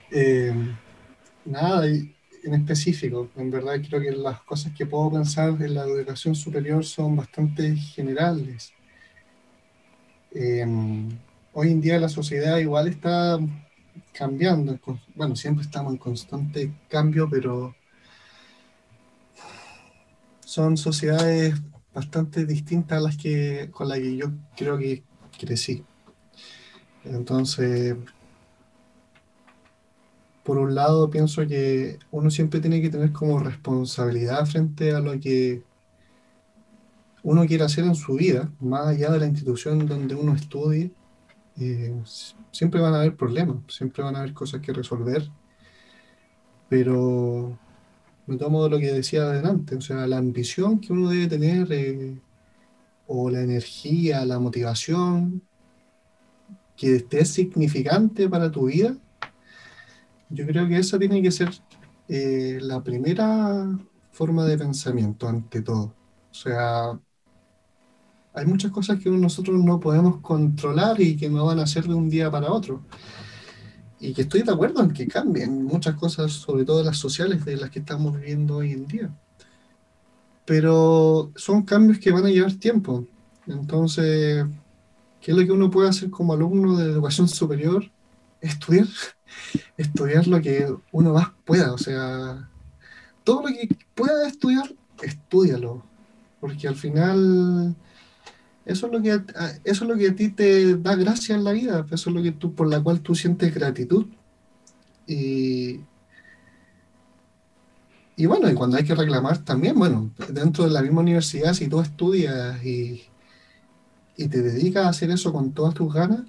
nada 1.47 1.87
en 1.87 2.53
específico. 2.53 3.29
En 3.35 3.51
verdad 3.51 3.75
creo 3.87 4.01
que 4.01 4.11
las 4.11 4.41
cosas 4.41 4.73
que 4.73 4.85
puedo 4.85 5.11
pensar 5.11 5.49
en 5.61 5.73
la 5.73 5.83
educación 5.83 6.35
superior 6.35 6.83
son 6.85 7.15
bastante 7.15 7.75
generales. 7.75 8.73
Em, 10.31 11.09
hoy 11.53 11.71
en 11.71 11.81
día 11.81 11.99
la 11.99 12.09
sociedad 12.09 12.57
igual 12.57 12.87
está 12.87 13.39
cambiando. 14.13 14.79
Bueno, 15.15 15.35
siempre 15.35 15.63
estamos 15.65 15.93
en 15.93 15.97
constante 15.97 16.73
cambio, 16.89 17.29
pero 17.29 17.75
son 20.45 20.77
sociedades 20.77 21.55
bastante 21.93 22.45
distintas 22.45 22.99
a 22.99 23.01
las 23.01 23.17
que 23.17 23.69
con 23.71 23.89
las 23.89 23.99
que 23.99 24.15
yo 24.15 24.31
creo 24.55 24.77
que 24.77 25.03
crecí. 25.39 25.83
Entonces, 27.03 27.95
por 30.47 30.59
un 30.59 30.73
lado, 30.73 31.09
pienso 31.09 31.45
que 31.45 31.99
uno 32.09 32.31
siempre 32.31 32.61
tiene 32.61 32.81
que 32.81 32.89
tener 32.89 33.11
como 33.11 33.37
responsabilidad 33.37 34.45
frente 34.45 34.93
a 34.93 35.01
lo 35.01 35.19
que 35.19 35.61
uno 37.21 37.45
quiere 37.45 37.65
hacer 37.65 37.83
en 37.83 37.95
su 37.95 38.13
vida, 38.13 38.49
más 38.61 38.87
allá 38.87 39.11
de 39.11 39.19
la 39.19 39.27
institución 39.27 39.85
donde 39.85 40.15
uno 40.15 40.33
estudie, 40.33 40.93
eh, 41.59 41.93
siempre 42.51 42.79
van 42.79 42.93
a 42.93 42.99
haber 42.99 43.17
problemas, 43.17 43.57
siempre 43.67 44.01
van 44.01 44.15
a 44.15 44.19
haber 44.19 44.33
cosas 44.33 44.61
que 44.61 44.71
resolver, 44.71 45.29
pero 46.69 47.59
me 48.25 48.37
tomo 48.37 48.63
de 48.63 48.69
lo 48.69 48.79
que 48.79 48.93
decía 48.93 49.23
adelante, 49.23 49.75
o 49.75 49.81
sea, 49.81 50.07
la 50.07 50.17
ambición 50.17 50.79
que 50.79 50.93
uno 50.93 51.09
debe 51.09 51.27
tener, 51.27 51.67
eh, 51.73 52.17
o 53.05 53.29
la 53.29 53.41
energía, 53.41 54.25
la 54.25 54.39
motivación, 54.39 55.41
que 56.77 56.95
esté 56.95 57.25
significante 57.25 58.29
para 58.29 58.49
tu 58.49 58.67
vida, 58.67 58.95
yo 60.29 60.45
creo 60.45 60.67
que 60.67 60.77
esa 60.77 60.99
tiene 60.99 61.21
que 61.21 61.31
ser 61.31 61.49
eh, 62.07 62.59
la 62.61 62.81
primera 62.83 63.67
forma 64.11 64.45
de 64.45 64.57
pensamiento 64.57 65.27
ante 65.27 65.61
todo. 65.61 65.93
O 66.31 66.33
sea, 66.33 66.99
hay 68.33 68.45
muchas 68.45 68.71
cosas 68.71 68.99
que 68.99 69.09
nosotros 69.09 69.63
no 69.63 69.79
podemos 69.79 70.17
controlar 70.21 70.99
y 71.01 71.17
que 71.17 71.29
no 71.29 71.45
van 71.45 71.59
a 71.59 71.67
ser 71.67 71.85
de 71.85 71.93
un 71.93 72.09
día 72.09 72.29
para 72.29 72.51
otro. 72.51 72.81
Y 73.99 74.13
que 74.13 74.23
estoy 74.23 74.43
de 74.43 74.51
acuerdo 74.51 74.83
en 74.83 74.91
que 74.91 75.07
cambien 75.07 75.63
muchas 75.65 75.95
cosas, 75.95 76.31
sobre 76.31 76.63
todo 76.63 76.83
las 76.83 76.97
sociales 76.97 77.43
de 77.45 77.57
las 77.57 77.71
que 77.71 77.79
estamos 77.79 78.15
viviendo 78.15 78.57
hoy 78.57 78.73
en 78.73 78.87
día. 78.87 79.09
Pero 80.45 81.31
son 81.35 81.63
cambios 81.63 81.99
que 81.99 82.11
van 82.11 82.25
a 82.25 82.29
llevar 82.29 82.53
tiempo. 82.53 83.05
Entonces, 83.47 84.45
¿qué 85.19 85.31
es 85.31 85.37
lo 85.37 85.43
que 85.43 85.51
uno 85.51 85.71
puede 85.71 85.89
hacer 85.89 86.09
como 86.09 86.33
alumno 86.33 86.77
de 86.77 86.91
educación 86.91 87.27
superior? 87.27 87.89
Estudiar. 88.41 88.87
Estudiar 89.77 90.27
lo 90.27 90.41
que 90.41 90.73
uno 90.91 91.13
más 91.13 91.29
pueda. 91.45 91.73
O 91.73 91.77
sea, 91.77 92.49
todo 93.23 93.43
lo 93.43 93.47
que 93.47 93.69
pueda 93.93 94.27
estudiar, 94.27 94.73
estudialo. 95.01 95.83
Porque 96.39 96.67
al 96.67 96.75
final 96.75 97.75
eso 98.67 98.87
es 98.87 98.91
lo 98.91 99.01
que 99.01 99.13
a, 99.13 99.21
eso 99.63 99.83
es 99.85 99.89
lo 99.89 99.95
que 99.95 100.09
a 100.09 100.15
ti 100.15 100.27
te 100.29 100.75
da 100.75 100.95
gracia 100.95 101.35
en 101.35 101.45
la 101.45 101.53
vida, 101.53 101.85
eso 101.89 102.09
es 102.09 102.15
lo 102.15 102.21
que 102.21 102.33
tú 102.33 102.53
por 102.53 102.67
la 102.67 102.81
cual 102.83 102.99
tú 102.99 103.15
sientes 103.15 103.53
gratitud. 103.53 104.07
Y, 105.07 105.79
y 108.17 108.25
bueno, 108.25 108.49
y 108.49 108.53
cuando 108.55 108.75
hay 108.75 108.83
que 108.83 108.93
reclamar 108.93 109.37
también, 109.37 109.79
bueno, 109.79 110.11
dentro 110.29 110.65
de 110.65 110.71
la 110.71 110.81
misma 110.81 110.99
universidad, 110.99 111.53
si 111.53 111.69
tú 111.69 111.79
estudias 111.79 112.61
y, 112.65 113.03
y 114.17 114.27
te 114.27 114.41
dedicas 114.41 114.85
a 114.85 114.89
hacer 114.89 115.11
eso 115.11 115.31
con 115.31 115.53
todas 115.53 115.73
tus 115.73 115.93
ganas, 115.93 116.21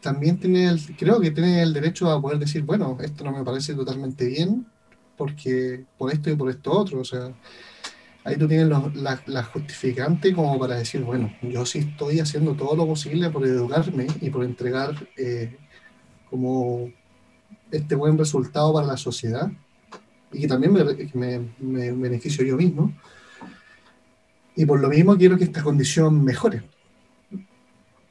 también 0.00 0.38
tienes, 0.38 0.88
creo 0.98 1.20
que 1.20 1.30
tienes 1.30 1.62
el 1.62 1.72
derecho 1.72 2.10
a 2.10 2.20
poder 2.20 2.38
decir, 2.38 2.62
bueno, 2.62 2.96
esto 3.00 3.24
no 3.24 3.32
me 3.32 3.44
parece 3.44 3.74
totalmente 3.74 4.26
bien, 4.26 4.66
porque 5.16 5.84
por 5.98 6.12
esto 6.12 6.30
y 6.30 6.36
por 6.36 6.50
esto 6.50 6.72
otro, 6.72 7.00
o 7.00 7.04
sea, 7.04 7.32
ahí 8.24 8.36
tú 8.36 8.48
tienes 8.48 8.68
la, 8.68 9.22
la, 9.26 9.44
justificante 9.44 10.34
como 10.34 10.58
para 10.58 10.76
decir, 10.76 11.02
bueno, 11.02 11.32
yo 11.42 11.66
sí 11.66 11.80
estoy 11.80 12.20
haciendo 12.20 12.54
todo 12.54 12.76
lo 12.76 12.86
posible 12.86 13.30
por 13.30 13.46
educarme 13.46 14.06
y 14.20 14.30
por 14.30 14.44
entregar 14.44 14.94
eh, 15.16 15.56
como 16.28 16.90
este 17.70 17.94
buen 17.94 18.16
resultado 18.16 18.72
para 18.72 18.86
la 18.86 18.96
sociedad 18.96 19.50
y 20.32 20.40
que 20.40 20.48
también 20.48 20.72
me, 20.72 21.92
beneficio 21.92 22.44
yo 22.44 22.56
mismo. 22.56 22.94
Y 24.56 24.64
por 24.64 24.80
lo 24.80 24.88
mismo 24.88 25.16
quiero 25.16 25.36
que 25.36 25.44
esta 25.44 25.62
condición 25.62 26.22
mejore. 26.24 26.62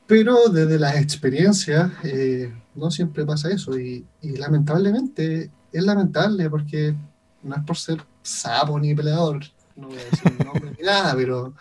Pero 0.10 0.50
desde 0.50 0.80
las 0.80 0.96
experiencias 0.96 1.92
eh, 2.04 2.52
no 2.74 2.90
siempre 2.90 3.24
pasa 3.28 3.52
eso 3.52 3.78
y, 3.78 4.04
lamentablemente 4.24 5.52
es 5.72 5.84
lamentable 5.84 6.50
porque 6.50 6.96
no 7.44 7.56
es 7.56 7.64
por 7.64 7.78
ser 7.78 8.02
sapo 8.24 8.80
ni 8.80 8.96
peleador, 8.96 9.42
no 9.76 9.90
voy 9.90 9.98
a 10.00 10.06
decir 10.06 10.44
nombre 10.44 10.72
ni 10.76 10.84
nada, 10.84 11.14
pero, 11.16 11.54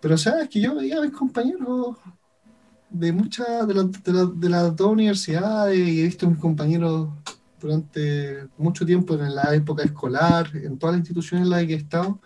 pero 0.00 0.16
sabes 0.16 0.48
que 0.48 0.60
yo 0.60 0.76
veía 0.76 0.98
a 0.98 1.00
mis 1.00 1.10
compañeros 1.10 1.96
de 2.90 3.10
muchas 3.10 3.66
de, 3.66 3.74
de, 4.36 4.48
las 4.48 4.76
dos 4.76 4.92
universidades 4.92 5.76
y 5.76 6.02
he 6.02 6.04
visto 6.04 6.26
a 6.26 6.30
mis 6.30 6.38
compañeros 6.38 7.08
durante 7.60 8.46
mucho 8.56 8.86
tiempo 8.86 9.14
en 9.14 9.34
la 9.34 9.52
época 9.52 9.82
escolar, 9.82 10.48
en 10.54 10.78
todas 10.78 10.94
las 10.94 11.00
instituciones 11.00 11.46
en 11.46 11.50
las 11.50 11.64
que 11.64 11.72
he 11.72 11.76
estado. 11.76 12.20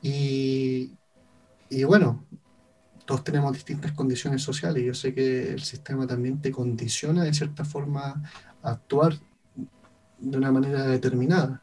Y, 0.00 0.92
y 1.68 1.82
bueno, 1.82 2.24
todos 3.04 3.24
tenemos 3.24 3.52
distintas 3.52 3.92
condiciones 3.92 4.42
sociales. 4.42 4.84
Yo 4.84 4.94
sé 4.94 5.14
que 5.14 5.52
el 5.52 5.62
sistema 5.62 6.06
también 6.06 6.40
te 6.40 6.50
condiciona 6.50 7.24
de 7.24 7.34
cierta 7.34 7.64
forma 7.64 8.22
a 8.62 8.70
actuar 8.70 9.18
de 10.18 10.38
una 10.38 10.52
manera 10.52 10.86
determinada 10.86 11.62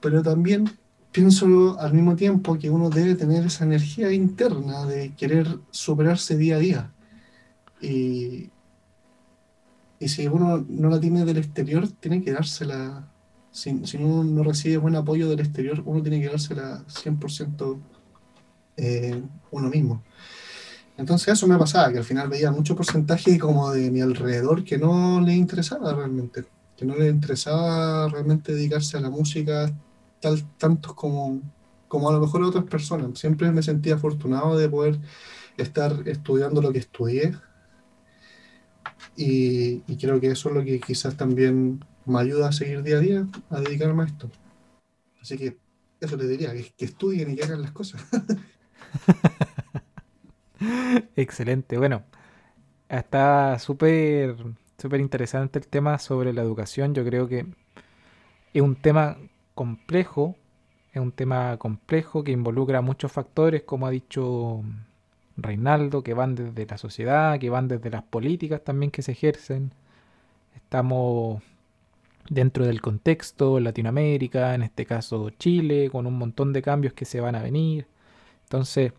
pero 0.00 0.22
también 0.22 0.70
pienso 1.12 1.78
al 1.78 1.92
mismo 1.92 2.16
tiempo 2.16 2.58
que 2.58 2.70
uno 2.70 2.90
debe 2.90 3.14
tener 3.14 3.46
esa 3.46 3.64
energía 3.64 4.12
interna 4.12 4.86
de 4.86 5.14
querer 5.14 5.58
superarse 5.70 6.36
día 6.36 6.56
a 6.56 6.58
día. 6.58 6.92
Y, 7.80 8.50
y 9.98 10.08
si 10.08 10.26
uno 10.26 10.64
no 10.68 10.88
la 10.88 11.00
tiene 11.00 11.24
del 11.24 11.36
exterior, 11.36 11.88
tiene 11.88 12.22
que 12.22 12.32
dársela. 12.32 13.06
Si, 13.50 13.84
si 13.84 13.96
uno 13.96 14.22
no 14.22 14.42
recibe 14.44 14.76
buen 14.76 14.96
apoyo 14.96 15.28
del 15.28 15.40
exterior, 15.40 15.82
uno 15.84 16.02
tiene 16.02 16.20
que 16.20 16.28
dársela 16.28 16.84
100% 16.86 17.78
eh, 18.80 19.22
uno 19.50 19.68
mismo. 19.68 20.02
Entonces 20.96 21.28
eso 21.28 21.46
me 21.46 21.58
pasaba, 21.58 21.92
que 21.92 21.98
al 21.98 22.04
final 22.04 22.28
veía 22.28 22.50
mucho 22.50 22.76
porcentaje 22.76 23.38
como 23.38 23.70
de 23.72 23.90
mi 23.90 24.00
alrededor 24.00 24.64
que 24.64 24.78
no 24.78 25.20
le 25.20 25.34
interesaba 25.34 25.94
realmente, 25.94 26.44
que 26.76 26.84
no 26.84 26.94
le 26.96 27.08
interesaba 27.08 28.08
realmente 28.08 28.52
dedicarse 28.54 28.98
a 28.98 29.00
la 29.00 29.10
música, 29.10 29.72
tal, 30.20 30.44
tantos 30.58 30.94
como, 30.94 31.40
como 31.88 32.10
a 32.10 32.12
lo 32.12 32.20
mejor 32.20 32.42
otras 32.42 32.64
personas. 32.64 33.18
Siempre 33.18 33.50
me 33.52 33.62
sentí 33.62 33.90
afortunado 33.90 34.58
de 34.58 34.68
poder 34.68 34.98
estar 35.56 36.06
estudiando 36.06 36.60
lo 36.62 36.72
que 36.72 36.78
estudié 36.80 37.34
y, 39.16 39.96
creo 39.96 40.20
que 40.20 40.28
eso 40.28 40.48
es 40.48 40.54
lo 40.54 40.64
que 40.64 40.80
quizás 40.80 41.16
también 41.16 41.84
me 42.06 42.20
ayuda 42.20 42.48
a 42.48 42.52
seguir 42.52 42.82
día 42.82 42.96
a 42.96 43.00
día, 43.00 43.26
a 43.50 43.60
dedicarme 43.60 44.04
a 44.04 44.06
esto. 44.06 44.30
Así 45.20 45.36
que 45.36 45.58
eso 46.00 46.16
le 46.16 46.26
diría, 46.26 46.52
que, 46.52 46.72
que 46.76 46.84
estudien 46.86 47.30
y 47.30 47.36
que 47.36 47.44
hagan 47.44 47.62
las 47.62 47.72
cosas. 47.72 48.02
Excelente, 51.16 51.78
bueno, 51.78 52.04
está 52.88 53.58
súper 53.58 54.36
súper 54.80 55.00
interesante 55.00 55.58
el 55.58 55.68
tema 55.68 55.98
sobre 55.98 56.32
la 56.32 56.42
educación. 56.42 56.94
Yo 56.94 57.04
creo 57.04 57.28
que 57.28 57.46
es 58.54 58.62
un 58.62 58.76
tema 58.76 59.18
complejo, 59.54 60.36
es 60.92 61.00
un 61.00 61.12
tema 61.12 61.56
complejo 61.58 62.24
que 62.24 62.32
involucra 62.32 62.80
muchos 62.80 63.12
factores, 63.12 63.62
como 63.62 63.86
ha 63.86 63.90
dicho 63.90 64.62
Reinaldo, 65.36 66.02
que 66.02 66.14
van 66.14 66.34
desde 66.34 66.66
la 66.66 66.78
sociedad, 66.78 67.38
que 67.38 67.50
van 67.50 67.68
desde 67.68 67.90
las 67.90 68.02
políticas 68.02 68.62
también 68.64 68.90
que 68.90 69.02
se 69.02 69.12
ejercen. 69.12 69.72
Estamos 70.56 71.42
dentro 72.28 72.66
del 72.66 72.80
contexto, 72.80 73.60
Latinoamérica, 73.60 74.54
en 74.54 74.62
este 74.62 74.86
caso 74.86 75.30
Chile, 75.30 75.90
con 75.90 76.06
un 76.06 76.18
montón 76.18 76.52
de 76.52 76.62
cambios 76.62 76.94
que 76.94 77.04
se 77.04 77.20
van 77.20 77.34
a 77.34 77.42
venir. 77.42 77.86
Entonces, 78.50 78.92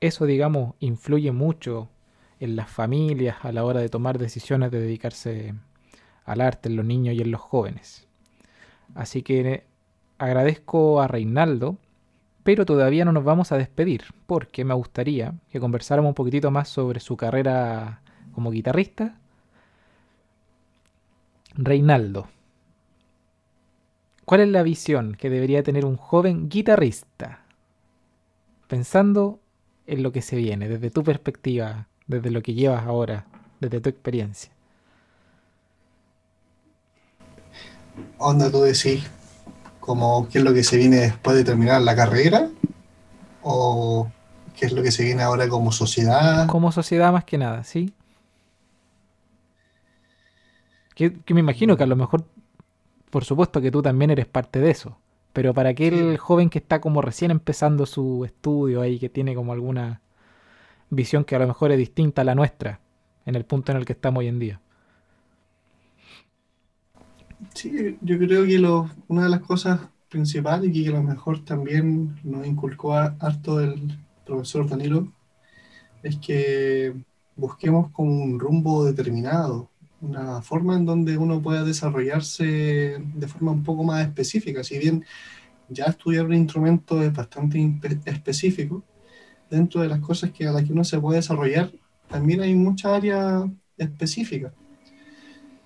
eso, 0.00 0.26
digamos, 0.26 0.74
influye 0.80 1.30
mucho 1.30 1.88
en 2.40 2.56
las 2.56 2.68
familias 2.68 3.36
a 3.42 3.52
la 3.52 3.64
hora 3.64 3.78
de 3.78 3.88
tomar 3.88 4.18
decisiones 4.18 4.72
de 4.72 4.80
dedicarse 4.80 5.54
al 6.24 6.40
arte 6.40 6.68
en 6.68 6.74
los 6.74 6.84
niños 6.84 7.14
y 7.14 7.20
en 7.20 7.30
los 7.30 7.40
jóvenes. 7.40 8.08
Así 8.96 9.22
que 9.22 9.62
agradezco 10.18 11.00
a 11.00 11.06
Reinaldo, 11.06 11.76
pero 12.42 12.66
todavía 12.66 13.04
no 13.04 13.12
nos 13.12 13.22
vamos 13.22 13.52
a 13.52 13.56
despedir, 13.56 14.02
porque 14.26 14.64
me 14.64 14.74
gustaría 14.74 15.34
que 15.52 15.60
conversáramos 15.60 16.08
un 16.10 16.14
poquitito 16.16 16.50
más 16.50 16.68
sobre 16.68 16.98
su 16.98 17.16
carrera 17.16 18.02
como 18.32 18.50
guitarrista. 18.50 19.16
Reinaldo, 21.54 22.26
¿cuál 24.24 24.40
es 24.40 24.48
la 24.48 24.64
visión 24.64 25.14
que 25.14 25.30
debería 25.30 25.62
tener 25.62 25.84
un 25.84 25.96
joven 25.96 26.48
guitarrista? 26.48 27.41
Pensando 28.72 29.38
en 29.86 30.02
lo 30.02 30.12
que 30.12 30.22
se 30.22 30.34
viene, 30.34 30.66
desde 30.66 30.88
tu 30.88 31.04
perspectiva, 31.04 31.88
desde 32.06 32.30
lo 32.30 32.40
que 32.40 32.54
llevas 32.54 32.86
ahora, 32.86 33.26
desde 33.60 33.82
tu 33.82 33.90
experiencia. 33.90 34.50
onda 38.16 38.50
tú 38.50 38.62
decís, 38.62 39.04
como 39.78 40.26
qué 40.30 40.38
es 40.38 40.44
lo 40.44 40.54
que 40.54 40.64
se 40.64 40.78
viene 40.78 40.96
después 40.96 41.36
de 41.36 41.44
terminar 41.44 41.82
la 41.82 41.94
carrera, 41.94 42.48
o 43.42 44.10
qué 44.56 44.64
es 44.64 44.72
lo 44.72 44.82
que 44.82 44.90
se 44.90 45.04
viene 45.04 45.22
ahora 45.22 45.50
como 45.50 45.70
sociedad. 45.70 46.46
Como 46.46 46.72
sociedad 46.72 47.12
más 47.12 47.24
que 47.24 47.36
nada, 47.36 47.64
¿sí? 47.64 47.92
Que, 50.94 51.12
me 51.34 51.40
imagino 51.40 51.76
que 51.76 51.82
a 51.82 51.86
lo 51.86 51.96
mejor, 51.96 52.24
por 53.10 53.26
supuesto 53.26 53.60
que 53.60 53.70
tú 53.70 53.82
también 53.82 54.10
eres 54.10 54.24
parte 54.24 54.60
de 54.60 54.70
eso, 54.70 54.96
pero 55.32 55.54
para 55.54 55.70
aquel 55.70 56.18
joven 56.18 56.50
que 56.50 56.58
está 56.58 56.80
como 56.80 57.02
recién 57.02 57.30
empezando 57.30 57.86
su 57.86 58.24
estudio 58.24 58.80
ahí, 58.82 58.98
que 58.98 59.08
tiene 59.08 59.34
como 59.34 59.52
alguna 59.52 60.00
visión 60.90 61.24
que 61.24 61.36
a 61.36 61.38
lo 61.38 61.46
mejor 61.46 61.72
es 61.72 61.78
distinta 61.78 62.22
a 62.22 62.24
la 62.24 62.34
nuestra, 62.34 62.80
en 63.26 63.34
el 63.34 63.44
punto 63.44 63.72
en 63.72 63.78
el 63.78 63.84
que 63.84 63.94
estamos 63.94 64.20
hoy 64.20 64.28
en 64.28 64.38
día. 64.38 64.60
Sí, 67.54 67.98
yo 68.00 68.18
creo 68.18 68.46
que 68.46 68.58
lo, 68.58 68.90
una 69.08 69.24
de 69.24 69.30
las 69.30 69.40
cosas 69.40 69.80
principales 70.08 70.70
y 70.74 70.84
que 70.84 70.90
a 70.90 70.92
lo 70.92 71.02
mejor 71.02 71.44
también 71.44 72.16
nos 72.22 72.46
inculcó 72.46 72.94
harto 72.94 73.60
el 73.60 73.98
profesor 74.24 74.68
Danilo 74.68 75.12
es 76.02 76.16
que 76.18 76.94
busquemos 77.36 77.90
como 77.90 78.22
un 78.22 78.38
rumbo 78.38 78.84
determinado, 78.84 79.71
una 80.02 80.42
forma 80.42 80.76
en 80.76 80.84
donde 80.84 81.16
uno 81.16 81.40
pueda 81.40 81.64
desarrollarse 81.64 82.44
de 82.44 83.28
forma 83.28 83.52
un 83.52 83.62
poco 83.62 83.84
más 83.84 84.06
específica. 84.06 84.62
Si 84.62 84.78
bien 84.78 85.04
ya 85.68 85.84
estudiar 85.86 86.26
un 86.26 86.34
instrumento 86.34 87.00
es 87.02 87.12
bastante 87.12 87.80
específico, 88.04 88.84
dentro 89.48 89.80
de 89.80 89.88
las 89.88 90.00
cosas 90.00 90.30
que 90.32 90.46
a 90.46 90.52
las 90.52 90.64
que 90.64 90.72
uno 90.72 90.84
se 90.84 91.00
puede 91.00 91.18
desarrollar, 91.18 91.70
también 92.08 92.40
hay 92.40 92.54
muchas 92.54 92.92
áreas 92.92 93.44
específicas. 93.76 94.52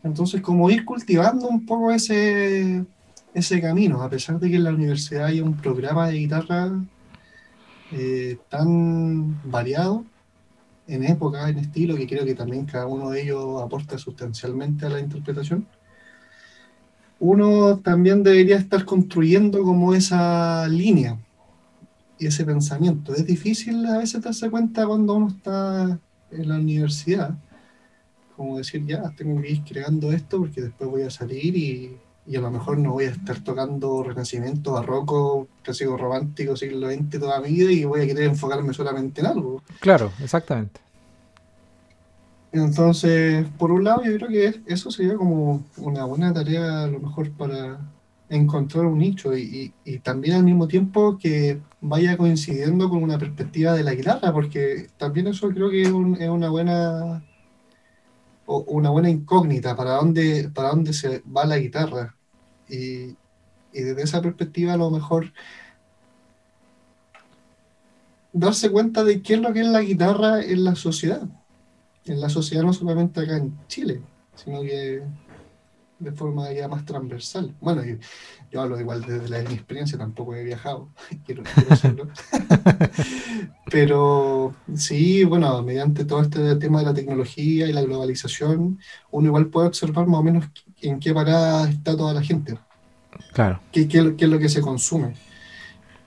Entonces, 0.02 0.40
como 0.40 0.70
ir 0.70 0.84
cultivando 0.84 1.48
un 1.48 1.66
poco 1.66 1.90
ese, 1.90 2.84
ese 3.34 3.60
camino, 3.60 4.02
a 4.02 4.10
pesar 4.10 4.38
de 4.38 4.48
que 4.48 4.56
en 4.56 4.64
la 4.64 4.72
universidad 4.72 5.26
hay 5.26 5.40
un 5.40 5.56
programa 5.56 6.08
de 6.08 6.18
guitarra 6.18 6.72
eh, 7.92 8.38
tan 8.48 9.40
variado, 9.50 10.04
en 10.86 11.04
época, 11.04 11.48
en 11.48 11.58
estilo, 11.58 11.96
que 11.96 12.06
creo 12.06 12.24
que 12.24 12.34
también 12.34 12.64
cada 12.64 12.86
uno 12.86 13.10
de 13.10 13.22
ellos 13.22 13.62
aporta 13.62 13.98
sustancialmente 13.98 14.86
a 14.86 14.90
la 14.90 15.00
interpretación, 15.00 15.66
uno 17.18 17.78
también 17.78 18.22
debería 18.22 18.56
estar 18.56 18.84
construyendo 18.84 19.62
como 19.62 19.94
esa 19.94 20.68
línea 20.68 21.18
y 22.18 22.26
ese 22.26 22.44
pensamiento. 22.44 23.14
Es 23.14 23.26
difícil 23.26 23.84
a 23.86 23.98
veces 23.98 24.22
darse 24.22 24.50
cuenta 24.50 24.86
cuando 24.86 25.14
uno 25.14 25.28
está 25.28 25.98
en 26.30 26.48
la 26.48 26.56
universidad, 26.56 27.34
como 28.36 28.58
decir, 28.58 28.84
ya, 28.84 29.10
tengo 29.16 29.40
que 29.40 29.52
ir 29.52 29.62
creando 29.64 30.12
esto 30.12 30.38
porque 30.38 30.60
después 30.62 30.90
voy 30.90 31.02
a 31.02 31.10
salir 31.10 31.56
y, 31.56 31.96
y 32.26 32.36
a 32.36 32.40
lo 32.40 32.50
mejor 32.50 32.78
no 32.78 32.92
voy 32.92 33.04
a 33.04 33.10
estar 33.10 33.40
tocando 33.40 34.02
renacimiento, 34.02 34.72
barroco, 34.72 35.48
clásico 35.62 35.96
romántico, 35.96 36.56
siglo 36.56 36.90
XX 36.90 37.20
toda 37.20 37.40
mi 37.40 37.50
vida 37.50 37.70
y 37.70 37.84
voy 37.84 38.02
a 38.02 38.06
querer 38.06 38.24
enfocarme 38.24 38.74
solamente 38.74 39.20
en 39.20 39.28
algo. 39.28 39.62
Claro, 39.80 40.12
exactamente. 40.22 40.80
Entonces, 42.52 43.46
por 43.58 43.70
un 43.70 43.84
lado, 43.84 44.02
yo 44.02 44.16
creo 44.16 44.28
que 44.28 44.60
eso 44.66 44.90
sería 44.90 45.14
como 45.14 45.64
una 45.76 46.04
buena 46.04 46.32
tarea 46.32 46.84
a 46.84 46.86
lo 46.86 47.00
mejor 47.00 47.30
para 47.32 47.78
encontrar 48.28 48.86
un 48.86 48.98
nicho 48.98 49.36
y, 49.36 49.72
también 50.02 50.36
al 50.36 50.42
mismo 50.42 50.66
tiempo 50.66 51.16
que 51.18 51.60
vaya 51.80 52.16
coincidiendo 52.16 52.88
con 52.88 53.02
una 53.02 53.18
perspectiva 53.18 53.72
de 53.74 53.84
la 53.84 53.94
guitarra, 53.94 54.32
porque 54.32 54.88
también 54.96 55.28
eso 55.28 55.48
creo 55.50 55.70
que 55.70 55.82
es, 55.82 55.90
una 55.90 56.48
buena 56.48 57.22
una 58.46 58.90
buena 58.90 59.10
incógnita 59.10 59.74
para 59.74 59.94
dónde, 59.94 60.50
para 60.54 60.70
dónde 60.70 60.92
se 60.92 61.22
va 61.24 61.46
la 61.46 61.58
guitarra. 61.58 62.15
Y, 62.68 63.16
y 63.72 63.82
desde 63.82 64.02
esa 64.02 64.22
perspectiva 64.22 64.72
a 64.72 64.76
lo 64.76 64.90
mejor 64.90 65.32
darse 68.32 68.70
cuenta 68.70 69.04
de 69.04 69.22
qué 69.22 69.34
es 69.34 69.40
lo 69.40 69.52
que 69.52 69.60
es 69.60 69.66
la 69.66 69.80
guitarra 69.80 70.42
en 70.42 70.64
la 70.64 70.74
sociedad 70.74 71.26
en 72.06 72.20
la 72.20 72.28
sociedad 72.28 72.62
no 72.62 72.72
solamente 72.72 73.20
acá 73.20 73.36
en 73.36 73.56
Chile, 73.68 74.00
sino 74.34 74.62
que 74.62 75.02
de 75.98 76.12
forma 76.12 76.52
ya 76.52 76.68
más 76.68 76.84
transversal. 76.84 77.54
Bueno, 77.60 77.82
yo, 78.50 78.60
hablo 78.60 78.78
igual 78.78 79.02
desde 79.02 79.28
la, 79.28 79.42
mi 79.48 79.54
experiencia, 79.54 79.96
tampoco 79.96 80.34
he 80.34 80.44
viajado, 80.44 80.90
quiero, 81.26 81.42
hacerlo. 81.70 82.08
Pero 83.70 84.54
sí, 84.74 85.24
bueno, 85.24 85.62
mediante 85.62 86.04
todo 86.04 86.20
este 86.20 86.56
tema 86.56 86.80
de 86.80 86.84
la 86.84 86.94
tecnología 86.94 87.66
y 87.66 87.72
la 87.72 87.82
globalización, 87.82 88.78
uno 89.10 89.26
igual 89.26 89.46
puede 89.46 89.68
observar 89.68 90.06
más 90.06 90.20
o 90.20 90.22
menos 90.22 90.44
en 90.82 91.00
qué 91.00 91.12
parada 91.12 91.68
está 91.68 91.96
toda 91.96 92.14
la 92.14 92.22
gente. 92.22 92.58
Claro. 93.32 93.60
qué, 93.72 93.88
qué 93.88 93.98
es 93.98 94.28
lo 94.28 94.38
que 94.38 94.48
se 94.48 94.60
consume. 94.60 95.14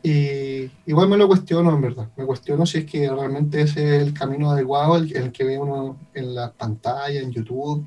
Y 0.02 0.72
igual 0.86 1.10
me 1.10 1.18
lo 1.18 1.28
cuestiono, 1.28 1.72
en 1.72 1.82
verdad. 1.82 2.08
Me 2.16 2.26
cuestiono 2.26 2.66
si 2.66 2.80
es 2.80 2.86
que 2.86 3.10
realmente 3.10 3.62
ese 3.62 3.98
es 3.98 4.04
el 4.04 4.14
camino 4.14 4.52
adecuado, 4.52 4.96
el, 4.96 5.16
el 5.16 5.32
que 5.32 5.44
ve 5.44 5.58
uno 5.58 5.98
en 6.14 6.34
la 6.34 6.52
pantalla, 6.54 7.20
en 7.20 7.32
YouTube, 7.32 7.86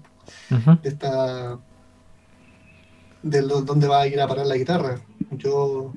de 0.82 0.88
esta 0.88 1.58
de 3.22 3.40
dónde 3.40 3.86
va 3.86 4.02
a 4.02 4.06
ir 4.06 4.20
a 4.20 4.26
parar 4.26 4.46
la 4.46 4.56
guitarra. 4.56 5.00
Yo 5.30 5.92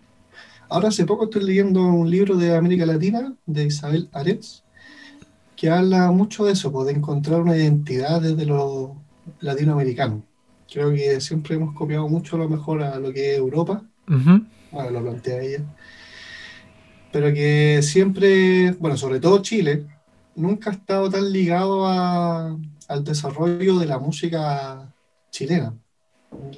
ahora 0.69 0.89
hace 0.89 1.05
poco 1.05 1.25
estoy 1.25 1.43
leyendo 1.43 1.81
un 1.81 2.09
libro 2.09 2.35
de 2.37 2.55
América 2.55 2.85
Latina 2.85 3.33
de 3.45 3.65
Isabel 3.65 4.09
Aretz 4.13 4.63
que 5.55 5.69
habla 5.69 6.11
mucho 6.11 6.45
de 6.45 6.51
eso, 6.53 6.71
pues, 6.71 6.87
de 6.87 6.93
encontrar 6.93 7.41
una 7.41 7.55
identidad 7.55 8.21
desde 8.21 8.45
lo 8.45 8.95
latinoamericano. 9.39 10.23
Creo 10.71 10.91
que 10.91 11.21
siempre 11.21 11.55
hemos 11.55 11.75
copiado 11.75 12.07
mucho 12.07 12.37
lo 12.37 12.49
mejor 12.49 12.81
a 12.83 12.99
lo 12.99 13.13
que 13.13 13.33
es 13.33 13.37
Europa. 13.37 13.83
Bueno, 14.07 14.91
lo 14.91 15.01
plantea 15.01 15.41
ella 15.41 15.63
pero 17.15 17.33
que 17.33 17.79
siempre, 17.81 18.71
bueno, 18.71 18.97
sobre 18.97 19.21
todo 19.21 19.41
Chile, 19.41 19.85
nunca 20.35 20.69
ha 20.69 20.73
estado 20.73 21.09
tan 21.09 21.31
ligado 21.31 21.87
al 21.87 23.03
desarrollo 23.05 23.79
de 23.79 23.85
la 23.85 23.97
música 23.99 24.93
chilena. 25.31 25.73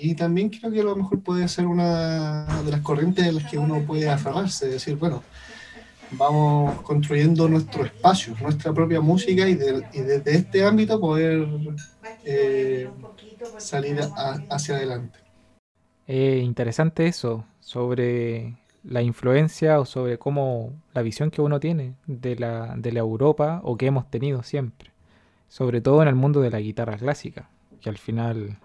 Y 0.02 0.16
también 0.16 0.50
creo 0.50 0.72
que 0.72 0.82
a 0.82 0.84
lo 0.84 0.96
mejor 0.96 1.22
puede 1.22 1.48
ser 1.48 1.68
una 1.68 2.64
de 2.64 2.72
las 2.72 2.82
corrientes 2.82 3.24
de 3.24 3.34
las 3.34 3.44
que 3.44 3.60
uno 3.60 3.84
puede 3.86 4.10
aferrarse, 4.10 4.68
decir, 4.68 4.96
bueno, 4.96 5.22
vamos 6.14 6.82
construyendo 6.82 7.48
nuestro 7.48 7.86
espacio, 7.86 8.34
nuestra 8.42 8.74
propia 8.74 9.00
música 9.00 9.48
y, 9.48 9.54
desde 9.54 10.38
este 10.38 10.64
ámbito 10.64 11.00
poder 11.00 11.48
eh, 12.26 12.90
salir 13.60 14.00
hacia 14.50 14.76
adelante. 14.76 15.20
Eh, 16.08 16.42
interesante 16.44 17.08
eso, 17.08 17.46
sobre 17.60 18.58
la 18.84 19.02
influencia 19.02 19.80
o 19.80 19.86
sobre 19.86 20.18
cómo 20.18 20.74
la 20.94 21.02
visión 21.02 21.30
que 21.30 21.42
uno 21.42 21.60
tiene 21.60 21.96
de 22.06 22.36
la, 22.38 22.76
de 22.78 22.92
la 22.92 23.00
Europa 23.00 23.60
o 23.64 23.76
que 23.78 23.88
hemos 23.88 24.10
tenido 24.10 24.44
siempre. 24.44 24.92
Sobre 25.50 25.82
todo 25.82 26.02
en 26.02 26.08
el 26.08 26.16
mundo 26.16 26.42
de 26.42 26.50
la 26.50 26.60
guitarra 26.60 26.98
clásica, 26.98 27.50
que 27.82 27.90
al 27.90 27.98
final 27.98 28.58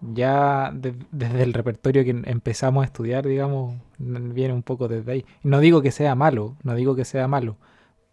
ya 0.00 0.72
desde 0.72 1.42
el 1.42 1.52
repertorio 1.52 2.04
que 2.04 2.10
empezamos 2.10 2.82
a 2.82 2.86
estudiar, 2.86 3.26
digamos, 3.26 3.76
viene 3.98 4.52
un 4.52 4.62
poco 4.62 4.88
desde 4.88 5.12
ahí. 5.12 5.24
No 5.42 5.60
digo 5.60 5.80
que 5.82 5.92
sea 5.92 6.14
malo, 6.14 6.56
no 6.62 6.74
digo 6.74 6.96
que 6.96 7.04
sea 7.04 7.28
malo, 7.28 7.56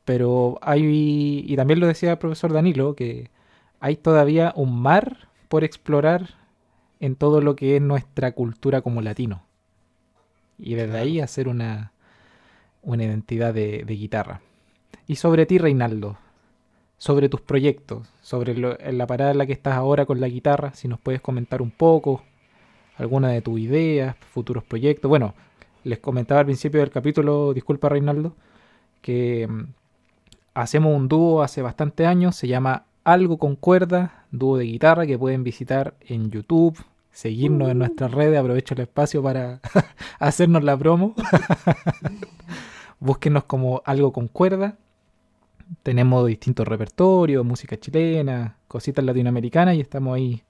pero 0.05 0.59
hay, 0.61 1.43
y 1.47 1.55
también 1.55 1.79
lo 1.79 1.87
decía 1.87 2.11
el 2.11 2.17
profesor 2.17 2.53
Danilo, 2.53 2.95
que 2.95 3.31
hay 3.79 3.95
todavía 3.97 4.53
un 4.55 4.81
mar 4.81 5.29
por 5.47 5.63
explorar 5.63 6.35
en 6.99 7.15
todo 7.15 7.41
lo 7.41 7.55
que 7.55 7.75
es 7.75 7.81
nuestra 7.81 8.33
cultura 8.33 8.81
como 8.81 9.01
latino 9.01 9.43
y 10.59 10.75
desde 10.75 10.97
ahí 10.97 11.19
hacer 11.21 11.47
una, 11.47 11.93
una 12.81 13.03
identidad 13.03 13.53
de, 13.53 13.83
guitarra. 13.87 14.41
Y 15.07 15.15
sobre 15.15 15.45
ti, 15.45 15.57
Reinaldo, 15.57 16.17
sobre 16.97 17.29
tus 17.29 17.41
proyectos, 17.41 18.07
sobre 18.21 18.55
la 18.55 19.07
parada 19.07 19.31
en 19.31 19.37
la 19.37 19.45
que 19.45 19.53
estás 19.53 19.75
ahora 19.75 20.05
con 20.05 20.19
la 20.19 20.27
guitarra, 20.27 20.73
si 20.73 20.87
nos 20.87 20.99
puedes 20.99 21.21
comentar 21.21 21.61
un 21.61 21.71
poco, 21.71 22.23
alguna 22.97 23.29
de 23.29 23.41
tus 23.41 23.59
ideas, 23.59 24.15
futuros 24.17 24.63
proyectos. 24.63 25.07
Bueno, 25.07 25.33
les 25.83 25.99
comentaba 25.99 26.41
al 26.41 26.45
principio 26.45 26.81
del 26.81 26.89
capítulo, 26.89 27.53
disculpa 27.53 27.87
Reinaldo, 27.87 28.35
que 29.01 29.47
mm, 29.47 29.63
hacemos 30.53 30.95
un 30.95 31.07
dúo 31.07 31.41
hace 31.41 31.61
bastante 31.61 32.05
años, 32.05 32.35
se 32.35 32.49
llama 32.49 32.85
Algo 33.03 33.37
con 33.37 33.55
cuerda, 33.55 34.25
dúo 34.31 34.57
de 34.57 34.65
guitarra 34.65 35.07
que 35.07 35.17
pueden 35.17 35.43
visitar 35.43 35.95
en 36.01 36.29
YouTube, 36.31 36.77
seguirnos 37.11 37.69
en 37.69 37.79
nuestras 37.79 38.11
redes. 38.11 38.39
Aprovecho 38.39 38.73
el 38.73 38.81
espacio 38.81 39.23
para 39.23 39.61
hacernos 40.19 40.63
la 40.63 40.77
promo. 40.77 41.15
Búsquenos 42.99 43.45
como 43.45 43.81
algo 43.85 44.11
con 44.11 44.27
cuerda. 44.27 44.77
Tenemos 45.83 46.27
distintos 46.27 46.67
repertorios, 46.67 47.45
música 47.45 47.77
chilena, 47.77 48.55
cositas 48.67 49.05
latinoamericanas 49.05 49.75
y 49.75 49.81
estamos 49.81 50.15
ahí 50.15 50.43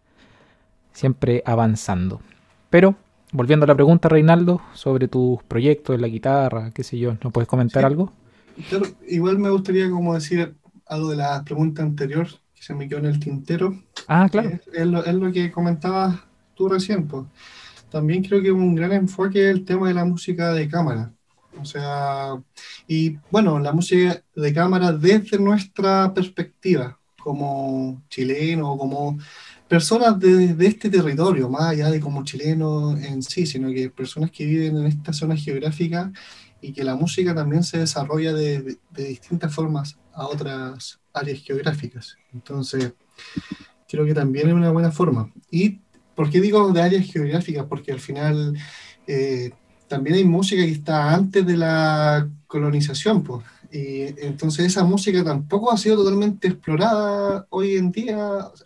siempre 0.91 1.43
avanzando. 1.45 2.21
Pero, 2.69 2.95
volviendo 3.31 3.65
a 3.65 3.67
la 3.67 3.75
pregunta, 3.75 4.09
Reinaldo, 4.09 4.61
sobre 4.73 5.07
tus 5.07 5.43
proyectos 5.43 5.95
en 5.95 6.01
la 6.01 6.07
guitarra, 6.07 6.71
qué 6.71 6.83
sé 6.83 6.97
yo, 6.97 7.15
¿nos 7.23 7.31
puedes 7.33 7.47
comentar 7.47 7.85
algo? 7.85 8.11
igual 9.07 9.39
me 9.39 9.49
gustaría 9.49 9.89
como 9.89 10.15
decir 10.15 10.53
algo 10.89 11.11
de 11.11 11.17
la 11.17 11.43
pregunta 11.43 11.81
anterior 11.83 12.27
que 12.53 12.63
se 12.63 12.73
me 12.73 12.89
quedó 12.89 12.99
en 12.99 13.05
el 13.05 13.19
tintero. 13.19 13.81
Ah, 14.07 14.27
claro. 14.29 14.59
Es, 14.73 14.87
lo, 14.87 15.05
es 15.05 15.13
lo, 15.13 15.31
que 15.31 15.51
comentabas 15.51 16.19
tú 16.55 16.67
recién, 16.67 17.07
pues. 17.07 17.25
También 17.89 18.23
creo 18.23 18.41
que 18.41 18.51
un 18.51 18.75
gran 18.75 18.91
enfoque 18.91 19.49
es 19.49 19.55
el 19.55 19.65
tema 19.65 19.87
de 19.87 19.93
la 19.93 20.05
música 20.05 20.51
de 20.51 20.67
cámara. 20.67 21.11
O 21.59 21.65
sea, 21.65 22.35
y 22.87 23.17
bueno, 23.31 23.59
la 23.59 23.71
música 23.71 24.21
de 24.35 24.53
cámara 24.53 24.91
desde 24.91 25.39
nuestra 25.39 26.13
perspectiva, 26.13 26.99
como 27.21 28.03
chileno, 28.09 28.77
como 28.77 29.17
personas 29.67 30.19
de, 30.19 30.53
de, 30.53 30.67
este 30.67 30.89
territorio, 30.89 31.49
más 31.49 31.71
allá 31.71 31.89
de 31.89 31.99
como 31.99 32.23
chileno 32.23 32.97
en 32.97 33.21
sí, 33.21 33.45
sino 33.45 33.69
que 33.69 33.89
personas 33.89 34.31
que 34.31 34.45
viven 34.45 34.77
en 34.77 34.85
esta 34.85 35.13
zona 35.13 35.35
geográfica 35.35 36.11
y 36.61 36.73
que 36.73 36.83
la 36.83 36.95
música 36.95 37.33
también 37.33 37.63
se 37.63 37.79
desarrolla 37.79 38.33
de, 38.33 38.77
de 38.89 39.03
distintas 39.03 39.53
formas 39.53 39.97
a 40.13 40.27
otras 40.27 40.99
áreas 41.13 41.39
geográficas. 41.39 42.17
Entonces, 42.33 42.93
creo 43.87 44.05
que 44.05 44.13
también 44.13 44.47
es 44.47 44.53
una 44.53 44.71
buena 44.71 44.91
forma. 44.91 45.31
¿Y 45.49 45.79
por 46.15 46.29
qué 46.29 46.41
digo 46.41 46.71
de 46.71 46.81
áreas 46.81 47.05
geográficas? 47.11 47.65
Porque 47.65 47.91
al 47.91 47.99
final 47.99 48.57
eh, 49.07 49.51
también 49.87 50.17
hay 50.17 50.23
música 50.23 50.63
que 50.63 50.71
está 50.71 51.13
antes 51.13 51.45
de 51.45 51.57
la 51.57 52.29
colonización, 52.47 53.23
pues. 53.23 53.45
Y 53.71 54.01
entonces 54.25 54.65
esa 54.65 54.83
música 54.83 55.23
tampoco 55.23 55.71
ha 55.71 55.77
sido 55.77 55.97
totalmente 55.97 56.47
explorada 56.47 57.45
hoy 57.49 57.77
en 57.77 57.91
día. 57.91 58.17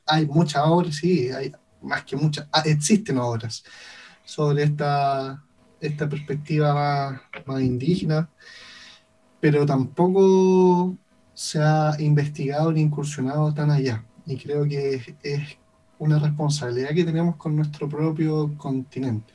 Hay 0.05 0.25
muchas 0.25 0.63
obras, 0.65 0.95
sí, 0.95 1.29
hay 1.29 1.51
más 1.81 2.03
que 2.05 2.15
muchas, 2.15 2.47
ah, 2.51 2.63
existen 2.65 3.17
obras 3.17 3.63
sobre 4.23 4.63
esta, 4.63 5.43
esta 5.87 6.07
perspectiva 6.09 6.73
más, 6.73 7.21
más 7.45 7.61
indígena, 7.61 8.29
pero 9.39 9.65
tampoco 9.65 10.95
se 11.33 11.59
ha 11.59 11.95
investigado 11.99 12.71
ni 12.71 12.81
incursionado 12.81 13.53
tan 13.53 13.71
allá. 13.71 14.05
Y 14.25 14.37
creo 14.37 14.63
que 14.65 15.01
es, 15.23 15.57
una 15.99 16.19
responsabilidad 16.19 16.89
que 16.93 17.05
tenemos 17.05 17.37
con 17.37 17.55
nuestro 17.55 17.87
propio 17.87 18.53
continente. 18.57 19.33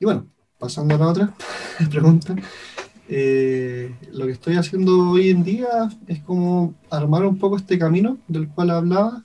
Y 0.00 0.04
bueno, 0.04 0.26
pasando 0.58 0.94
a 0.94 0.98
la 0.98 1.06
otra 1.06 1.34
pregunta, 1.90 2.34
eh, 3.08 3.94
lo 4.12 4.26
que 4.26 4.32
estoy 4.32 4.56
haciendo 4.56 5.10
hoy 5.10 5.30
en 5.30 5.44
día 5.44 5.88
es 6.08 6.20
como 6.20 6.74
armar 6.90 7.24
un 7.24 7.38
poco 7.38 7.56
este 7.56 7.78
camino 7.78 8.18
del 8.26 8.48
cual 8.48 8.70
hablaba, 8.70 9.24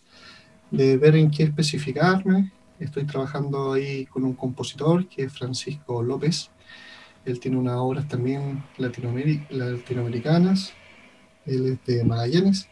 de 0.69 0.97
ver 0.97 1.15
en 1.15 1.31
qué 1.31 1.43
especificarme. 1.43 2.51
Estoy 2.83 3.05
trabajando 3.05 3.73
ahí 3.73 4.05
con 4.05 4.23
un 4.23 4.33
compositor 4.33 5.07
que 5.07 5.23
es 5.23 5.33
Francisco 5.33 6.03
López. 6.03 6.51
Él 7.25 7.39
tiene 7.39 7.57
unas 7.57 7.77
obras 7.77 8.07
también 8.07 8.63
latinoamericanas 8.77 10.73
él 11.45 11.65
es 11.67 11.85
de 11.85 12.03
Magallanes 12.03 12.67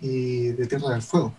y 0.00 0.48
de 0.48 0.66
Tierra 0.66 0.90
del 0.90 1.02
Fuego. 1.02 1.32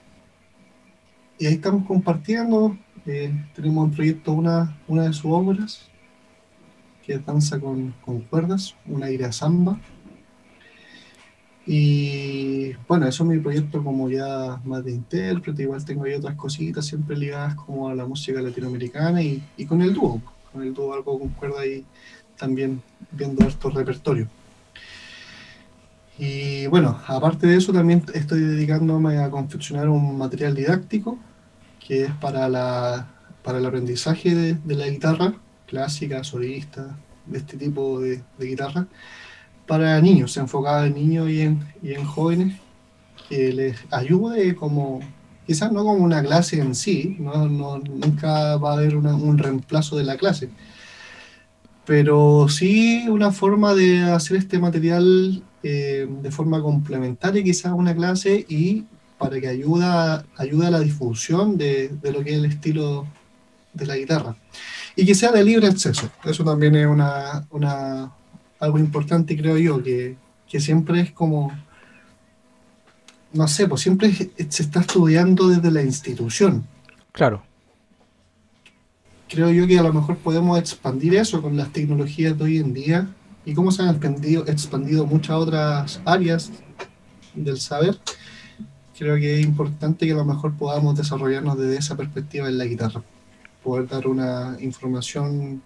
Y 1.38 1.48
ahí 1.48 1.56
estamos 1.56 1.86
compartiendo, 1.86 2.78
eh, 3.06 3.34
tenemos 3.54 3.90
en 3.90 3.96
proyecto 3.96 4.32
una, 4.32 4.78
una 4.88 5.04
de 5.04 5.14
sus 5.14 5.26
obras, 5.26 5.90
que 7.06 7.20
danza 7.20 7.60
con, 7.60 7.94
con 8.04 8.22
cuerdas, 8.22 8.76
una 8.86 9.12
ira 9.12 9.32
samba. 9.32 9.80
Y 11.68 12.74
bueno, 12.88 13.08
eso 13.08 13.24
es 13.24 13.30
mi 13.30 13.40
proyecto 13.40 13.84
como 13.84 14.10
ya 14.10 14.62
más 14.64 14.86
de 14.86 14.92
intérprete, 14.92 15.64
igual 15.64 15.84
tengo 15.84 16.04
ahí 16.04 16.14
otras 16.14 16.36
cositas 16.36 16.86
siempre 16.86 17.18
ligadas 17.18 17.56
como 17.56 17.90
a 17.90 17.96
la 17.96 18.06
música 18.06 18.40
latinoamericana 18.42 19.22
y, 19.22 19.44
y 19.58 19.66
con 19.66 19.82
el 19.82 19.94
dúo, 19.94 20.22
con 20.52 20.62
el 20.62 20.74
dúo 20.74 20.94
algo 20.94 21.18
con 21.18 21.30
cuerda 21.30 21.66
y 21.66 21.84
también 22.38 22.82
viendo 23.12 23.48
estos 23.48 23.74
repertorios. 23.74 24.28
Y 26.18 26.68
bueno, 26.68 27.00
aparte 27.08 27.48
de 27.48 27.58
eso, 27.58 27.74
también 27.74 28.04
estoy 28.14 28.40
dedicándome 28.40 29.18
a 29.18 29.30
confeccionar 29.30 29.90
un 29.90 30.18
material 30.18 30.56
didáctico 30.56 31.18
que 31.86 32.06
es 32.06 32.12
para, 32.14 32.48
la, 32.50 33.08
para 33.44 33.60
el 33.60 33.66
aprendizaje 33.66 34.34
de, 34.34 34.76
la 34.76 34.88
guitarra 34.88 35.34
clásica, 35.68 36.24
solista, 36.24 36.98
de 37.26 37.38
este 37.38 37.58
tipo 37.58 38.00
de, 38.00 38.22
guitarra, 38.40 38.88
para 39.68 40.00
niños, 40.02 40.38
enfocado 40.38 40.86
en 40.86 40.94
niños 40.94 41.30
y 41.30 41.42
en, 41.42 41.60
y 41.82 41.94
en 41.94 42.06
jóvenes, 42.06 42.58
que 43.30 43.54
les 43.54 43.78
ayude 43.92 44.56
como, 44.56 45.00
quizás 45.48 45.72
no 45.72 45.84
como 45.84 46.04
una 46.04 46.22
clase 46.22 46.60
en 46.60 46.76
sí, 46.76 47.18
no, 47.20 47.48
no 47.50 47.80
nunca 47.80 48.58
va 48.58 48.72
a 48.72 48.74
haber 48.74 48.96
un 48.96 49.38
reemplazo 49.38 49.98
de 49.98 50.04
la 50.04 50.18
clase, 50.18 50.50
pero 51.86 52.48
sí 52.50 53.06
una 53.08 53.32
forma 53.32 53.74
de 53.74 54.02
hacer 54.04 54.38
este 54.38 54.60
material 54.60 55.44
eh, 55.64 56.08
de 56.22 56.32
forma 56.32 56.62
complementaria 56.62 57.44
quizás 57.44 57.74
una 57.74 57.96
clase 57.96 58.46
y 58.48 58.86
para 59.18 59.40
que 59.40 59.48
ayuda, 59.48 60.26
ayude 60.38 60.68
a 60.68 60.72
la 60.72 60.80
difusión 60.80 61.58
de, 61.58 61.90
de, 61.90 62.12
lo 62.12 62.24
que 62.24 62.32
es 62.32 62.38
el 62.38 62.46
estilo 62.46 63.08
de 63.74 63.86
la 63.86 63.96
guitarra. 63.96 64.36
Y 64.96 65.06
que 65.06 65.16
sea 65.16 65.32
de 65.32 65.44
libre 65.44 65.68
acceso. 65.68 66.10
Eso 66.24 66.44
también 66.44 66.76
es 66.76 66.86
una, 66.86 67.48
una 67.50 68.12
algo 68.66 68.80
importante, 68.80 69.38
creo 69.38 69.58
yo, 69.58 69.82
que, 69.82 70.18
que, 70.48 70.60
siempre 70.60 71.02
es 71.02 71.12
como, 71.12 71.52
no 73.34 73.48
sé, 73.48 73.68
pues 73.68 73.82
siempre 73.82 74.12
se 74.14 74.64
está 74.64 74.82
estudiando 74.82 75.48
desde 75.48 75.72
la 75.72 75.82
institución. 75.82 76.66
Claro. 77.12 77.44
Creo 79.30 79.50
yo 79.50 79.66
que 79.66 79.80
a 79.80 79.84
lo 79.84 79.94
mejor 79.94 80.18
podemos 80.18 80.60
expandir 80.60 81.16
eso 81.16 81.42
con 81.42 81.58
las 81.58 81.72
tecnologías 81.72 82.38
de 82.38 82.44
hoy 82.44 82.58
en 82.58 82.74
día 82.74 83.08
y 83.46 83.54
cómo 83.54 83.72
se 83.72 83.84
han 83.84 83.90
expandido, 83.90 84.46
expandido 84.48 85.06
muchas 85.06 85.36
otras 85.36 86.02
áreas 86.06 86.52
del 87.34 87.60
saber, 87.60 87.98
creo 88.98 89.16
que 89.16 89.40
es 89.40 89.46
importante 89.46 90.06
que 90.06 90.14
a 90.14 90.18
lo 90.18 90.26
mejor 90.26 90.54
podamos 90.56 90.98
desarrollarnos 90.98 91.58
desde 91.58 91.78
esa 91.78 91.98
perspectiva 91.98 92.48
en 92.48 92.58
la 92.58 92.66
guitarra. 92.66 93.04
Poder 93.64 93.88
dar 93.88 94.08
una 94.08 94.58
información 94.62 95.62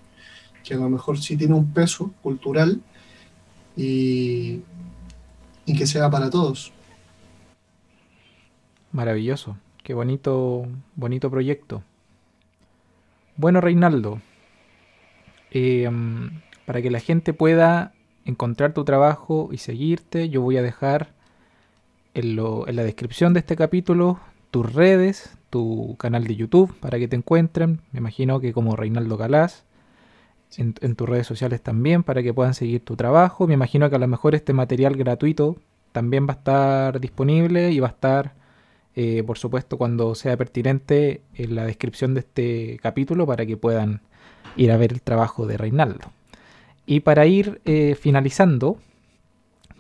que 0.64 0.74
a 0.74 0.78
lo 0.78 0.90
mejor 0.90 1.20
sí 1.20 1.38
tiene 1.38 1.54
un 1.54 1.72
peso 1.74 2.14
cultural 2.22 2.82
y, 3.82 4.64
que 5.66 5.88
sea 5.88 6.10
para 6.10 6.30
todos. 6.30 6.74
Maravilloso, 8.92 9.58
qué 9.84 9.94
bonito, 9.94 10.68
bonito 10.96 11.30
proyecto. 11.30 11.84
Bueno, 13.38 13.62
Reinaldo, 13.62 14.20
eh, 15.52 15.90
para 16.66 16.82
que 16.82 16.92
la 16.92 17.00
gente 17.00 17.34
pueda 17.34 17.94
encontrar 18.26 18.74
tu 18.74 18.84
trabajo 18.84 19.50
y 19.52 19.58
seguirte, 19.58 20.30
yo 20.30 20.42
voy 20.42 20.58
a 20.58 20.62
dejar 20.62 21.14
en, 22.14 22.36
la 22.36 22.84
descripción 22.84 23.34
de 23.34 23.40
este 23.40 23.56
capítulo 23.56 24.20
tus 24.52 24.74
redes, 24.74 25.38
tu 25.50 25.96
canal 25.98 26.26
de 26.26 26.36
YouTube 26.36 26.76
para 26.80 26.98
que 27.00 27.08
te 27.08 27.16
encuentren. 27.16 27.82
Me 27.92 28.00
imagino 28.00 28.40
que 28.40 28.52
como 28.52 28.76
Reinaldo 28.76 29.16
Galás. 29.18 29.66
En, 30.58 30.74
tus 30.74 31.08
redes 31.08 31.28
sociales 31.28 31.62
también 31.62 32.04
para 32.04 32.24
que 32.24 32.34
puedan 32.34 32.54
seguir 32.54 32.84
tu 32.84 32.96
trabajo. 32.96 33.48
Me 33.48 33.54
imagino 33.54 33.90
que 33.90 33.96
a 33.96 34.00
lo 34.00 34.08
mejor 34.08 34.34
este 34.34 34.54
material 34.54 34.96
gratuito 34.96 35.58
también 35.92 36.28
va 36.28 36.34
a 36.34 36.38
estar 36.38 37.00
disponible 37.00 37.72
y 37.72 37.80
va 37.80 37.88
a 37.88 37.92
estar, 37.92 38.34
eh, 38.96 39.24
por 39.24 39.38
supuesto, 39.38 39.78
cuando 39.78 40.16
sea 40.16 40.36
pertinente 40.38 41.22
en 41.36 41.56
la 41.56 41.66
descripción 41.66 42.14
de 42.14 42.22
este 42.22 42.80
capítulo 42.82 43.28
para 43.28 43.46
que 43.46 43.58
puedan 43.58 44.02
ir 44.56 44.72
a 44.72 44.78
ver 44.78 44.92
el 44.92 45.02
trabajo 45.02 45.46
de 45.46 45.58
Reinaldo. 45.58 46.12
Y 46.86 47.02
para 47.02 47.28
ir 47.28 47.62
eh, 47.66 47.96
finalizando, 47.96 48.80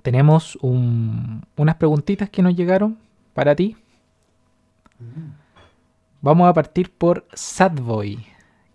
tenemos 0.03 0.57
unas 0.61 1.75
preguntitas 1.77 2.29
que 2.29 2.43
nos 2.43 2.55
llegaron 2.55 2.97
para 3.33 3.55
ti. 3.55 3.75
Vamos 6.21 6.47
a 6.47 6.53
partir 6.53 6.91
por 6.91 7.25
Sadboy, 7.33 8.25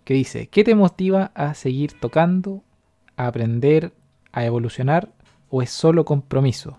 que 0.04 0.14
dice, 0.14 0.48
¿qué 0.48 0.64
te 0.64 0.74
motiva 0.74 1.32
a 1.34 1.54
seguir 1.54 1.98
tocando, 1.98 2.62
a 3.16 3.26
aprender, 3.26 3.92
a 4.32 4.44
evolucionar 4.44 5.10
o 5.50 5.62
es 5.62 5.70
solo 5.70 6.04
compromiso? 6.04 6.78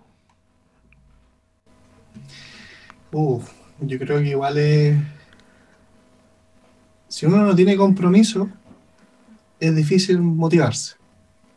Yo 3.81 3.99
creo 3.99 4.19
que 4.19 4.29
igual 4.29 4.57
es... 4.57 4.97
Si 7.07 7.25
uno 7.25 7.37
no 7.37 7.55
tiene 7.55 7.77
compromiso, 7.77 8.49
es 9.59 9.75
difícil 9.75 10.19
motivarse. 10.21 10.95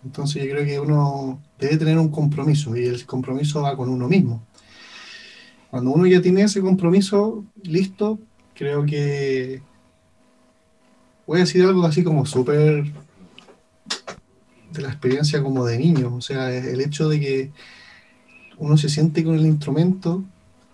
Entonces 0.05 0.45
yo 0.45 0.51
creo 0.51 0.65
que 0.65 0.79
uno 0.79 1.43
debe 1.59 1.77
tener 1.77 1.99
un 1.99 2.11
compromiso 2.11 2.77
y 2.77 2.87
el 2.87 3.05
compromiso 3.07 3.63
va 3.63 3.77
con 3.77 3.89
uno 3.89 4.09
mismo. 4.09 4.43
Cuando 5.71 5.91
uno 5.91 6.07
ya 6.07 6.23
tiene 6.23 6.43
ese 6.43 6.61
compromiso 6.61 7.45
listo, 7.63 8.21
creo 8.55 8.87
que 8.87 9.61
voy 11.29 11.37
a 11.37 11.45
decir 11.45 11.63
algo 11.63 11.85
así 11.85 12.03
como 12.03 12.25
súper 12.25 12.85
de 14.73 14.83
la 14.83 14.89
experiencia 14.89 15.43
como 15.43 15.67
de 15.67 15.79
niño, 15.79 16.15
o 16.17 16.21
sea, 16.23 16.51
el 16.53 16.81
hecho 16.81 17.09
de 17.09 17.21
que 17.21 17.53
uno 18.57 18.79
se 18.79 18.89
siente 18.89 19.23
con 19.23 19.35
el 19.35 19.45
instrumento 19.45 20.25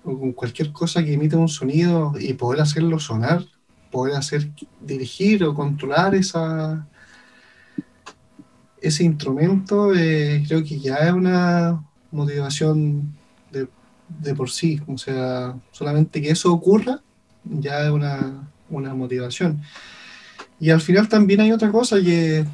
o 0.05 0.19
con 0.19 0.33
cualquier 0.33 0.71
cosa 0.73 1.05
que 1.05 1.15
emite 1.15 1.35
un 1.35 1.49
sonido 1.49 2.15
y 2.19 2.35
poder 2.35 2.61
hacerlo 2.61 3.01
sonar, 3.01 3.45
poder 3.91 4.15
hacer 4.15 4.53
dirigir 4.81 5.43
o 5.43 5.55
controlar 5.55 6.15
esa, 6.15 6.87
ese 8.81 9.03
instrumento 9.03 9.93
eh, 9.93 10.45
creo 10.47 10.63
que 10.63 10.79
ya 10.79 10.99
es 10.99 11.13
una 11.13 11.85
motivación 12.13 13.13
de, 13.51 14.35
por 14.35 14.51
sí. 14.51 14.81
O 14.87 14.99
sea, 14.99 15.57
solamente 15.73 16.23
que 16.23 16.31
eso 16.31 16.53
ocurra 16.53 17.01
ya 17.45 17.85
es 17.85 17.91
una, 17.91 18.49
una 18.71 18.95
motivación. 18.95 19.61
Y 20.61 20.71
al 20.71 20.81
final 20.81 21.09
también 21.09 21.41
hay 21.41 21.53
otra 21.53 21.71
cosa 21.71 21.97
que, 22.01 22.45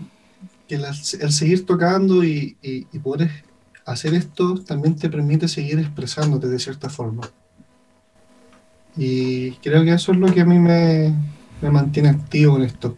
que 0.66 0.74
el, 0.74 1.32
seguir 1.32 1.66
tocando 1.66 2.24
y, 2.24 2.56
y, 2.62 2.98
poder 2.98 3.30
hacer 3.84 4.14
esto 4.14 4.58
también 4.64 4.96
te 4.96 5.08
permite 5.08 5.48
seguir 5.48 5.78
expresándote 5.78 6.48
de 6.48 6.58
cierta 6.58 6.88
forma. 6.88 7.22
Y 8.96 9.52
creo 9.56 9.84
que 9.84 9.92
eso 9.92 10.12
es 10.12 10.18
lo 10.18 10.32
que 10.32 10.40
a 10.40 10.44
mí 10.44 10.58
me, 10.58 11.14
me 11.60 11.70
mantiene 11.70 12.08
activo 12.08 12.56
en 12.56 12.64
esto. 12.64 12.96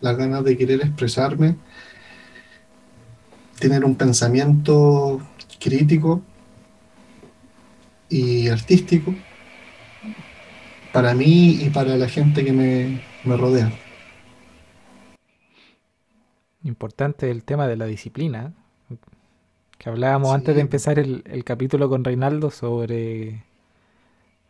Las 0.00 0.16
ganas 0.16 0.44
de 0.44 0.56
querer 0.56 0.80
expresarme, 0.80 1.56
tener 3.58 3.84
un 3.84 3.94
pensamiento 3.94 5.20
crítico 5.58 6.22
y 8.08 8.48
artístico 8.48 9.14
para 10.92 11.14
mí 11.14 11.58
y 11.62 11.70
para 11.70 11.96
la 11.96 12.08
gente 12.08 12.44
que 12.44 12.52
me, 12.52 13.00
rodea. 13.24 13.72
Importante 16.64 17.30
el 17.30 17.42
tema 17.42 17.66
de 17.66 17.76
la 17.76 17.86
disciplina, 17.86 18.52
que 19.78 19.90
hablábamos 19.90 20.32
antes 20.32 20.54
de 20.54 20.60
empezar 20.60 20.98
el, 21.00 21.42
capítulo 21.44 21.88
con 21.88 22.04
Reinaldo 22.04 22.52
sobre, 22.52 23.42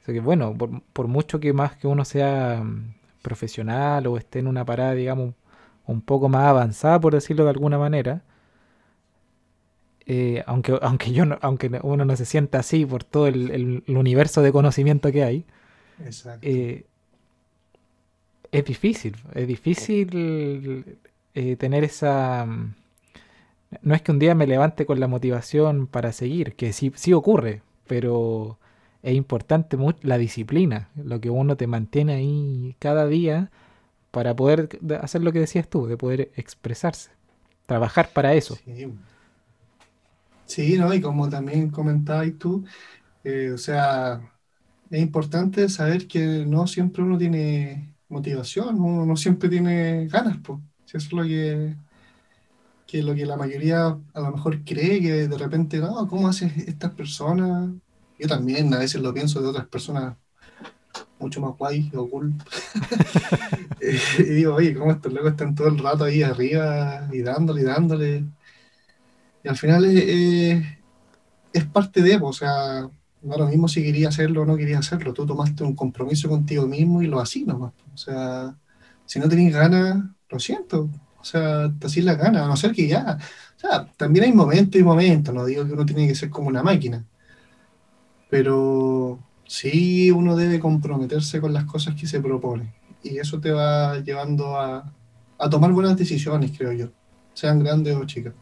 que, 0.05 0.21
bueno, 0.21 0.55
por, 0.93 1.09
mucho 1.09 1.41
que 1.41 1.55
más 1.55 1.75
que 1.77 1.87
uno 1.87 2.05
sea 2.05 2.61
mm, 2.63 2.95
profesional 3.23 4.07
o 4.07 4.19
esté 4.19 4.41
en 4.41 4.47
una 4.47 4.67
parada, 4.67 4.93
digamos, 4.93 5.35
un 5.87 6.03
poco 6.03 6.29
más 6.29 6.45
avanzada, 6.45 7.01
por 7.01 7.15
decirlo 7.15 7.45
de 7.45 7.51
alguna 7.51 7.79
manera, 7.79 8.23
eh, 10.05 10.45
aunque, 10.47 10.79
aunque, 10.83 11.13
yo 11.13 11.25
aunque 11.41 11.81
uno 11.83 12.05
no 12.05 12.15
se 12.17 12.27
sienta 12.27 12.59
así 12.59 12.85
por 12.85 13.03
todo 13.03 13.27
el, 13.27 13.85
universo 13.89 14.43
de 14.43 14.53
conocimiento 14.53 15.11
que 15.13 15.25
hay, 15.25 15.45
eh, 16.43 16.85
es 18.51 18.65
difícil, 18.67 19.17
es 19.35 19.49
difícil 19.49 20.99
eh, 21.35 21.57
tener 21.57 21.85
esa... 21.85 22.47
Mm, 22.47 22.75
no 23.83 23.95
es 23.95 24.03
que 24.03 24.13
un 24.13 24.19
día 24.19 24.35
me 24.35 24.47
levante 24.47 24.87
con 24.87 25.01
la 25.01 25.09
motivación 25.09 25.87
para 25.87 26.13
seguir, 26.13 26.55
que 26.57 26.73
sí, 26.73 26.93
sí 26.95 27.13
ocurre, 27.13 27.63
pero 27.87 28.59
es 29.03 29.15
importante 29.15 29.77
la 30.03 30.19
disciplina, 30.19 30.91
lo 30.97 31.21
que 31.21 31.31
uno 31.31 31.57
te 31.57 31.67
mantiene 31.67 32.15
ahí 32.15 32.77
cada 32.79 33.07
día 33.07 33.51
para 34.11 34.37
poder 34.37 34.69
hacer 35.03 35.23
lo 35.23 35.33
que 35.33 35.41
decías 35.41 35.69
tú, 35.69 35.87
de 35.87 35.97
poder 35.99 36.33
expresarse, 36.37 37.11
trabajar 37.67 38.11
para 38.13 38.35
eso. 38.35 38.61
Sí, 40.45 40.77
¿no? 40.79 40.93
Y 40.93 41.01
como 41.01 41.29
también 41.29 41.71
comentabas 41.71 42.29
tú, 42.39 42.65
eh, 43.25 43.53
o 43.53 43.59
sea, 43.59 44.21
es 44.91 45.03
importante 45.03 45.69
saber 45.69 46.09
que 46.09 46.45
no 46.47 46.67
siempre 46.67 47.03
uno 47.03 47.19
tiene 47.19 47.97
motivación, 48.09 48.81
uno 48.81 49.07
no 49.07 49.17
siempre 49.17 49.49
tiene 49.51 50.09
ganas, 50.09 50.39
pues. 50.45 50.61
Si 50.93 50.99
eso 50.99 51.07
es 51.07 51.13
lo 51.15 51.23
que, 51.23 51.75
que 52.87 53.03
lo 53.03 53.15
que 53.15 53.25
la 53.25 53.39
mayoría 53.39 53.87
a 53.87 54.21
lo 54.21 54.31
mejor 54.31 54.63
cree, 54.63 55.01
que 55.01 55.27
de 55.27 55.39
repente, 55.39 55.79
no, 55.79 56.07
¿cómo 56.07 56.29
hacen 56.29 56.53
estas 56.67 56.93
personas? 56.93 57.71
Yo 58.19 58.29
también 58.29 58.73
a 58.75 58.79
veces 58.79 59.01
lo 59.01 59.15
pienso 59.15 59.41
de 59.41 59.49
otras 59.49 59.67
personas 59.69 60.17
mucho 61.19 61.41
más 61.41 61.57
guay 61.57 61.91
o 61.95 62.11
cool. 62.11 62.35
y 64.19 64.23
digo, 64.23 64.55
oye, 64.55 64.75
¿cómo 64.75 64.93
estos 64.93 65.11
locos 65.15 65.31
están 65.31 65.55
todo 65.55 65.69
el 65.69 65.79
rato 65.79 66.05
ahí 66.05 66.23
arriba 66.23 67.09
y 67.11 67.23
dándole 67.23 67.63
y 67.63 67.65
dándole? 67.65 68.25
Y 69.43 69.49
al 69.49 69.57
final 69.57 69.87
es, 69.87 70.63
es 71.55 71.65
parte 71.65 72.03
de, 72.03 72.19
o 72.21 72.35
sea, 72.35 72.87
no 73.23 73.37
lo 73.39 73.47
mismo 73.47 73.67
si 73.67 73.83
quería 73.83 74.11
hacerlo 74.11 74.43
o 74.43 74.45
no 74.45 74.59
quería 74.59 74.79
hacerlo. 74.79 75.15
Tú 75.15 75.25
tomaste 75.25 75.65
un 75.65 75.75
compromiso 75.75 76.29
contigo 76.29 76.67
mismo 76.67 77.01
y 77.01 77.07
lo 77.07 77.19
así 77.19 77.45
nomás. 77.45 77.73
O 77.95 77.97
sea, 77.97 78.55
si 79.07 79.19
no 79.19 79.27
tenés 79.27 79.55
ganas, 79.55 80.05
lo 80.33 80.39
siento. 80.41 80.89
O 81.21 81.25
sea, 81.25 81.73
hacís 81.85 82.05
la 82.05 82.15
ganas, 82.15 82.43
a 82.43 82.49
no 82.49 82.57
ser 82.57 82.73
que 82.73 82.89
ya. 82.89 83.19
O 83.57 83.61
sea, 83.61 83.87
también 83.97 84.25
hay 84.25 84.33
momentos 84.33 84.81
y 84.81 84.85
momentos, 84.85 85.33
no 85.35 85.45
digo 85.45 85.65
que 85.67 85.73
uno 85.73 85.87
tiene 85.87 86.09
que 86.09 86.15
ser 86.17 86.31
como 86.31 86.49
una 86.49 86.63
máquina. 86.63 87.05
Pero 88.31 89.19
sí 89.47 90.11
uno 90.11 90.35
debe 90.37 90.59
comprometerse 90.59 91.41
con 91.41 91.53
las 91.53 91.65
cosas 91.65 91.95
que 91.95 92.07
se 92.07 92.21
propone. 92.21 92.75
Y 93.03 93.19
eso 93.19 93.41
te 93.41 93.53
va 93.53 93.99
llevando 93.99 94.57
a, 94.57 94.93
a 95.39 95.51
tomar 95.51 95.73
buenas 95.73 95.97
decisiones, 95.97 96.53
creo 96.57 96.73
yo. 96.73 96.89
Sean 97.35 97.61
grandes 97.61 97.97
o 97.97 98.05
chicas. 98.05 98.35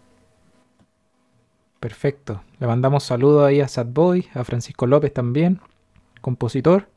Perfecto. 1.81 2.43
Le 2.59 2.67
mandamos 2.67 3.05
saludos 3.05 3.47
ahí 3.47 3.61
a 3.61 3.69
Sadboy, 3.69 4.27
a 4.35 4.45
Francisco 4.45 4.87
López 4.87 5.13
también, 5.15 5.61
compositor. 6.21 6.89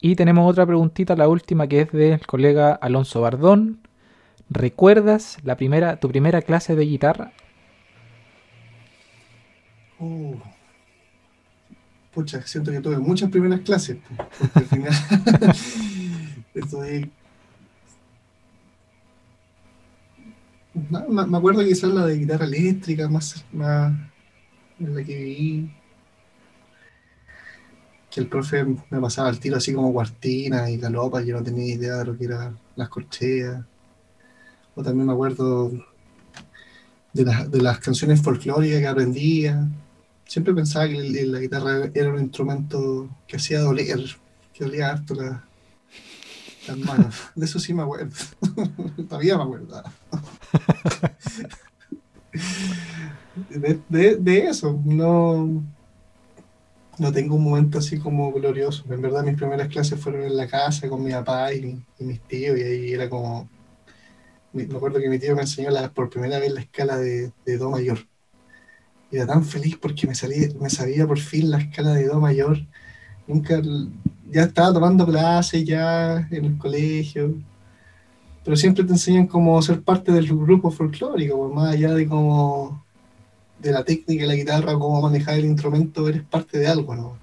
Y 0.00 0.16
tenemos 0.16 0.48
otra 0.48 0.66
preguntita, 0.66 1.16
la 1.16 1.28
última, 1.28 1.66
que 1.66 1.80
es 1.82 1.92
del 1.92 2.26
colega 2.26 2.74
Alonso 2.74 3.20
Bardón. 3.22 3.80
¿Recuerdas 4.50 5.38
la 5.42 5.56
primera, 5.56 5.96
tu 5.96 6.08
primera 6.08 6.42
clase 6.42 6.76
de 6.76 6.84
guitarra? 6.84 7.32
Uh, 9.98 10.36
pucha, 12.12 12.42
siento 12.46 12.70
que 12.70 12.80
tuve 12.80 12.98
muchas 12.98 13.30
primeras 13.30 13.60
clases. 13.60 13.98
Porque 14.38 14.58
al 14.58 14.66
final 14.66 14.92
No, 20.74 21.08
me 21.08 21.38
acuerdo 21.38 21.60
que 21.60 21.68
quizás 21.68 21.90
la 21.90 22.04
de 22.06 22.18
guitarra 22.18 22.46
eléctrica, 22.46 23.08
más, 23.08 23.44
más 23.52 23.92
en 24.80 24.94
la 24.94 25.04
que 25.04 25.16
viví. 25.16 25.70
Que 28.10 28.20
el 28.20 28.28
profe 28.28 28.64
me 28.64 29.00
pasaba 29.00 29.28
el 29.30 29.38
tiro 29.38 29.56
así 29.56 29.72
como 29.72 29.92
cuartina 29.92 30.68
y 30.70 30.78
galopa, 30.78 31.22
yo 31.22 31.36
no 31.36 31.42
tenía 31.44 31.74
idea 31.74 31.96
de 31.98 32.04
lo 32.06 32.18
que 32.18 32.24
eran 32.24 32.58
las 32.76 32.88
corcheas. 32.88 33.64
O 34.74 34.82
también 34.82 35.06
me 35.06 35.12
acuerdo 35.12 35.70
de, 37.12 37.24
de 37.24 37.62
las 37.62 37.78
canciones 37.78 38.22
folclóricas 38.22 38.80
que 38.80 38.86
aprendía. 38.86 39.68
Siempre 40.26 40.54
pensaba 40.54 40.88
que 40.88 41.26
la 41.26 41.38
guitarra 41.38 41.90
era 41.94 42.12
un 42.12 42.20
instrumento 42.20 43.08
que 43.26 43.36
hacía 43.36 43.60
doler, 43.60 44.00
que 44.52 44.64
dolía 44.64 44.90
harto 44.90 45.14
la, 45.14 45.44
De 47.34 47.44
eso 47.44 47.58
sí 47.58 47.74
me 47.74 47.82
acuerdo. 47.82 48.14
Todavía 49.08 49.36
me 49.36 49.42
acuerdo. 49.44 49.82
de, 53.88 54.38
eso, 54.48 54.80
no, 54.84 55.62
no 56.98 57.12
tengo 57.12 57.36
un 57.36 57.44
momento 57.44 57.78
así 57.78 57.98
como 57.98 58.32
glorioso. 58.32 58.84
En 58.90 59.02
verdad 59.02 59.24
mis 59.24 59.36
primeras 59.36 59.68
clases 59.68 60.00
fueron 60.00 60.22
en 60.22 60.36
la 60.36 60.48
casa 60.48 60.88
con 60.88 61.02
mi 61.02 61.12
papá 61.12 61.52
y, 61.52 61.82
mis 61.98 62.20
tíos 62.22 62.58
y 62.58 62.62
ahí 62.62 62.92
era 62.92 63.08
como... 63.08 63.48
Me 64.54 64.62
acuerdo 64.62 65.00
que 65.00 65.08
mi 65.08 65.18
tío 65.18 65.34
me 65.34 65.42
enseñó 65.42 65.70
la, 65.70 65.92
por 65.92 66.08
primera 66.08 66.38
vez 66.38 66.52
la 66.52 66.60
escala 66.60 66.96
de, 66.96 67.32
Do 67.58 67.70
mayor. 67.70 67.98
Y 69.10 69.16
era 69.16 69.26
tan 69.26 69.44
feliz 69.44 69.76
porque 69.76 70.06
me, 70.06 70.14
salí, 70.14 70.48
me 70.60 70.70
sabía 70.70 71.06
por 71.06 71.18
fin 71.18 71.50
la 71.50 71.58
escala 71.58 71.92
de 71.92 72.06
Do 72.06 72.20
mayor. 72.20 72.58
Nunca 73.26 73.60
ya 74.30 74.44
estaba 74.44 74.72
tomando 74.72 75.06
clases 75.06 75.64
ya 75.64 76.26
en 76.30 76.44
el 76.44 76.58
colegio, 76.58 77.34
pero 78.44 78.56
siempre 78.56 78.84
te 78.84 78.92
enseñan 78.92 79.26
cómo 79.26 79.60
ser 79.60 79.82
parte 79.82 80.12
del 80.12 80.28
grupo 80.28 80.70
folclórico, 80.70 81.36
pues, 81.36 81.54
más 81.54 81.74
allá 81.74 81.94
de 81.94 82.06
cómo 82.06 82.84
de 83.60 83.72
la 83.72 83.84
técnica 83.84 84.22
de 84.22 84.28
la 84.28 84.34
guitarra, 84.34 84.74
cómo 84.74 85.00
manejar 85.00 85.38
el 85.38 85.46
instrumento, 85.46 86.08
eres 86.08 86.22
parte 86.22 86.58
de 86.58 86.68
algo, 86.68 86.94
¿no? 86.94 87.18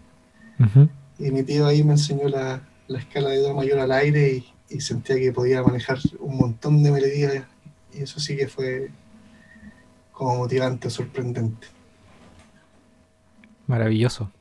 Y 1.17 1.31
mi 1.31 1.43
tío 1.43 1.65
ahí 1.67 1.83
me 1.83 1.93
enseñó 1.93 2.27
la, 2.27 2.67
escala 2.89 3.29
de 3.29 3.39
do 3.39 3.53
mayor 3.53 3.79
al 3.79 3.91
aire 3.91 4.33
y, 4.33 4.45
y, 4.71 4.81
sentía 4.81 5.17
que 5.17 5.31
podía 5.31 5.63
manejar 5.63 5.99
un 6.19 6.37
montón 6.37 6.83
de 6.83 6.91
melodías 6.91 7.45
y 7.93 8.03
eso 8.03 8.19
sí 8.19 8.35
que 8.35 8.47
fue 8.47 8.91
como 10.11 10.35
motivante, 10.37 10.89
sorprendente. 10.89 11.67
Maravilloso. 13.67 14.31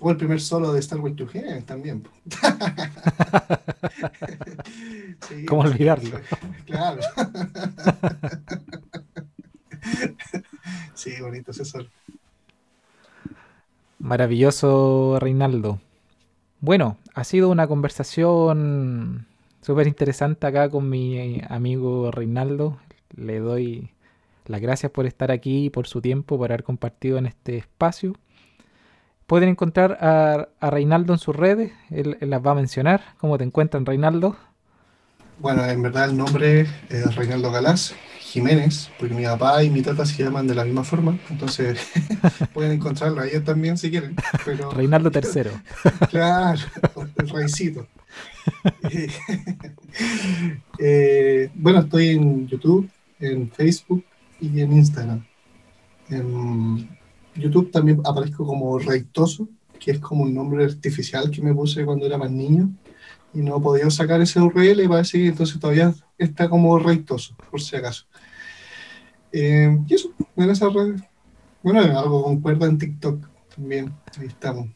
O 0.00 0.10
el 0.10 0.16
primer 0.16 0.40
solo 0.40 0.72
de 0.72 0.80
Star 0.80 1.00
Wars 1.00 1.16
to 1.16 1.26
también. 1.64 2.08
¿Cómo 5.48 5.62
olvidarlo? 5.62 6.20
Claro. 6.66 7.00
sí, 10.94 11.12
bonito 11.20 11.52
ese 11.52 11.64
solo. 11.64 11.88
Maravilloso, 13.98 15.18
Reinaldo. 15.20 15.80
Bueno, 16.64 16.96
ha 17.12 17.24
sido 17.24 17.50
una 17.50 17.66
conversación 17.66 19.26
súper 19.60 19.86
interesante 19.86 20.46
acá 20.46 20.70
con 20.70 20.88
mi 20.88 21.42
amigo 21.50 22.10
Reinaldo. 22.10 22.78
Le 23.14 23.38
doy 23.38 23.90
las 24.46 24.62
gracias 24.62 24.90
por 24.90 25.04
estar 25.04 25.30
aquí, 25.30 25.68
por 25.68 25.86
su 25.86 26.00
tiempo, 26.00 26.38
por 26.38 26.50
haber 26.50 26.64
compartido 26.64 27.18
en 27.18 27.26
este 27.26 27.58
espacio. 27.58 28.14
Pueden 29.26 29.50
encontrar 29.50 29.98
a, 30.00 30.48
Reinaldo 30.70 31.12
en 31.12 31.18
sus 31.18 31.36
redes, 31.36 31.72
él, 31.90 32.16
las 32.18 32.40
va 32.40 32.52
a 32.52 32.54
mencionar. 32.54 33.14
¿Cómo 33.18 33.36
te 33.36 33.44
encuentran, 33.44 33.84
Reinaldo? 33.84 34.34
Bueno, 35.40 35.66
en 35.66 35.82
verdad 35.82 36.08
el 36.08 36.16
nombre 36.16 36.66
es 36.88 37.14
Reinaldo 37.14 37.52
Galás 37.52 37.94
Jiménez, 38.34 38.90
porque 38.98 39.14
mi 39.14 39.22
papá 39.22 39.62
y 39.62 39.70
mi 39.70 39.80
tata 39.80 40.04
se 40.04 40.20
llaman 40.20 40.48
de 40.48 40.56
la 40.56 40.64
misma 40.64 40.82
forma, 40.82 41.16
entonces 41.30 41.78
pueden 42.52 42.72
encontrarlo 42.72 43.20
ahí 43.20 43.38
también 43.38 43.78
si 43.78 43.92
quieren. 43.92 44.16
Reinaldo 44.74 45.08
III. 45.14 45.50
claro, 46.10 46.60
el 47.16 47.28
raicito. 47.28 47.86
Eh, 50.76 51.50
bueno, 51.54 51.80
estoy 51.80 52.08
en 52.08 52.48
YouTube, 52.48 52.90
en 53.20 53.48
Facebook 53.48 54.04
y 54.40 54.60
en 54.60 54.72
Instagram. 54.72 55.24
En 56.10 56.88
YouTube 57.36 57.70
también 57.70 58.00
aparezco 58.04 58.44
como 58.44 58.76
Reitoso, 58.80 59.48
que 59.78 59.92
es 59.92 60.00
como 60.00 60.24
un 60.24 60.34
nombre 60.34 60.64
artificial 60.64 61.30
que 61.30 61.40
me 61.40 61.54
puse 61.54 61.84
cuando 61.84 62.06
era 62.06 62.18
más 62.18 62.32
niño 62.32 62.70
y 63.34 63.42
no 63.42 63.60
podido 63.60 63.90
sacar 63.90 64.20
ese 64.20 64.40
URL 64.40 64.82
y 64.82 64.88
parece 64.88 65.18
que 65.18 65.26
entonces 65.28 65.58
todavía 65.58 65.92
está 66.16 66.48
como 66.48 66.78
Reitoso, 66.78 67.36
por 67.50 67.60
si 67.60 67.76
acaso. 67.76 68.06
Eh, 69.32 69.76
y 69.86 69.94
eso, 69.94 70.10
en 70.36 70.50
esa 70.50 70.68
red. 70.68 71.00
Bueno, 71.62 71.80
algo 71.80 72.22
concuerda 72.22 72.66
en 72.66 72.78
TikTok 72.78 73.26
también, 73.54 73.92
ahí 74.18 74.26
estamos. 74.26 74.68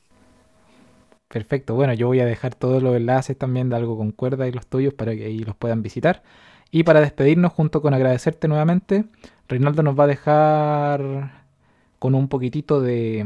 Perfecto, 1.29 1.75
bueno, 1.75 1.93
yo 1.93 2.07
voy 2.07 2.21
a 2.21 2.25
dejar 2.25 2.55
todos 2.55 2.83
los 2.83 2.97
enlaces 2.97 3.37
también 3.37 3.69
de 3.69 3.77
algo 3.77 3.97
con 3.97 4.13
cuerda 4.13 4.49
y 4.49 4.53
los 4.53 4.67
tuyos 4.67 4.95
para 4.95 5.15
que 5.15 5.27
ahí 5.27 5.39
los 5.41 5.55
puedan 5.55 5.83
visitar. 5.83 6.23
Y 6.71 6.83
para 6.83 7.01
despedirnos, 7.01 7.53
junto 7.53 7.83
con 7.83 7.95
agradecerte 7.95 8.49
nuevamente, 8.49 9.05
Reinaldo 9.47 9.83
nos 9.83 9.99
va 9.99 10.05
a 10.05 10.07
dejar 10.09 11.45
con 11.99 12.15
un 12.15 12.29
poquitito 12.29 12.81
de, 12.81 13.25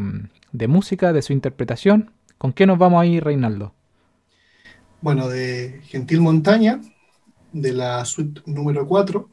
de 0.53 0.69
música, 0.69 1.13
de 1.13 1.23
su 1.23 1.33
interpretación. 1.33 2.11
¿Con 2.39 2.53
qué 2.53 2.67
nos 2.67 2.79
vamos 2.79 3.03
a 3.03 3.07
ir, 3.07 3.25
Reinaldo? 3.25 3.73
Bueno, 5.03 5.29
de 5.29 5.81
Gentil 5.85 6.21
Montaña, 6.21 6.81
de 7.53 7.73
la 7.73 8.05
suite 8.05 8.41
número 8.47 8.87
4, 8.87 9.29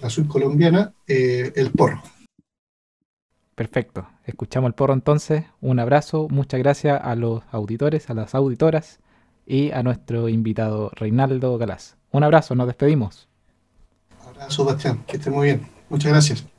la 0.00 0.10
suite 0.10 0.28
colombiana, 0.28 0.94
eh, 1.06 1.52
El 1.54 1.70
Porro. 1.70 2.02
Perfecto. 3.54 4.08
Escuchamos 4.24 4.68
el 4.68 4.74
porro 4.74 4.94
entonces. 4.94 5.44
Un 5.60 5.80
abrazo. 5.80 6.28
Muchas 6.30 6.60
gracias 6.60 7.00
a 7.02 7.14
los 7.16 7.42
auditores, 7.50 8.08
a 8.08 8.14
las 8.14 8.34
auditoras 8.34 9.00
y 9.44 9.72
a 9.72 9.82
nuestro 9.82 10.28
invitado 10.28 10.92
Reinaldo 10.94 11.58
Galás. 11.58 11.96
Un 12.12 12.22
abrazo. 12.22 12.54
Nos 12.54 12.68
despedimos. 12.68 13.28
Abrazo, 14.26 14.64
Bastián. 14.64 15.02
Que 15.06 15.16
esté 15.16 15.30
muy 15.30 15.46
bien. 15.46 15.66
Muchas 15.90 16.12
gracias. 16.12 16.57